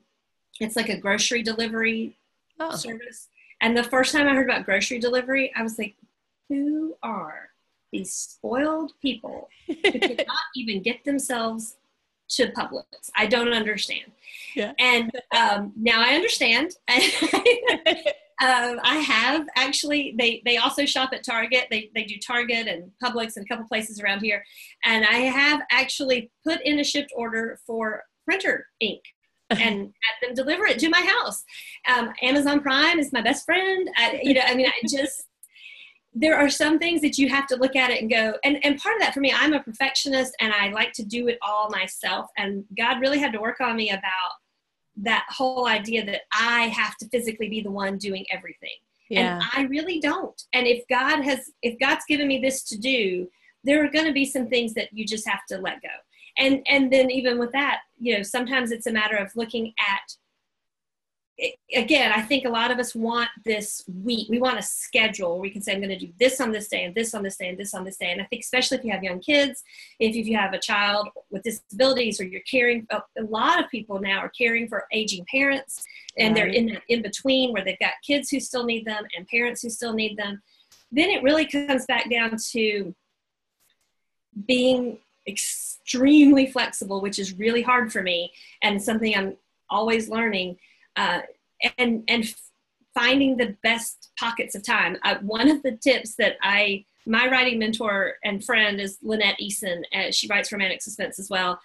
it's 0.60 0.76
like 0.76 0.90
a 0.90 0.98
grocery 0.98 1.44
delivery 1.44 2.18
oh. 2.60 2.76
service. 2.76 3.30
And 3.62 3.78
the 3.78 3.84
first 3.84 4.12
time 4.14 4.28
I 4.28 4.34
heard 4.34 4.50
about 4.50 4.66
grocery 4.66 5.00
delivery, 5.00 5.52
I 5.56 5.64
was 5.64 5.78
like, 5.78 5.96
who 6.50 6.96
are 7.02 7.50
these 7.92 8.12
spoiled 8.12 8.92
people 9.02 9.50
who 9.68 9.76
cannot 9.84 10.46
even 10.56 10.82
get 10.82 11.04
themselves 11.06 11.78
to 12.28 12.48
Publix. 12.48 13.10
I 13.16 13.28
don't 13.28 13.54
understand. 13.54 14.12
Yeah. 14.56 14.74
And 14.80 15.12
um, 15.36 15.74
now 15.76 16.02
I 16.02 16.16
understand. 16.16 16.76
um, 18.42 18.80
I 18.84 18.98
have 18.98 19.48
actually. 19.56 20.14
They 20.18 20.42
they 20.46 20.58
also 20.58 20.86
shop 20.86 21.12
at 21.14 21.24
Target. 21.24 21.68
They 21.72 21.90
they 21.96 22.04
do 22.04 22.16
Target 22.18 22.68
and 22.68 22.92
Publix 23.02 23.38
and 23.38 23.46
a 23.46 23.48
couple 23.48 23.66
places 23.66 24.02
around 24.02 24.20
here. 24.20 24.44
And 24.84 25.06
I 25.06 25.20
have 25.20 25.62
actually 25.72 26.32
put 26.44 26.60
in 26.66 26.80
a 26.80 26.84
Shipt 26.84 27.12
order 27.16 27.60
for 27.66 28.04
printer 28.26 28.68
ink 28.82 29.02
and 29.50 29.60
had 29.60 30.28
them 30.28 30.36
deliver 30.36 30.66
it 30.66 30.80
to 30.80 30.90
my 30.90 31.02
house. 31.02 31.46
Um, 31.88 32.12
Amazon 32.22 32.60
Prime 32.60 33.00
is 33.00 33.14
my 33.14 33.22
best 33.22 33.46
friend. 33.46 33.90
I, 33.96 34.20
you 34.22 34.34
know, 34.34 34.42
I 34.46 34.54
mean, 34.54 34.68
I 34.68 34.86
just 34.86 35.28
there 36.18 36.38
are 36.38 36.50
some 36.50 36.80
things 36.80 37.02
that 37.02 37.18
you 37.18 37.30
have 37.30 37.46
to 37.46 37.58
look 37.58 37.76
at 37.76 37.92
it 37.92 38.02
and 38.02 38.10
go 38.10 38.36
and, 38.44 38.64
and 38.66 38.80
part 38.80 38.96
of 38.96 39.02
that 39.02 39.14
for 39.14 39.20
me 39.20 39.34
i'm 39.36 39.52
a 39.52 39.62
perfectionist 39.62 40.34
and 40.40 40.54
i 40.54 40.70
like 40.70 40.94
to 40.94 41.04
do 41.04 41.28
it 41.28 41.38
all 41.42 41.70
myself 41.70 42.30
and 42.38 42.64
god 42.78 43.02
really 43.02 43.20
had 43.20 43.34
to 43.34 43.42
work 43.42 43.60
on 43.60 43.76
me 43.76 43.90
about 43.90 44.32
that 44.98 45.26
whole 45.30 45.68
idea 45.68 46.06
that 46.06 46.22
i 46.34 46.64
have 46.68 46.96
to 46.98 47.08
physically 47.10 47.50
be 47.50 47.62
the 47.62 47.72
one 47.72 47.98
doing 47.98 48.26
everything. 48.32 48.78
Yeah. 49.10 49.36
and 49.36 49.44
i 49.54 49.62
really 49.70 50.00
don't. 50.00 50.42
And 50.54 50.68
if 50.68 50.88
god 50.88 51.24
has 51.24 51.52
if 51.62 51.78
god's 51.80 52.06
given 52.08 52.28
me 52.28 52.40
this 52.40 52.64
to 52.64 52.78
do 52.78 53.28
there 53.64 53.84
are 53.84 53.90
going 53.90 54.06
to 54.06 54.14
be 54.14 54.26
some 54.26 54.48
things 54.48 54.76
that 54.76 54.90
you 54.92 55.06
just 55.06 55.28
have 55.28 55.44
to 55.50 55.58
let 55.58 55.82
go. 55.82 55.90
And 56.38 56.62
and 56.68 56.92
then 56.92 57.10
even 57.12 57.40
with 57.40 57.52
that 57.54 57.80
you 58.00 58.16
know 58.16 58.24
sometimes 58.24 58.72
it's 58.72 58.88
a 58.88 58.92
matter 58.92 59.18
of 59.18 59.32
looking 59.36 59.74
at 59.80 60.16
again, 61.74 62.14
I 62.16 62.22
think 62.22 62.46
a 62.46 62.50
lot 62.50 62.72
of 62.72 62.80
us 62.80 62.96
want 62.96 63.30
this 63.44 63.84
week. 64.04 64.30
We 64.30 64.40
want 64.40 64.58
a 64.58 64.62
schedule. 64.62 65.32
Where 65.32 65.42
we 65.42 65.50
can 65.50 65.62
say, 65.62 65.74
I'm 65.74 65.80
going 65.80 65.90
to 65.90 65.98
do 65.98 66.12
this 66.18 66.40
on 66.40 66.52
this 66.52 66.68
day, 66.70 66.86
and 66.86 66.96
this 66.96 67.14
on 67.14 67.24
this 67.24 67.38
day, 67.38 67.50
and 67.50 67.58
this 67.58 67.74
on 67.74 67.84
this 67.84 67.98
day. 67.98 68.12
And 68.12 68.22
I 68.22 68.26
think, 68.26 68.44
especially 68.44 68.78
if 68.78 68.86
you 68.86 68.92
have 68.92 69.04
young 69.04 69.20
kids, 69.20 69.64
if, 70.00 70.16
if 70.16 70.26
you 70.28 70.38
have 70.38 70.54
a 70.54 70.60
child 70.60 71.10
with 71.30 71.44
disabilities, 71.44 72.22
or 72.22 72.26
you're 72.26 72.42
caring, 72.50 72.88
a 72.92 73.02
lot 73.24 73.64
of 73.64 73.70
people 73.70 74.00
now 74.00 74.20
are 74.20 74.32
caring 74.38 74.68
for 74.68 74.86
aging 74.94 75.26
parents, 75.30 75.84
and 76.18 76.30
right. 76.30 76.36
they're 76.36 76.54
in 76.54 76.68
that 76.68 76.82
in 76.88 77.02
between 77.02 77.52
where 77.52 77.64
they've 77.64 77.80
got 77.80 77.94
kids 78.06 78.30
who 78.30 78.40
still 78.40 78.64
need 78.64 78.86
them 78.86 79.04
and 79.16 79.28
parents 79.28 79.62
who 79.62 79.70
still 79.70 79.94
need 79.94 80.18
them. 80.18 80.42
Then 80.92 81.10
it 81.10 81.24
really 81.24 81.46
comes 81.46 81.86
back 81.86 82.10
down 82.10 82.38
to 82.52 82.96
being 84.48 85.00
extremely 85.28 86.46
flexible, 86.48 87.02
which 87.02 87.20
is 87.20 87.34
really 87.34 87.62
hard 87.62 87.92
for 87.92 88.02
me, 88.02 88.32
and 88.62 88.82
something 88.82 89.16
I'm 89.16 89.36
always 89.70 90.08
learning 90.10 90.58
uh, 90.96 91.22
and 91.78 92.04
and 92.08 92.34
finding 92.94 93.38
the 93.38 93.56
best 93.62 94.12
pockets 94.18 94.56
of 94.56 94.64
time. 94.64 94.98
Uh, 95.04 95.16
one 95.22 95.50
of 95.50 95.62
the 95.64 95.74
tips 95.78 96.16
that 96.16 96.38
I 96.42 96.86
my 97.06 97.30
writing 97.30 97.60
mentor 97.60 98.16
and 98.24 98.44
friend 98.44 98.80
is 98.80 98.98
Lynette 99.04 99.40
Eason. 99.40 99.84
Uh, 99.94 100.12
she 100.12 100.28
writes 100.28 100.52
romantic 100.52 100.82
suspense 100.82 101.20
as 101.20 101.30
well, 101.30 101.60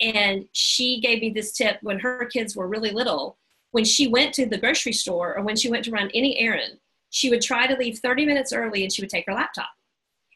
and 0.00 0.46
she 0.52 1.00
gave 1.00 1.20
me 1.20 1.30
this 1.30 1.52
tip 1.52 1.78
when 1.82 1.98
her 2.00 2.26
kids 2.26 2.56
were 2.56 2.68
really 2.68 2.90
little. 2.90 3.38
When 3.70 3.84
she 3.84 4.06
went 4.06 4.34
to 4.34 4.46
the 4.46 4.58
grocery 4.58 4.92
store 4.92 5.36
or 5.36 5.42
when 5.42 5.56
she 5.56 5.68
went 5.68 5.84
to 5.86 5.90
run 5.90 6.10
any 6.14 6.38
errand, 6.38 6.78
she 7.10 7.30
would 7.30 7.42
try 7.42 7.66
to 7.66 7.76
leave 7.76 7.98
30 7.98 8.26
minutes 8.26 8.52
early 8.52 8.82
and 8.82 8.92
she 8.92 9.02
would 9.02 9.10
take 9.10 9.26
her 9.26 9.34
laptop. 9.34 9.70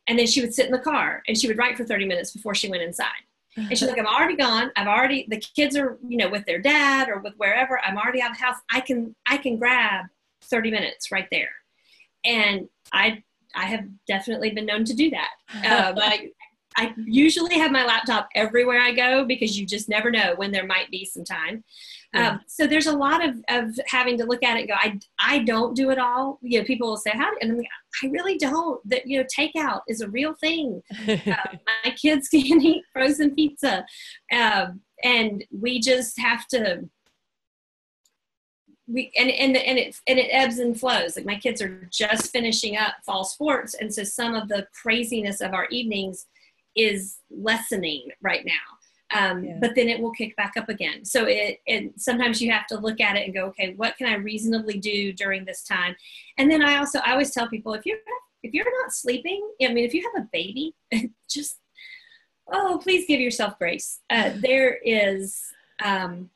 And 0.09 0.19
then 0.19 0.27
she 0.27 0.41
would 0.41 0.55
sit 0.55 0.67
in 0.67 0.73
the 0.73 0.79
car 0.79 1.23
and 1.29 1.37
she 1.37 1.47
would 1.47 1.59
write 1.59 1.77
for 1.77 1.85
30 1.85 2.07
minutes 2.07 2.33
before 2.33 2.55
she 2.55 2.69
went 2.69 2.83
inside. 2.83 3.23
And 3.59 3.79
she's 3.79 3.89
like, 3.89 3.99
I'm 3.99 4.07
already 4.07 4.37
gone. 4.37 4.71
I've 4.77 4.87
already 4.87 5.27
the 5.29 5.39
kids 5.39 5.77
are, 5.77 5.99
you 6.07 6.17
know, 6.17 6.29
with 6.29 6.45
their 6.47 6.59
dad 6.59 7.09
or 7.09 7.21
with 7.21 7.35
wherever. 7.37 7.81
I'm 7.85 7.99
already 7.99 8.23
out 8.23 8.31
of 8.31 8.39
the 8.39 8.45
house. 8.45 8.57
I 8.73 8.81
can 8.81 9.15
I 9.27 9.37
can 9.39 9.59
grab 9.59 10.07
30 10.45 10.71
minutes 10.71 11.11
right 11.11 11.29
there. 11.31 11.51
And 12.25 12.69
I 12.93 13.23
I 13.55 13.67
have 13.67 13.85
definitely 14.07 14.51
been 14.51 14.67
known 14.67 14.85
to 14.85 14.95
do 14.95 15.11
that. 15.11 15.31
Uh, 15.65 15.93
but 15.93 16.05
I, 16.05 16.31
I 16.77 16.95
usually 17.05 17.59
have 17.59 17.73
my 17.73 17.85
laptop 17.85 18.29
everywhere 18.35 18.81
I 18.81 18.93
go 18.93 19.25
because 19.25 19.59
you 19.59 19.67
just 19.67 19.89
never 19.89 20.11
know 20.11 20.35
when 20.37 20.53
there 20.53 20.67
might 20.67 20.91
be 20.91 21.05
some 21.05 21.25
time. 21.25 21.65
Yeah. 22.15 22.31
Um, 22.31 22.41
so 22.47 22.67
there's 22.67 22.87
a 22.87 22.97
lot 22.97 23.27
of, 23.27 23.37
of 23.49 23.79
having 23.87 24.17
to 24.19 24.25
look 24.25 24.43
at 24.43 24.57
it 24.57 24.67
go, 24.67 24.75
I, 24.75 24.99
I 25.21 25.41
don't 25.41 25.77
do 25.77 25.91
it 25.91 25.99
all. 25.99 26.39
You 26.43 26.61
know, 26.61 26.65
people 26.65 26.89
will 26.89 26.97
say, 26.97 27.11
how, 27.13 27.31
and 27.41 27.53
I'm 27.53 27.59
like, 27.59 27.69
I 28.03 28.07
really 28.07 28.39
don't 28.39 28.81
that, 28.89 29.07
you 29.07 29.19
know, 29.19 29.27
takeout 29.39 29.81
is 29.89 30.01
a 30.01 30.09
real 30.09 30.35
thing. 30.35 30.83
uh, 31.07 31.17
my 31.85 31.91
kids 32.01 32.29
can 32.31 32.63
eat 32.63 32.85
frozen 32.93 33.35
pizza. 33.35 33.85
Um, 34.33 34.81
and 35.05 35.45
we 35.51 35.81
just 35.81 36.19
have 36.19 36.47
to, 36.49 36.89
we, 38.87 39.13
and, 39.19 39.31
and, 39.31 39.57
and 39.59 39.79
it, 39.79 39.97
and 40.07 40.19
it 40.19 40.31
ebbs 40.31 40.61
and 40.61 40.81
flows. 40.81 41.17
Like 41.17 41.27
my 41.27 41.37
kids 41.37 41.61
are 41.61 41.89
just 41.93 42.33
finishing 42.33 42.79
up 42.79 42.95
fall 43.05 43.25
sports. 43.25 43.75
And 43.75 43.93
so 43.93 44.03
some 44.03 44.35
of 44.35 44.49
the 44.49 44.67
craziness 44.83 45.43
of 45.43 45.53
our 45.53 45.67
evenings 45.67 46.27
is 46.75 47.19
lessening 47.31 48.09
right 48.23 48.47
now 48.47 48.78
um, 49.15 49.45
yeah. 49.45 49.57
but 49.61 49.75
then 49.75 49.89
it 49.89 50.01
will 50.01 50.11
kick 50.11 50.37
back 50.37 50.55
up 50.57 50.69
again. 50.69 51.05
So 51.05 51.25
it, 51.27 51.61
and 51.67 51.93
sometimes 51.97 52.43
you 52.43 52.51
have 52.53 52.67
to 52.69 52.79
look 52.79 53.01
at 53.01 53.17
it 53.17 53.25
and 53.25 53.35
go, 53.35 53.47
okay, 53.47 53.75
what 53.75 53.97
can 53.97 54.07
I 54.07 54.17
reasonably 54.17 54.79
do 54.79 55.13
during 55.13 55.45
this 55.45 55.63
time? 55.63 55.97
And 56.37 56.51
then 56.51 56.63
I 56.63 56.77
also, 56.77 57.01
I 57.05 57.13
always 57.13 57.31
tell 57.31 57.49
people 57.49 57.73
if 57.75 57.87
you're, 57.87 57.99
if 58.43 58.53
you're 58.53 58.83
not 58.83 58.93
sleeping, 58.93 59.49
I 59.63 59.69
mean, 59.69 59.85
if 59.85 59.95
you 59.95 60.09
have 60.13 60.23
a 60.23 60.29
baby, 60.31 60.75
just 61.31 61.59
oh, 62.51 62.81
please 62.83 63.07
give 63.07 63.21
yourself 63.21 63.59
grace. 63.59 64.01
Uh, 64.11 64.31
there 64.37 64.79
is, 64.85 65.43
um, 65.85 66.31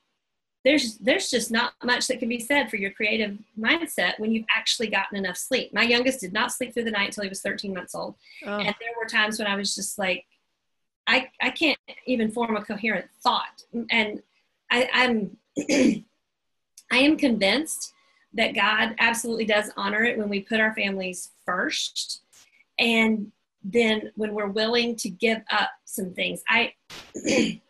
there's, 0.64 0.98
there's 0.98 1.30
just 1.30 1.50
not 1.50 1.72
much 1.82 2.06
that 2.06 2.20
can 2.20 2.28
be 2.28 2.38
said 2.38 2.70
for 2.70 2.76
your 2.76 2.92
creative 2.92 3.36
mindset 3.58 4.18
when 4.18 4.30
you've 4.30 4.46
actually 4.54 4.88
gotten 4.88 5.16
enough 5.16 5.36
sleep. 5.36 5.72
My 5.72 5.82
youngest 5.82 6.20
did 6.20 6.32
not 6.32 6.52
sleep 6.52 6.72
through 6.72 6.84
the 6.84 6.90
night 6.90 7.08
until 7.08 7.24
he 7.24 7.28
was 7.28 7.40
13 7.40 7.74
months 7.74 7.94
old. 7.94 8.14
Oh. 8.46 8.58
And 8.58 8.66
there 8.66 8.94
were 8.98 9.08
times 9.08 9.38
when 9.38 9.48
I 9.48 9.56
was 9.56 9.74
just 9.74 9.98
like, 9.98 10.24
I, 11.07 11.30
I 11.40 11.50
can't 11.50 11.78
even 12.07 12.30
form 12.30 12.57
a 12.57 12.64
coherent 12.64 13.07
thought. 13.22 13.64
And 13.90 14.22
I, 14.70 14.88
I'm, 14.92 15.36
I 16.90 16.98
am 16.98 17.16
convinced 17.16 17.92
that 18.34 18.55
God 18.55 18.94
absolutely 18.98 19.44
does 19.44 19.70
honor 19.76 20.05
it 20.05 20.18
when 20.18 20.28
we 20.28 20.40
put 20.40 20.61
our 20.61 20.74
families 20.74 21.30
first. 21.44 22.22
And 22.78 23.32
then 23.64 24.11
when 24.16 24.34
we're 24.34 24.48
willing 24.48 24.96
to 24.96 25.09
give 25.09 25.42
up 25.50 25.70
some 25.84 26.12
things. 26.12 26.42
I 26.48 26.74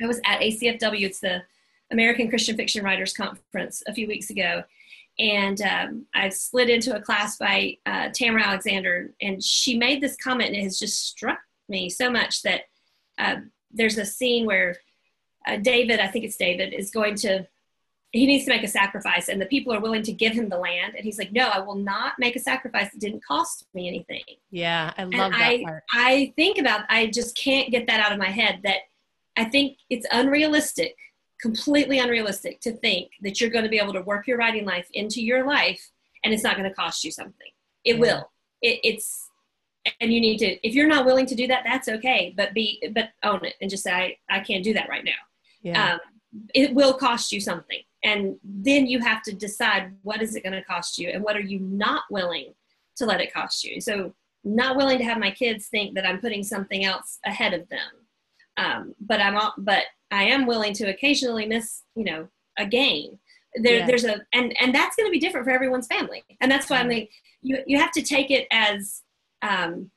I 0.00 0.06
was 0.06 0.20
at 0.26 0.40
ACFW, 0.40 1.02
it's 1.02 1.20
the 1.20 1.42
American 1.90 2.28
Christian 2.28 2.56
Fiction 2.56 2.84
Writers 2.84 3.14
Conference 3.14 3.82
a 3.86 3.94
few 3.94 4.06
weeks 4.06 4.28
ago, 4.28 4.62
and 5.18 5.62
um, 5.62 6.06
I 6.14 6.28
slid 6.28 6.68
into 6.68 6.94
a 6.94 7.00
class 7.00 7.38
by 7.38 7.78
uh, 7.86 8.10
Tamera 8.10 8.42
Alexander, 8.42 9.12
and 9.22 9.42
she 9.42 9.78
made 9.78 10.02
this 10.02 10.16
comment, 10.16 10.50
and 10.50 10.58
it 10.58 10.64
has 10.64 10.78
just 10.78 11.06
struck 11.06 11.38
me 11.68 11.90
so 11.90 12.10
much 12.10 12.42
that 12.42 12.62
uh, 13.18 13.36
there's 13.70 13.98
a 13.98 14.06
scene 14.06 14.46
where 14.46 14.76
uh, 15.46 15.56
David, 15.56 16.00
I 16.00 16.08
think 16.08 16.24
it's 16.24 16.36
David, 16.36 16.72
is 16.72 16.90
going 16.90 17.16
to 17.16 17.46
he 18.12 18.24
needs 18.24 18.46
to 18.46 18.50
make 18.50 18.62
a 18.62 18.68
sacrifice 18.68 19.28
and 19.28 19.38
the 19.38 19.46
people 19.46 19.74
are 19.74 19.80
willing 19.80 20.02
to 20.02 20.12
give 20.12 20.32
him 20.32 20.48
the 20.48 20.56
land 20.56 20.94
and 20.94 21.04
he's 21.04 21.18
like 21.18 21.32
no 21.32 21.48
i 21.48 21.58
will 21.58 21.74
not 21.74 22.14
make 22.18 22.34
a 22.34 22.38
sacrifice 22.38 22.90
that 22.90 22.98
didn't 22.98 23.22
cost 23.22 23.66
me 23.74 23.88
anything. 23.88 24.22
Yeah 24.50 24.94
i 24.96 25.02
love 25.02 25.12
and 25.12 25.34
that 25.34 25.42
I, 25.42 25.62
part. 25.62 25.82
I 25.92 26.32
think 26.34 26.56
about 26.56 26.86
i 26.88 27.08
just 27.08 27.36
can't 27.36 27.70
get 27.70 27.86
that 27.88 28.00
out 28.00 28.12
of 28.12 28.18
my 28.18 28.30
head 28.30 28.60
that 28.62 28.78
i 29.36 29.44
think 29.44 29.76
it's 29.90 30.06
unrealistic 30.12 30.94
completely 31.42 31.98
unrealistic 31.98 32.60
to 32.60 32.72
think 32.72 33.10
that 33.20 33.40
you're 33.40 33.50
going 33.50 33.64
to 33.64 33.70
be 33.70 33.78
able 33.78 33.92
to 33.92 34.02
work 34.02 34.26
your 34.26 34.38
writing 34.38 34.64
life 34.64 34.88
into 34.94 35.20
your 35.22 35.46
life 35.46 35.90
and 36.24 36.34
it's 36.34 36.42
not 36.42 36.56
going 36.56 36.68
to 36.68 36.74
cost 36.74 37.04
you 37.04 37.10
something. 37.10 37.50
It 37.84 37.94
yeah. 37.94 38.00
will. 38.00 38.30
It, 38.62 38.80
it's 38.82 39.25
and 40.00 40.12
you 40.12 40.20
need 40.20 40.38
to 40.38 40.66
if 40.66 40.74
you're 40.74 40.88
not 40.88 41.06
willing 41.06 41.26
to 41.26 41.34
do 41.34 41.46
that 41.46 41.62
that's 41.64 41.88
okay 41.88 42.32
but 42.36 42.52
be 42.54 42.82
but 42.94 43.10
own 43.22 43.44
it 43.44 43.54
and 43.60 43.70
just 43.70 43.84
say 43.84 43.92
i, 43.92 44.16
I 44.28 44.40
can't 44.40 44.64
do 44.64 44.74
that 44.74 44.88
right 44.88 45.04
now. 45.04 45.12
Yeah. 45.62 45.94
Um, 45.94 46.00
it 46.54 46.74
will 46.74 46.94
cost 46.94 47.32
you 47.32 47.40
something. 47.40 47.80
And 48.04 48.36
then 48.44 48.86
you 48.86 49.00
have 49.00 49.22
to 49.22 49.32
decide 49.32 49.92
what 50.02 50.22
is 50.22 50.36
it 50.36 50.42
going 50.42 50.52
to 50.52 50.62
cost 50.62 50.98
you 50.98 51.08
and 51.08 51.22
what 51.22 51.36
are 51.36 51.40
you 51.40 51.58
not 51.60 52.04
willing 52.10 52.54
to 52.96 53.06
let 53.06 53.20
it 53.20 53.32
cost 53.32 53.64
you. 53.64 53.80
So 53.80 54.14
not 54.44 54.76
willing 54.76 54.98
to 54.98 55.04
have 55.04 55.18
my 55.18 55.30
kids 55.30 55.66
think 55.66 55.94
that 55.96 56.06
i'm 56.06 56.20
putting 56.20 56.44
something 56.44 56.84
else 56.84 57.18
ahead 57.24 57.52
of 57.52 57.68
them. 57.68 57.90
Um, 58.56 58.94
but 59.00 59.20
i'm 59.20 59.38
but 59.58 59.84
i 60.10 60.22
am 60.24 60.46
willing 60.46 60.72
to 60.74 60.84
occasionally 60.84 61.46
miss 61.46 61.82
you 61.94 62.04
know 62.04 62.28
a 62.58 62.66
game. 62.66 63.18
There, 63.56 63.78
yeah. 63.78 63.86
there's 63.86 64.04
a 64.04 64.20
and 64.32 64.54
and 64.60 64.74
that's 64.74 64.94
going 64.94 65.08
to 65.08 65.12
be 65.12 65.18
different 65.18 65.46
for 65.46 65.50
everyone's 65.50 65.88
family. 65.88 66.22
And 66.40 66.50
that's 66.50 66.70
why 66.70 66.78
i'm 66.78 66.88
like 66.88 67.10
you 67.42 67.58
you 67.66 67.78
have 67.78 67.92
to 67.92 68.02
take 68.02 68.30
it 68.30 68.46
as 68.50 69.02
um, 69.46 69.90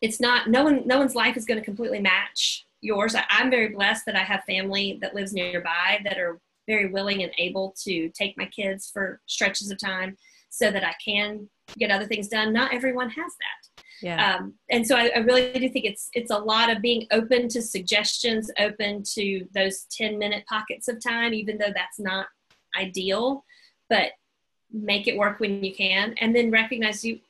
it's 0.00 0.20
not 0.20 0.48
no 0.48 0.64
one 0.64 0.86
no 0.86 0.98
one's 0.98 1.14
life 1.14 1.36
is 1.36 1.44
going 1.44 1.58
to 1.58 1.64
completely 1.64 2.00
match 2.00 2.66
yours 2.80 3.14
I, 3.14 3.24
i'm 3.30 3.50
very 3.50 3.68
blessed 3.68 4.04
that 4.06 4.16
i 4.16 4.22
have 4.22 4.44
family 4.44 4.98
that 5.00 5.14
lives 5.14 5.32
nearby 5.32 6.00
that 6.04 6.18
are 6.18 6.40
very 6.66 6.90
willing 6.90 7.22
and 7.22 7.32
able 7.38 7.74
to 7.84 8.08
take 8.10 8.36
my 8.36 8.46
kids 8.46 8.90
for 8.92 9.20
stretches 9.26 9.70
of 9.70 9.78
time 9.78 10.16
so 10.50 10.70
that 10.70 10.84
I 10.84 10.94
can 11.04 11.48
get 11.78 11.90
other 11.90 12.06
things 12.06 12.28
done. 12.28 12.52
Not 12.52 12.72
everyone 12.72 13.10
has 13.10 13.32
that. 13.40 13.82
Yeah. 14.02 14.36
Um, 14.36 14.54
and 14.70 14.86
so 14.86 14.96
I, 14.96 15.10
I, 15.14 15.18
really 15.18 15.52
do 15.52 15.68
think 15.68 15.84
it's 15.84 16.10
it's 16.12 16.30
a 16.30 16.38
lot 16.38 16.70
of 16.70 16.82
being 16.82 17.06
open 17.10 17.48
to 17.48 17.62
suggestions, 17.62 18.50
open 18.58 19.02
to 19.14 19.46
those 19.54 19.86
10 19.90 20.18
minute 20.18 20.44
pockets 20.48 20.88
of 20.88 21.02
time, 21.02 21.32
even 21.32 21.58
though 21.58 21.72
that's 21.74 21.98
not 21.98 22.26
ideal, 22.78 23.44
but 23.88 24.10
make 24.72 25.06
it 25.08 25.16
work 25.16 25.40
when 25.40 25.64
you 25.64 25.74
can. 25.74 26.14
And 26.20 26.34
then 26.34 26.50
recognize 26.50 27.04
you 27.04 27.20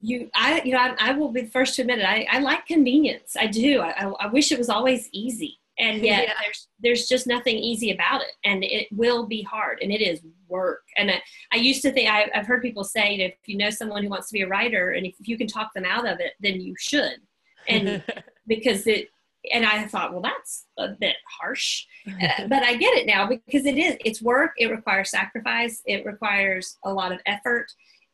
you 0.00 0.30
I 0.34 0.62
you 0.64 0.72
know 0.72 0.78
I, 0.78 0.94
I 0.98 1.12
will 1.12 1.30
be 1.30 1.42
the 1.42 1.50
first 1.50 1.76
to 1.76 1.82
admit 1.82 1.98
it. 1.98 2.04
I, 2.04 2.26
I 2.30 2.38
like 2.40 2.66
convenience. 2.66 3.36
I 3.38 3.46
do. 3.46 3.80
I, 3.80 4.12
I 4.20 4.26
wish 4.28 4.50
it 4.50 4.58
was 4.58 4.68
always 4.68 5.08
easy. 5.12 5.58
And 5.78 6.02
yet 6.02 6.28
yeah. 6.28 6.34
there's 6.42 6.68
there's 6.80 7.08
just 7.08 7.26
nothing 7.26 7.56
easy 7.56 7.90
about 7.90 8.22
it. 8.22 8.32
And 8.44 8.64
it 8.64 8.88
will 8.92 9.26
be 9.26 9.42
hard. 9.42 9.78
And 9.82 9.92
it 9.92 10.02
is 10.02 10.20
work. 10.48 10.82
And 10.96 11.10
i, 11.10 11.20
I 11.52 11.56
used 11.56 11.82
to 11.82 11.92
think 11.92 12.08
I, 12.08 12.28
have 12.32 12.46
heard 12.46 12.62
people 12.62 12.84
say 12.84 13.16
if 13.16 13.34
you 13.46 13.56
know 13.56 13.70
someone 13.70 14.02
who 14.02 14.08
wants 14.08 14.28
to 14.28 14.32
be 14.32 14.42
a 14.42 14.48
writer 14.48 14.90
and 14.90 15.06
if, 15.06 15.14
if 15.20 15.28
you 15.28 15.38
can 15.38 15.46
talk 15.46 15.72
them 15.74 15.84
out 15.84 16.06
of 16.06 16.20
it 16.20 16.32
then 16.40 16.60
you 16.60 16.74
should. 16.78 17.20
And 17.68 18.02
because 18.46 18.86
it 18.86 19.08
and 19.54 19.64
i 19.64 19.86
thought 19.86 20.12
well 20.12 20.20
that's 20.20 20.66
a 20.78 20.88
bit 20.88 21.16
harsh. 21.40 21.84
Uh, 22.06 22.46
but 22.48 22.62
i 22.62 22.74
get 22.74 22.96
it 22.96 23.06
now 23.06 23.26
because 23.26 23.66
it 23.66 23.76
is 23.76 23.96
it's 24.04 24.22
work. 24.22 24.52
It 24.56 24.70
requires 24.70 25.10
sacrifice. 25.10 25.82
It 25.84 26.06
requires 26.06 26.78
a 26.84 26.92
lot 26.92 27.12
of 27.12 27.20
effort 27.26 27.66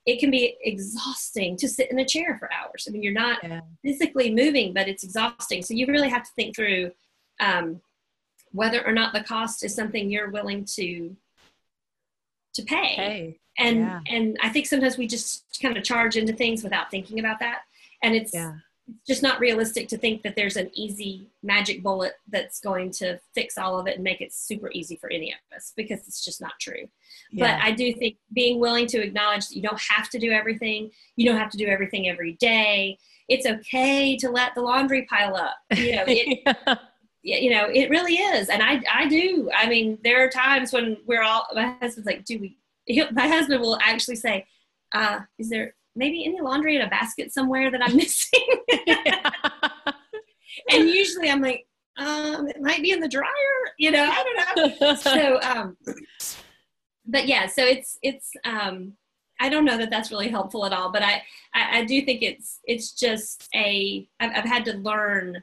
it 0.07 0.21
can 0.21 0.31
be 0.31 0.57
exhausting 0.63 1.57
to 1.57 1.69
sit 1.69 1.91
in 1.91 1.99
a 1.99 2.05
chair 2.05 2.37
for 2.39 2.49
hours 2.53 2.87
i 2.89 2.91
mean 2.91 3.03
you're 3.03 3.13
not 3.13 3.39
yeah. 3.43 3.61
physically 3.83 4.33
moving 4.33 4.73
but 4.73 4.89
it's 4.89 5.05
exhausting 5.05 5.63
so 5.63 5.75
you 5.75 5.87
really 5.87 6.09
have 6.09 6.23
to 6.23 6.31
think 6.37 6.55
through 6.55 6.91
um, 7.41 7.81
whether 8.53 8.87
or 8.87 8.93
not 8.93 9.13
the 9.13 9.23
cost 9.23 9.65
is 9.65 9.75
something 9.75 10.11
you're 10.11 10.31
willing 10.31 10.65
to 10.65 11.17
to 12.55 12.63
pay. 12.63 12.95
Hey, 12.95 13.41
and 13.59 13.79
yeah. 13.79 14.01
and 14.09 14.37
I 14.43 14.49
think 14.49 14.67
sometimes 14.67 14.99
we 14.99 15.07
just 15.07 15.45
kind 15.63 15.77
of 15.77 15.85
charge 15.85 16.17
into 16.17 16.33
things 16.33 16.65
without 16.65 16.91
thinking 16.91 17.19
about 17.21 17.39
that, 17.41 17.61
and 18.03 18.15
it's 18.15 18.35
yeah. 18.35 18.55
It's 18.89 19.07
just 19.07 19.22
not 19.22 19.41
realistic 19.41 19.89
to 19.89 19.99
think 19.99 20.22
that 20.22 20.37
there's 20.37 20.57
an 20.57 20.70
easy 20.72 21.28
magic 21.43 21.82
bullet 21.82 22.14
that's 22.28 22.61
going 22.61 22.91
to 22.93 23.18
fix 23.34 23.59
all 23.59 23.78
of 23.78 23.87
it 23.87 23.97
and 23.97 24.05
make 24.05 24.20
it 24.20 24.32
super 24.32 24.70
easy 24.72 24.97
for 24.97 25.11
any 25.11 25.32
of 25.32 25.57
us 25.57 25.72
because 25.76 26.01
it's 26.07 26.24
just 26.24 26.41
not 26.41 26.53
true. 26.61 26.89
Yeah. 27.32 27.57
But 27.57 27.64
I 27.64 27.72
do 27.72 27.93
think 27.93 28.16
being 28.32 28.61
willing 28.61 28.87
to 28.89 29.03
acknowledge 29.03 29.49
that 29.49 29.57
you 29.57 29.62
don't 29.62 29.80
have 29.80 30.09
to 30.11 30.18
do 30.18 30.30
everything, 30.30 30.91
you 31.16 31.28
don't 31.28 31.39
have 31.39 31.51
to 31.51 31.59
do 31.59 31.66
everything 31.66 32.09
every 32.09 32.34
day. 32.34 32.99
It's 33.28 33.47
okay 33.47 34.16
to 34.18 34.30
let 34.30 34.55
the 34.55 34.62
laundry 34.62 35.03
pile 35.07 35.34
up. 35.34 35.57
You 35.74 35.97
know, 35.97 36.05
it, 36.07 36.78
you 37.22 37.51
know, 37.51 37.68
it 37.72 37.91
really 37.91 38.14
is. 38.14 38.49
And 38.49 38.62
I, 38.62 38.82
I 38.93 39.09
do. 39.09 39.51
I 39.55 39.68
mean, 39.68 39.99
there 40.05 40.24
are 40.24 40.30
times 40.30 40.72
when 40.72 40.99
we're 41.07 41.22
all, 41.22 41.49
my 41.55 41.76
husband's 41.80 42.07
like, 42.07 42.24
do 42.24 42.39
we, 42.39 42.59
my 43.11 43.26
husband 43.26 43.61
will 43.61 43.78
actually 43.82 44.16
say, 44.16 44.47
uh, 44.93 45.20
is 45.39 45.51
there 45.51 45.74
maybe 45.97 46.24
any 46.24 46.40
laundry 46.40 46.76
in 46.76 46.82
a 46.82 46.88
basket 46.88 47.32
somewhere 47.32 47.70
that 47.70 47.82
I'm 47.82 47.97
missing? 47.97 48.40
and 50.70 50.88
usually 50.88 51.30
I'm 51.30 51.40
like, 51.40 51.66
um, 51.99 52.49
it 52.49 52.61
might 52.61 52.82
be 52.82 52.92
in 52.92 53.01
the 53.01 53.09
dryer, 53.09 53.26
you 53.78 53.90
know, 53.90 54.05
I 54.05 54.55
don't 54.55 54.80
know. 54.80 54.94
so, 54.94 55.40
um, 55.40 55.76
but 57.07 57.26
yeah, 57.26 57.47
so 57.47 57.64
it's, 57.64 57.99
it's, 58.03 58.30
um, 58.44 58.92
I 59.40 59.49
don't 59.49 59.64
know 59.64 59.78
that 59.78 59.90
that's 59.90 60.11
really 60.11 60.28
helpful 60.28 60.66
at 60.66 60.72
all, 60.72 60.92
but 60.92 61.03
I, 61.03 61.22
I, 61.55 61.78
I 61.78 61.84
do 61.84 62.03
think 62.03 62.22
it's, 62.22 62.61
it's 62.64 62.92
just 62.92 63.49
a, 63.55 64.07
I've, 64.20 64.30
I've 64.36 64.44
had 64.44 64.64
to 64.66 64.74
learn 64.74 65.42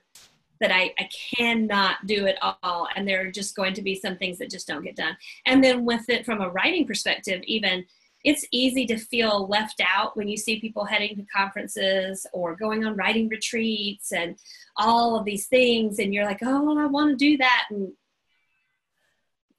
that 0.64 0.72
I, 0.72 0.94
I 0.98 1.10
cannot 1.36 1.98
do 2.06 2.26
it 2.26 2.38
all. 2.42 2.88
And 2.96 3.08
there 3.08 3.22
are 3.28 3.32
just 3.32 3.56
going 3.56 3.74
to 3.74 3.82
be 3.82 3.96
some 3.96 4.18
things 4.18 4.38
that 4.38 4.50
just 4.50 4.68
don't 4.68 4.84
get 4.84 4.96
done. 4.96 5.18
And 5.46 5.64
then 5.64 5.86
with 5.86 6.10
it 6.10 6.26
from 6.26 6.42
a 6.42 6.50
writing 6.50 6.88
perspective, 6.88 7.42
even 7.46 7.86
it's 8.24 8.46
easy 8.52 8.86
to 8.88 8.98
feel 8.98 9.48
left 9.48 9.82
out 9.86 10.16
when 10.16 10.28
you 10.28 10.38
see 10.38 10.60
people 10.60 10.86
heading 10.86 11.16
to 11.16 11.26
conferences 11.26 12.26
or 12.34 12.56
going 12.56 12.86
on 12.86 12.96
writing 12.96 13.28
retreats 13.28 14.12
and 14.12 14.38
all 14.78 15.18
of 15.18 15.26
these 15.26 15.48
things. 15.48 16.00
And 16.00 16.14
you're 16.14 16.26
like, 16.26 16.40
oh, 16.42 16.78
I 16.78 16.86
want 16.86 17.12
to 17.12 17.16
do 17.16 17.38
that. 17.38 17.66
And 17.70 17.92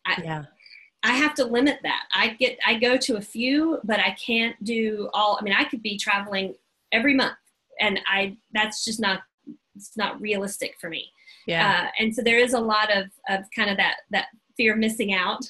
I, 0.06 0.22
yeah. 0.22 0.44
I 1.02 1.12
have 1.12 1.34
to 1.34 1.44
limit 1.44 1.80
that. 1.82 2.04
I 2.14 2.28
get 2.28 2.58
I 2.66 2.78
go 2.78 2.96
to 2.96 3.16
a 3.16 3.20
few, 3.20 3.78
but 3.84 4.00
I 4.00 4.16
can't 4.24 4.56
do 4.64 5.10
all. 5.12 5.36
I 5.38 5.44
mean, 5.44 5.54
I 5.54 5.64
could 5.64 5.82
be 5.82 5.98
traveling 5.98 6.54
every 6.92 7.14
month, 7.14 7.36
and 7.80 8.00
I 8.06 8.38
that's 8.52 8.84
just 8.84 9.00
not 9.00 9.20
it's 9.76 9.96
not 9.96 10.20
realistic 10.20 10.76
for 10.80 10.88
me. 10.88 11.10
Yeah. 11.46 11.84
Uh, 11.84 11.90
and 11.98 12.14
so 12.14 12.22
there 12.22 12.38
is 12.38 12.54
a 12.54 12.60
lot 12.60 12.94
of, 12.94 13.06
of 13.28 13.44
kind 13.54 13.70
of 13.70 13.76
that, 13.76 13.96
that 14.10 14.26
fear 14.56 14.74
of 14.74 14.78
missing 14.78 15.12
out. 15.12 15.44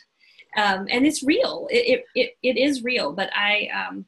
Um, 0.57 0.87
and 0.91 1.07
it's 1.07 1.23
real. 1.23 1.67
It, 1.71 1.77
it, 1.77 2.05
it, 2.15 2.37
it 2.43 2.59
is 2.59 2.85
real, 2.85 3.13
but 3.13 3.31
I, 3.35 3.69
um, 3.69 4.07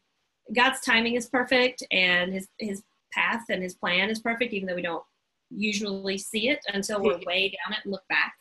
God's 0.55 0.81
timing 0.81 1.15
is 1.15 1.27
perfect 1.27 1.83
and 1.91 2.33
his, 2.33 2.49
his 2.59 2.83
path 3.13 3.45
and 3.49 3.63
his 3.63 3.75
plan 3.75 4.11
is 4.11 4.21
perfect, 4.21 4.53
even 4.53 4.69
though 4.69 4.75
we 4.75 4.83
don't 4.83 5.05
usually 5.51 6.19
see 6.19 6.49
it 6.49 6.61
until 6.73 7.03
we're 7.03 7.19
way 7.27 7.49
down 7.49 7.77
it 7.77 7.81
and 7.85 7.93
look 7.93 8.07
back. 8.09 8.35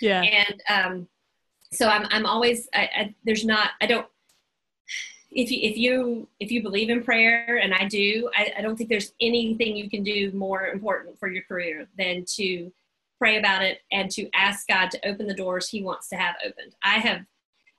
Yeah. 0.00 0.22
And, 0.22 0.62
um, 0.68 1.08
so 1.72 1.88
I'm, 1.88 2.06
I'm 2.10 2.26
always, 2.26 2.68
I, 2.74 2.90
I, 2.96 3.14
there's 3.24 3.44
not, 3.44 3.70
I 3.80 3.86
don't, 3.86 4.06
if 5.34 5.50
you 5.50 5.58
if 5.62 5.76
you 5.76 6.28
if 6.40 6.50
you 6.50 6.62
believe 6.62 6.90
in 6.90 7.02
prayer 7.02 7.56
and 7.62 7.72
i 7.74 7.86
do 7.86 8.30
I, 8.36 8.52
I, 8.58 8.62
don't 8.62 8.76
think 8.76 8.90
there's 8.90 9.12
anything 9.20 9.76
you 9.76 9.88
can 9.88 10.02
do 10.02 10.30
more 10.32 10.66
important 10.66 11.18
for 11.18 11.28
your 11.28 11.42
career 11.44 11.88
than 11.98 12.24
to 12.36 12.70
pray 13.18 13.38
about 13.38 13.62
it 13.62 13.78
and 13.90 14.10
to 14.10 14.28
ask 14.34 14.66
god 14.68 14.90
to 14.90 15.08
open 15.08 15.26
the 15.26 15.34
doors 15.34 15.68
he 15.68 15.82
wants 15.82 16.08
to 16.08 16.16
have 16.16 16.34
opened 16.44 16.74
i 16.84 16.98
have 16.98 17.20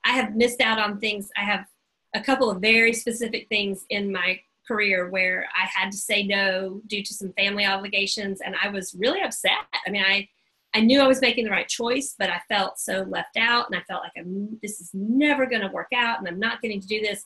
i 0.06 0.12
have 0.12 0.36
missed 0.36 0.62
out 0.62 0.80
on 0.80 0.99
things 0.99 1.30
i 1.38 1.41
have 1.41 1.66
a 2.14 2.22
couple 2.22 2.49
of 2.49 2.62
very 2.62 2.93
specific 2.93 3.47
things 3.49 3.86
in 3.89 4.12
my 4.12 4.39
career 4.68 5.10
where 5.10 5.47
I 5.56 5.68
had 5.68 5.91
to 5.91 5.97
say 5.97 6.24
no 6.24 6.82
due 6.88 7.04
to 7.04 7.14
some 7.14 7.34
family 7.34 7.66
obligations, 7.66 8.41
and 8.41 8.56
I 8.62 8.70
was 8.70 8.95
really 8.95 9.22
upset. 9.22 9.51
I 9.86 9.89
mean, 9.89 10.04
I 10.04 10.28
I 10.76 10.82
knew 10.82 11.01
I 11.01 11.08
was 11.08 11.22
making 11.22 11.45
the 11.45 11.51
right 11.51 11.68
choice, 11.68 12.16
but 12.18 12.32
I 12.32 12.41
felt 12.49 12.80
so 12.80 13.06
left 13.08 13.38
out, 13.38 13.68
and 13.70 13.80
I 13.80 13.84
felt 13.84 14.04
like 14.04 14.14
I'm 14.18 14.58
this 14.62 14.80
is 14.80 14.89
never 14.93 15.45
going 15.45 15.62
to 15.62 15.68
work 15.70 15.91
out, 15.95 16.20
and 16.20 16.28
I'm 16.28 16.39
not 16.39 16.62
getting 16.62 16.82
to 16.82 16.88
do 16.88 17.01
this. 17.01 17.24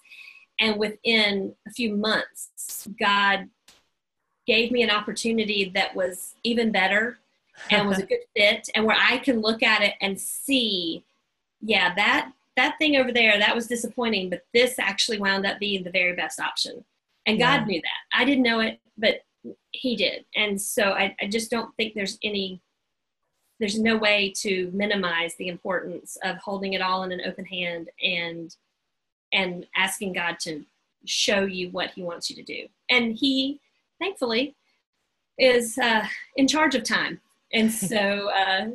And 0.59 0.78
within 0.78 1.53
a 1.67 1.71
few 1.71 1.95
months, 1.95 2.88
God 2.99 3.49
gave 4.47 4.71
me 4.71 4.82
an 4.82 4.89
opportunity 4.89 5.71
that 5.75 5.95
was 5.95 6.34
even 6.43 6.71
better 6.71 7.19
and 7.69 7.88
was 7.88 7.99
a 7.99 8.05
good 8.07 8.23
fit, 8.36 8.69
and 8.75 8.86
where 8.86 8.97
I 8.99 9.17
can 9.17 9.41
look 9.41 9.61
at 9.61 9.82
it 9.82 9.93
and 10.01 10.19
see, 10.19 11.03
yeah, 11.61 11.93
that 11.95 12.32
that 12.58 12.78
thing 12.78 12.97
over 12.97 13.12
there 13.12 13.39
that 13.39 13.55
was 13.55 13.68
disappointing, 13.68 14.30
but 14.30 14.45
this 14.53 14.78
actually 14.78 15.20
wound 15.20 15.45
up 15.45 15.60
being 15.60 15.84
the 15.84 15.91
very 15.91 16.16
best 16.16 16.39
option. 16.39 16.84
And 17.26 17.39
God 17.39 17.68
knew 17.68 17.82
that. 17.82 18.20
I 18.20 18.26
didn't 18.26 18.43
know 18.43 18.60
it, 18.60 18.80
but 18.97 19.22
He 19.72 19.95
did. 19.95 20.26
And 20.36 20.62
so 20.62 20.91
I, 20.91 21.16
I 21.22 21.28
just 21.28 21.49
don't 21.49 21.74
think 21.76 21.93
there's 21.93 22.18
any 22.22 22.62
there's 23.60 23.80
no 23.80 23.97
way 23.97 24.32
to 24.38 24.70
minimize 24.74 25.36
the 25.36 25.47
importance 25.47 26.16
of 26.24 26.38
holding 26.38 26.74
it 26.74 26.82
all 26.82 27.03
in 27.03 27.12
an 27.12 27.22
open 27.26 27.45
hand 27.45 27.89
and 28.03 28.55
and 29.34 29.66
asking 29.76 30.14
God 30.14 30.39
to 30.41 30.64
show 31.05 31.41
you 31.41 31.70
what 31.70 31.91
he 31.91 32.03
wants 32.03 32.30
you 32.30 32.36
to 32.38 32.43
do. 32.43 32.68
And 32.89 33.16
he 33.16 33.60
thankfully 33.99 34.55
is 35.38 35.78
uh, 35.78 36.05
in 36.36 36.47
charge 36.47 36.76
of 36.76 36.84
time. 36.84 37.20
And 37.53 37.71
so 37.71 38.29
uh, 38.35 38.67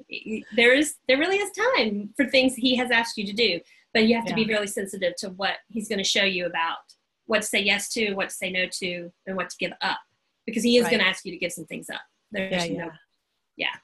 there 0.57 0.75
is 0.75 0.97
there 1.09 1.19
really 1.19 1.37
is 1.37 1.51
time 1.77 2.11
for 2.17 2.27
things 2.27 2.55
he 2.55 2.77
has 2.77 2.91
asked 2.91 3.17
you 3.17 3.27
to 3.27 3.33
do, 3.33 3.61
but 3.93 4.07
you 4.07 4.15
have 4.17 4.25
to 4.27 4.31
yeah. 4.31 4.37
be 4.37 4.47
really 4.47 4.67
sensitive 4.67 5.15
to 5.19 5.31
what 5.31 5.57
he's 5.69 5.89
going 5.89 5.99
to 5.99 6.05
show 6.05 6.25
you 6.25 6.47
about 6.47 6.79
what 7.27 7.43
to 7.43 7.49
say 7.49 7.63
yes 7.63 7.89
to, 7.91 8.15
what 8.15 8.29
to 8.29 8.35
say 8.35 8.51
no 8.51 8.67
to, 8.67 9.11
and 9.27 9.37
what 9.37 9.49
to 9.51 9.57
give 9.59 9.73
up, 9.81 9.99
because 10.47 10.63
he 10.63 10.77
is 10.77 10.85
right. 10.85 10.91
going 10.91 11.03
to 11.03 11.09
ask 11.09 11.25
you 11.25 11.33
to 11.33 11.39
give 11.39 11.53
some 11.53 11.67
things 11.67 11.89
up. 11.89 12.01
There's 12.31 12.69
yeah, 12.69 12.73
no, 12.73 12.85
yeah. 12.85 12.91
yeah. 13.57 13.75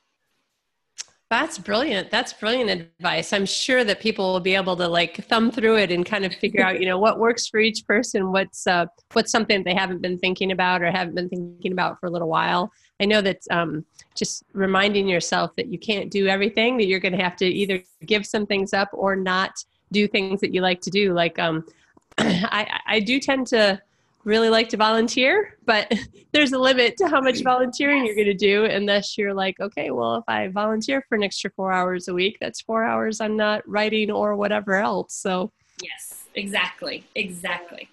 That's 1.30 1.58
brilliant. 1.58 2.10
That's 2.10 2.32
brilliant 2.32 2.70
advice. 2.70 3.34
I'm 3.34 3.44
sure 3.44 3.84
that 3.84 4.00
people 4.00 4.32
will 4.32 4.40
be 4.40 4.54
able 4.54 4.76
to 4.76 4.88
like 4.88 5.16
thumb 5.26 5.50
through 5.50 5.76
it 5.76 5.90
and 5.90 6.06
kind 6.06 6.24
of 6.24 6.34
figure 6.34 6.62
out, 6.62 6.80
you 6.80 6.86
know, 6.86 6.98
what 6.98 7.18
works 7.18 7.46
for 7.46 7.60
each 7.60 7.86
person, 7.86 8.32
what's 8.32 8.66
uh, 8.66 8.86
what's 9.12 9.30
something 9.30 9.62
they 9.62 9.74
haven't 9.74 10.00
been 10.00 10.18
thinking 10.18 10.52
about 10.52 10.80
or 10.80 10.90
haven't 10.90 11.14
been 11.14 11.28
thinking 11.28 11.72
about 11.72 12.00
for 12.00 12.06
a 12.06 12.10
little 12.10 12.28
while. 12.28 12.72
I 12.98 13.04
know 13.04 13.20
that 13.20 13.42
um, 13.50 13.84
just 14.14 14.42
reminding 14.54 15.06
yourself 15.06 15.54
that 15.56 15.66
you 15.66 15.78
can't 15.78 16.10
do 16.10 16.28
everything, 16.28 16.78
that 16.78 16.86
you're 16.86 16.98
going 16.98 17.16
to 17.16 17.22
have 17.22 17.36
to 17.36 17.46
either 17.46 17.82
give 18.06 18.24
some 18.24 18.46
things 18.46 18.72
up 18.72 18.88
or 18.92 19.14
not 19.14 19.52
do 19.92 20.08
things 20.08 20.40
that 20.40 20.54
you 20.54 20.62
like 20.62 20.80
to 20.80 20.90
do. 20.90 21.12
Like 21.12 21.38
um, 21.38 21.62
I, 22.18 22.80
I 22.86 23.00
do 23.00 23.20
tend 23.20 23.48
to 23.48 23.82
really 24.28 24.50
like 24.50 24.68
to 24.68 24.76
volunteer, 24.76 25.56
but 25.64 25.92
there's 26.32 26.52
a 26.52 26.58
limit 26.58 26.96
to 26.98 27.08
how 27.08 27.20
much 27.20 27.42
volunteering 27.42 28.04
you're 28.04 28.14
going 28.14 28.26
to 28.26 28.34
do 28.34 28.64
unless 28.66 29.18
you're 29.18 29.34
like, 29.34 29.58
okay, 29.58 29.90
well, 29.90 30.16
if 30.16 30.24
I 30.28 30.48
volunteer 30.48 31.02
for 31.08 31.16
an 31.16 31.24
extra 31.24 31.50
four 31.56 31.72
hours 31.72 32.06
a 32.08 32.14
week, 32.14 32.36
that's 32.40 32.60
four 32.60 32.84
hours 32.84 33.20
I'm 33.20 33.36
not 33.36 33.66
writing 33.66 34.10
or 34.10 34.36
whatever 34.36 34.74
else. 34.74 35.14
So, 35.14 35.50
yes, 35.82 36.24
exactly. 36.34 37.04
Exactly. 37.14 37.88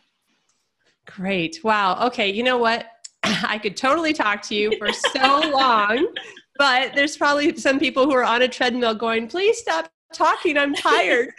Great. 1.08 1.64
Wow. 1.64 2.06
Okay. 2.08 2.30
You 2.30 2.44
know 2.44 2.58
what? 2.58 2.88
I 3.24 3.58
could 3.58 3.78
totally 3.78 4.14
talk 4.14 4.42
to 4.44 4.56
you 4.56 4.78
for 4.78 4.92
so 4.92 5.40
long, 5.54 6.14
but 6.58 6.94
there's 6.94 7.18
probably 7.18 7.56
some 7.56 7.80
people 7.80 8.06
who 8.06 8.14
are 8.14 8.24
on 8.24 8.42
a 8.42 8.48
treadmill 8.48 8.96
going, 8.96 9.28
please 9.28 9.58
stop 9.58 9.90
talking. 10.14 10.58
I'm 10.58 10.76
tired. 10.76 11.30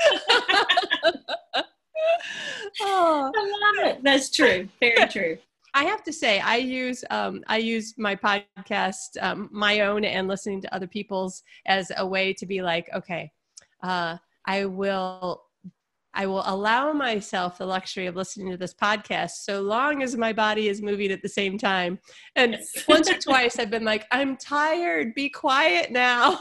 oh, 2.82 3.32
I 3.34 3.82
love 3.82 3.96
it. 3.96 4.02
That's 4.02 4.30
true. 4.30 4.68
Very 4.80 5.08
true. 5.10 5.38
I 5.74 5.84
have 5.84 6.02
to 6.04 6.12
say, 6.12 6.40
I 6.40 6.56
use 6.56 7.04
um, 7.10 7.42
I 7.48 7.58
use 7.58 7.94
my 7.98 8.16
podcast, 8.16 9.20
um, 9.20 9.50
my 9.52 9.80
own, 9.80 10.04
and 10.04 10.26
listening 10.26 10.62
to 10.62 10.74
other 10.74 10.86
people's 10.86 11.42
as 11.66 11.92
a 11.98 12.06
way 12.06 12.32
to 12.32 12.46
be 12.46 12.62
like, 12.62 12.88
okay, 12.94 13.30
uh, 13.82 14.16
I 14.46 14.64
will 14.64 15.42
I 16.16 16.24
will 16.24 16.42
allow 16.46 16.94
myself 16.94 17.58
the 17.58 17.66
luxury 17.66 18.06
of 18.06 18.16
listening 18.16 18.50
to 18.50 18.56
this 18.56 18.72
podcast 18.72 19.32
so 19.42 19.60
long 19.60 20.02
as 20.02 20.16
my 20.16 20.32
body 20.32 20.68
is 20.68 20.80
moving 20.80 21.12
at 21.12 21.20
the 21.20 21.28
same 21.28 21.58
time. 21.58 21.98
And 22.36 22.52
yes. 22.52 22.84
once 22.88 23.10
or 23.10 23.18
twice 23.18 23.58
I've 23.58 23.70
been 23.70 23.84
like, 23.84 24.06
I'm 24.10 24.38
tired, 24.38 25.14
be 25.14 25.28
quiet 25.28 25.90
now. 25.92 26.40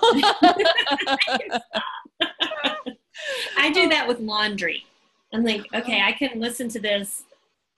I 3.58 3.70
do 3.74 3.90
that 3.90 4.08
with 4.08 4.22
laundry. 4.22 4.86
I'm 5.36 5.44
like, 5.44 5.66
okay, 5.74 6.02
I 6.02 6.12
can 6.14 6.40
listen 6.40 6.70
to 6.70 6.80
this 6.80 7.24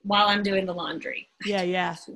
while 0.02 0.28
I'm 0.28 0.42
doing 0.42 0.64
the 0.64 0.74
laundry. 0.74 1.28
Yeah, 1.44 1.62
yeah. 1.62 1.96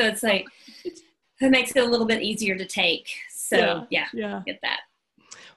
So 0.00 0.06
it's 0.06 0.22
like 0.22 0.46
it 0.84 1.50
makes 1.50 1.76
it 1.76 1.80
a 1.80 1.84
little 1.84 2.06
bit 2.06 2.22
easier 2.22 2.56
to 2.56 2.64
take. 2.64 3.10
So 3.30 3.58
yeah, 3.58 3.84
yeah, 3.90 4.06
yeah. 4.14 4.42
get 4.46 4.58
that. 4.62 4.80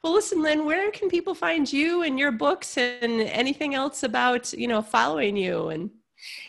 Well, 0.04 0.14
listen, 0.14 0.42
Lynn, 0.42 0.66
where 0.66 0.92
can 0.92 1.08
people 1.08 1.34
find 1.34 1.72
you 1.72 2.02
and 2.02 2.20
your 2.20 2.34
books 2.34 2.78
and 2.78 3.22
anything 3.22 3.76
else 3.76 4.04
about, 4.04 4.52
you 4.52 4.68
know, 4.68 4.82
following 4.82 5.38
you 5.38 5.70
and 5.70 5.90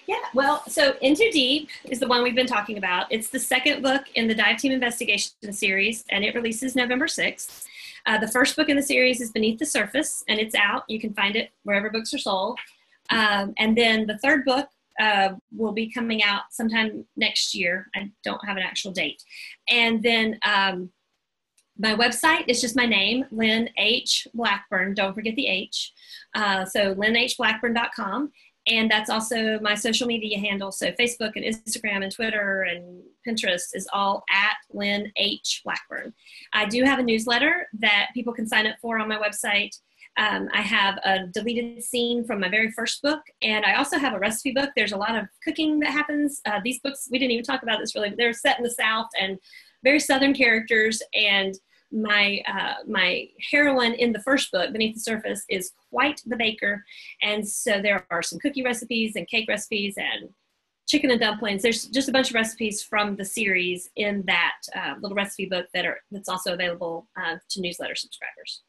yeah, 0.07 0.21
well, 0.35 0.63
so 0.69 0.95
In 1.01 1.15
Too 1.15 1.31
Deep 1.33 1.69
is 1.85 2.01
the 2.01 2.07
one 2.07 2.23
we've 2.23 2.35
been 2.35 2.47
talking 2.47 2.79
about. 2.79 3.07
It's 3.11 3.29
the 3.29 3.39
second 3.39 3.83
book 3.83 4.05
in 4.15 4.29
the 4.29 4.35
Dive 4.35 4.59
Team 4.59 4.73
Investigation 4.73 5.53
series, 5.53 6.05
and 6.11 6.25
it 6.25 6.35
releases 6.35 6.77
November 6.77 7.07
6th. 7.07 7.67
Uh, 8.07 8.19
the 8.19 8.29
first 8.29 8.57
book 8.57 8.69
in 8.69 8.77
the 8.77 8.83
series 8.83 9.21
is 9.21 9.33
Beneath 9.33 9.59
the 9.59 9.67
Surface, 9.67 10.23
and 10.29 10.39
it's 10.39 10.55
out. 10.55 10.85
You 10.89 11.01
can 11.01 11.13
find 11.13 11.35
it 11.35 11.51
wherever 11.65 11.91
books 11.91 12.15
are 12.15 12.19
sold. 12.19 12.59
Um, 13.11 13.55
and 13.59 13.77
then 13.77 14.07
the 14.07 14.19
third 14.19 14.45
book 14.45 14.69
uh, 15.01 15.31
will 15.55 15.73
be 15.73 15.91
coming 15.91 16.23
out 16.23 16.43
sometime 16.51 17.05
next 17.17 17.55
year. 17.55 17.89
I 17.95 18.11
don't 18.25 18.45
have 18.47 18.57
an 18.57 18.63
actual 18.63 18.93
date. 18.93 19.23
And 19.69 20.03
then 20.03 20.39
um, 20.45 20.91
my 21.79 21.95
website 21.95 22.45
is 22.49 22.61
just 22.61 22.77
my 22.77 22.87
name, 22.87 23.27
Lynn 23.31 23.69
H. 23.77 24.27
Blackburn. 24.35 24.95
Don't 24.95 25.15
forget 25.15 25.37
the 25.37 25.47
H. 25.47 25.93
Uh, 26.35 26.65
so 26.65 26.95
lynnhblackburn.com. 26.95 28.33
And 28.69 28.91
that's 28.91 29.11
also 29.11 29.61
my 29.61 29.77
social 29.77 30.09
media 30.09 30.41
handle. 30.41 30.73
So 30.73 30.91
Facebook 30.93 31.33
and 31.37 31.45
Instagram 31.45 32.03
and 32.03 32.13
Twitter 32.13 32.63
and 32.63 33.03
Pinterest 33.27 33.69
is 33.75 33.89
all 33.93 34.25
at 34.31 34.57
Lynn 34.73 35.13
H. 35.17 35.63
Blackburn. 35.65 36.13
I 36.53 36.67
do 36.67 36.83
have 36.83 36.99
a 36.99 37.03
newsletter 37.03 37.69
that 37.79 38.09
people 38.13 38.33
can 38.33 38.49
sign 38.49 38.67
up 38.67 38.77
for 38.81 38.99
on 38.99 39.09
my 39.09 39.19
website. 39.19 39.79
Um, 40.19 40.49
I 40.53 40.63
have 40.63 40.99
a 41.05 41.27
deleted 41.27 41.83
scene 41.83 42.25
from 42.25 42.41
my 42.41 42.49
very 42.49 42.71
first 42.71 43.03
book, 43.03 43.21
and 43.43 43.65
I 43.65 43.75
also 43.75 43.99
have 43.99 44.15
a 44.15 44.19
recipe 44.19 44.53
book. 44.53 44.71
There's 44.75 44.93
a 44.93 44.97
lot 44.97 45.15
of 45.15 45.27
cooking 45.45 45.81
that 45.81 45.91
happens. 45.91 46.41
Uh, 46.47 46.61
these 46.65 46.81
books, 46.81 47.09
we 47.11 47.19
didn't 47.19 47.33
even 47.33 47.45
talk 47.45 47.63
about 47.63 47.81
this 47.81 47.95
really, 47.95 48.15
they're 48.17 48.33
set 48.33 48.59
in 48.59 48.65
the 48.65 48.71
South 48.71 49.09
and 49.21 49.39
very 49.85 50.01
Southern 50.01 50.33
characters. 50.33 51.03
And 51.15 51.55
my 51.93 52.43
uh, 52.49 52.75
my 52.89 53.29
heroine 53.51 53.95
in 53.95 54.13
the 54.13 54.23
first 54.23 54.51
book, 54.51 54.73
Beneath 54.73 54.95
the 54.95 55.01
Surface, 55.01 55.45
is 55.49 55.73
quite 55.91 56.21
the 56.27 56.37
baker, 56.37 56.85
and 57.23 57.47
so 57.49 57.81
there 57.81 58.07
are 58.11 58.23
some 58.23 58.39
cookie 58.39 58.65
recipes 58.65 59.15
and 59.17 59.29
cake 59.29 59.49
recipes 59.49 59.95
and 59.97 60.31
chicken 60.89 61.11
and 61.11 61.21
dumplings. 61.21 61.63
There's 61.63 61.85
just 61.85 62.09
a 62.09 62.13
bunch 62.13 62.31
of 62.31 62.35
recipes 62.35 62.83
from 62.83 63.17
the 63.17 63.25
series 63.25 63.91
in 63.97 64.25
that 64.27 64.57
uh, 64.75 64.95
little 65.01 65.17
recipe 65.17 65.47
book 65.47 65.67
that 65.75 65.87
are 65.87 65.99
that's 66.11 66.29
also 66.29 66.55
available 66.55 67.09
uh, 67.17 67.37
to 67.51 67.61
newsletter 67.61 67.95
subscribers. 67.95 68.63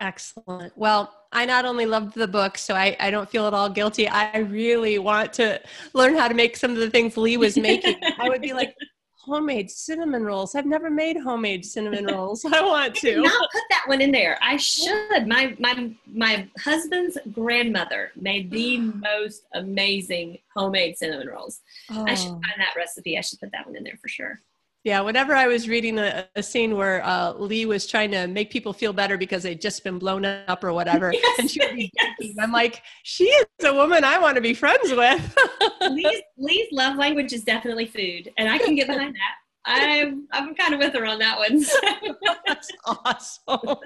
Excellent. 0.00 0.72
Well, 0.76 1.12
I 1.32 1.44
not 1.44 1.64
only 1.64 1.86
loved 1.86 2.14
the 2.14 2.28
book, 2.28 2.56
so 2.56 2.74
I, 2.74 2.96
I 3.00 3.10
don't 3.10 3.28
feel 3.28 3.46
at 3.46 3.54
all 3.54 3.68
guilty. 3.68 4.08
I 4.08 4.38
really 4.38 4.98
want 4.98 5.32
to 5.34 5.60
learn 5.92 6.16
how 6.16 6.28
to 6.28 6.34
make 6.34 6.56
some 6.56 6.70
of 6.70 6.76
the 6.76 6.90
things 6.90 7.16
Lee 7.16 7.36
was 7.36 7.56
making. 7.56 7.96
I 8.18 8.28
would 8.28 8.40
be 8.40 8.52
like, 8.52 8.74
homemade 9.28 9.70
cinnamon 9.70 10.24
rolls. 10.24 10.54
I've 10.54 10.66
never 10.66 10.90
made 10.90 11.18
homemade 11.18 11.64
cinnamon 11.64 12.06
rolls. 12.12 12.44
I 12.44 12.62
want 12.62 12.94
to. 12.96 13.20
not 13.20 13.50
put 13.52 13.62
that 13.70 13.84
one 13.86 14.00
in 14.00 14.10
there. 14.10 14.38
I 14.42 14.56
should. 14.56 15.26
My 15.26 15.54
my 15.58 15.92
my 16.06 16.48
husband's 16.58 17.18
grandmother 17.32 18.10
made 18.16 18.50
the 18.50 18.78
most 18.78 19.42
amazing 19.54 20.38
homemade 20.56 20.96
cinnamon 20.96 21.28
rolls. 21.28 21.60
Oh. 21.90 22.04
I 22.06 22.14
should 22.14 22.30
oh. 22.30 22.40
find 22.40 22.58
that 22.58 22.74
recipe. 22.76 23.18
I 23.18 23.20
should 23.20 23.38
put 23.38 23.52
that 23.52 23.66
one 23.66 23.76
in 23.76 23.84
there 23.84 23.98
for 24.00 24.08
sure. 24.08 24.40
Yeah, 24.88 25.02
whenever 25.02 25.34
I 25.34 25.46
was 25.48 25.68
reading 25.68 25.98
a, 25.98 26.26
a 26.34 26.42
scene 26.42 26.74
where 26.74 27.04
uh, 27.04 27.34
Lee 27.34 27.66
was 27.66 27.86
trying 27.86 28.10
to 28.12 28.26
make 28.26 28.48
people 28.48 28.72
feel 28.72 28.94
better 28.94 29.18
because 29.18 29.42
they'd 29.42 29.60
just 29.60 29.84
been 29.84 29.98
blown 29.98 30.24
up 30.24 30.64
or 30.64 30.72
whatever, 30.72 31.12
yes, 31.22 31.38
and 31.38 31.50
she 31.50 31.60
would 31.60 31.76
be 31.76 31.92
yes. 31.94 32.34
I'm 32.40 32.52
like, 32.52 32.80
she 33.02 33.24
is 33.24 33.44
a 33.64 33.74
woman 33.74 34.02
I 34.02 34.16
want 34.18 34.36
to 34.36 34.40
be 34.40 34.54
friends 34.54 34.90
with. 34.90 35.36
Lee's, 35.90 36.22
Lee's 36.38 36.68
love 36.72 36.96
language 36.96 37.34
is 37.34 37.44
definitely 37.44 37.84
food, 37.84 38.32
and 38.38 38.48
I 38.48 38.56
can 38.56 38.76
get 38.76 38.86
behind 38.86 39.14
that. 39.14 39.34
I'm 39.66 40.26
I'm 40.32 40.54
kind 40.54 40.72
of 40.72 40.80
with 40.80 40.94
her 40.94 41.04
on 41.04 41.18
that 41.18 41.36
one. 41.36 41.60
So. 41.60 41.78
That's 42.46 42.72
awesome. 42.86 43.76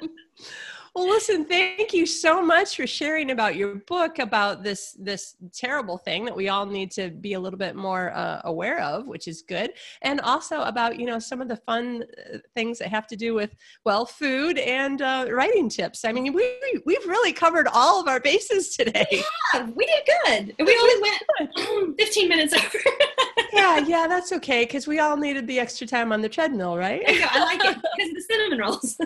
Well, 0.94 1.08
listen, 1.08 1.46
thank 1.46 1.94
you 1.94 2.04
so 2.04 2.42
much 2.42 2.76
for 2.76 2.86
sharing 2.86 3.30
about 3.30 3.56
your 3.56 3.76
book 3.76 4.18
about 4.18 4.62
this 4.62 4.94
this 4.98 5.36
terrible 5.54 5.96
thing 5.96 6.26
that 6.26 6.36
we 6.36 6.50
all 6.50 6.66
need 6.66 6.90
to 6.92 7.08
be 7.08 7.32
a 7.32 7.40
little 7.40 7.58
bit 7.58 7.74
more 7.74 8.12
uh, 8.12 8.42
aware 8.44 8.78
of, 8.80 9.06
which 9.06 9.26
is 9.26 9.40
good, 9.40 9.72
and 10.02 10.20
also 10.20 10.60
about 10.64 11.00
you 11.00 11.06
know 11.06 11.18
some 11.18 11.40
of 11.40 11.48
the 11.48 11.56
fun 11.56 12.04
uh, 12.34 12.38
things 12.54 12.78
that 12.78 12.88
have 12.88 13.06
to 13.06 13.16
do 13.16 13.32
with 13.32 13.54
well 13.86 14.04
food 14.04 14.58
and 14.58 15.00
uh, 15.00 15.28
writing 15.30 15.70
tips. 15.70 16.04
I 16.04 16.12
mean, 16.12 16.30
we 16.34 16.52
we've 16.84 17.06
really 17.06 17.32
covered 17.32 17.68
all 17.68 17.98
of 17.98 18.06
our 18.06 18.20
bases 18.20 18.76
today. 18.76 19.06
Yeah, 19.54 19.70
we 19.74 19.86
did 19.86 20.04
good. 20.26 20.54
We 20.72 20.78
only 20.78 21.10
went 21.48 21.98
15 21.98 22.28
minutes 22.28 22.52
over. 22.54 22.78
yeah, 23.52 23.78
yeah, 23.78 24.06
that's 24.06 24.32
okay 24.32 24.64
because 24.64 24.86
we 24.86 24.98
all 24.98 25.16
needed 25.16 25.46
the 25.46 25.58
extra 25.58 25.86
time 25.86 26.12
on 26.12 26.20
the 26.20 26.28
treadmill, 26.28 26.76
right? 26.76 27.02
I 27.06 27.44
like 27.44 27.64
it 27.64 27.76
because 27.96 28.10
of 28.10 28.14
the 28.14 28.24
cinnamon 28.28 28.58
rolls. 28.58 28.96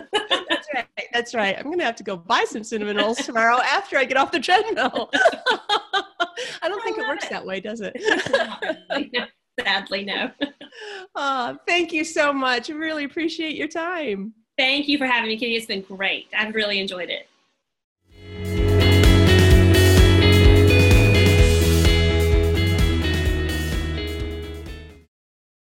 that's 0.49 0.67
right. 0.73 0.87
That's 1.13 1.33
right. 1.33 1.57
I'm 1.57 1.76
going 1.77 1.83
to 1.83 1.85
have 1.85 1.95
to 1.95 2.03
go 2.03 2.17
buy 2.17 2.45
some 2.47 2.63
cinnamon 2.63 2.97
rolls 2.97 3.17
tomorrow 3.25 3.57
after 3.57 3.97
I 3.97 4.05
get 4.05 4.17
off 4.17 4.31
the 4.31 4.39
treadmill. 4.39 5.09
I 5.13 6.69
don't 6.69 6.79
I 6.79 6.83
think 6.83 6.97
it 6.97 7.07
works 7.07 7.25
it. 7.25 7.29
that 7.29 7.45
way, 7.45 7.59
does 7.59 7.81
it? 7.83 7.95
Sadly, 9.59 10.05
no. 10.05 10.31
Oh, 11.15 11.57
thank 11.67 11.91
you 11.91 12.03
so 12.03 12.31
much. 12.31 12.69
Really 12.69 13.05
appreciate 13.05 13.55
your 13.55 13.67
time. 13.67 14.33
Thank 14.57 14.87
you 14.87 14.97
for 14.97 15.05
having 15.05 15.29
me, 15.29 15.37
Kitty. 15.37 15.55
It's 15.55 15.65
been 15.65 15.81
great. 15.81 16.27
I've 16.35 16.53
really 16.53 16.79
enjoyed 16.79 17.09
it. 17.09 17.27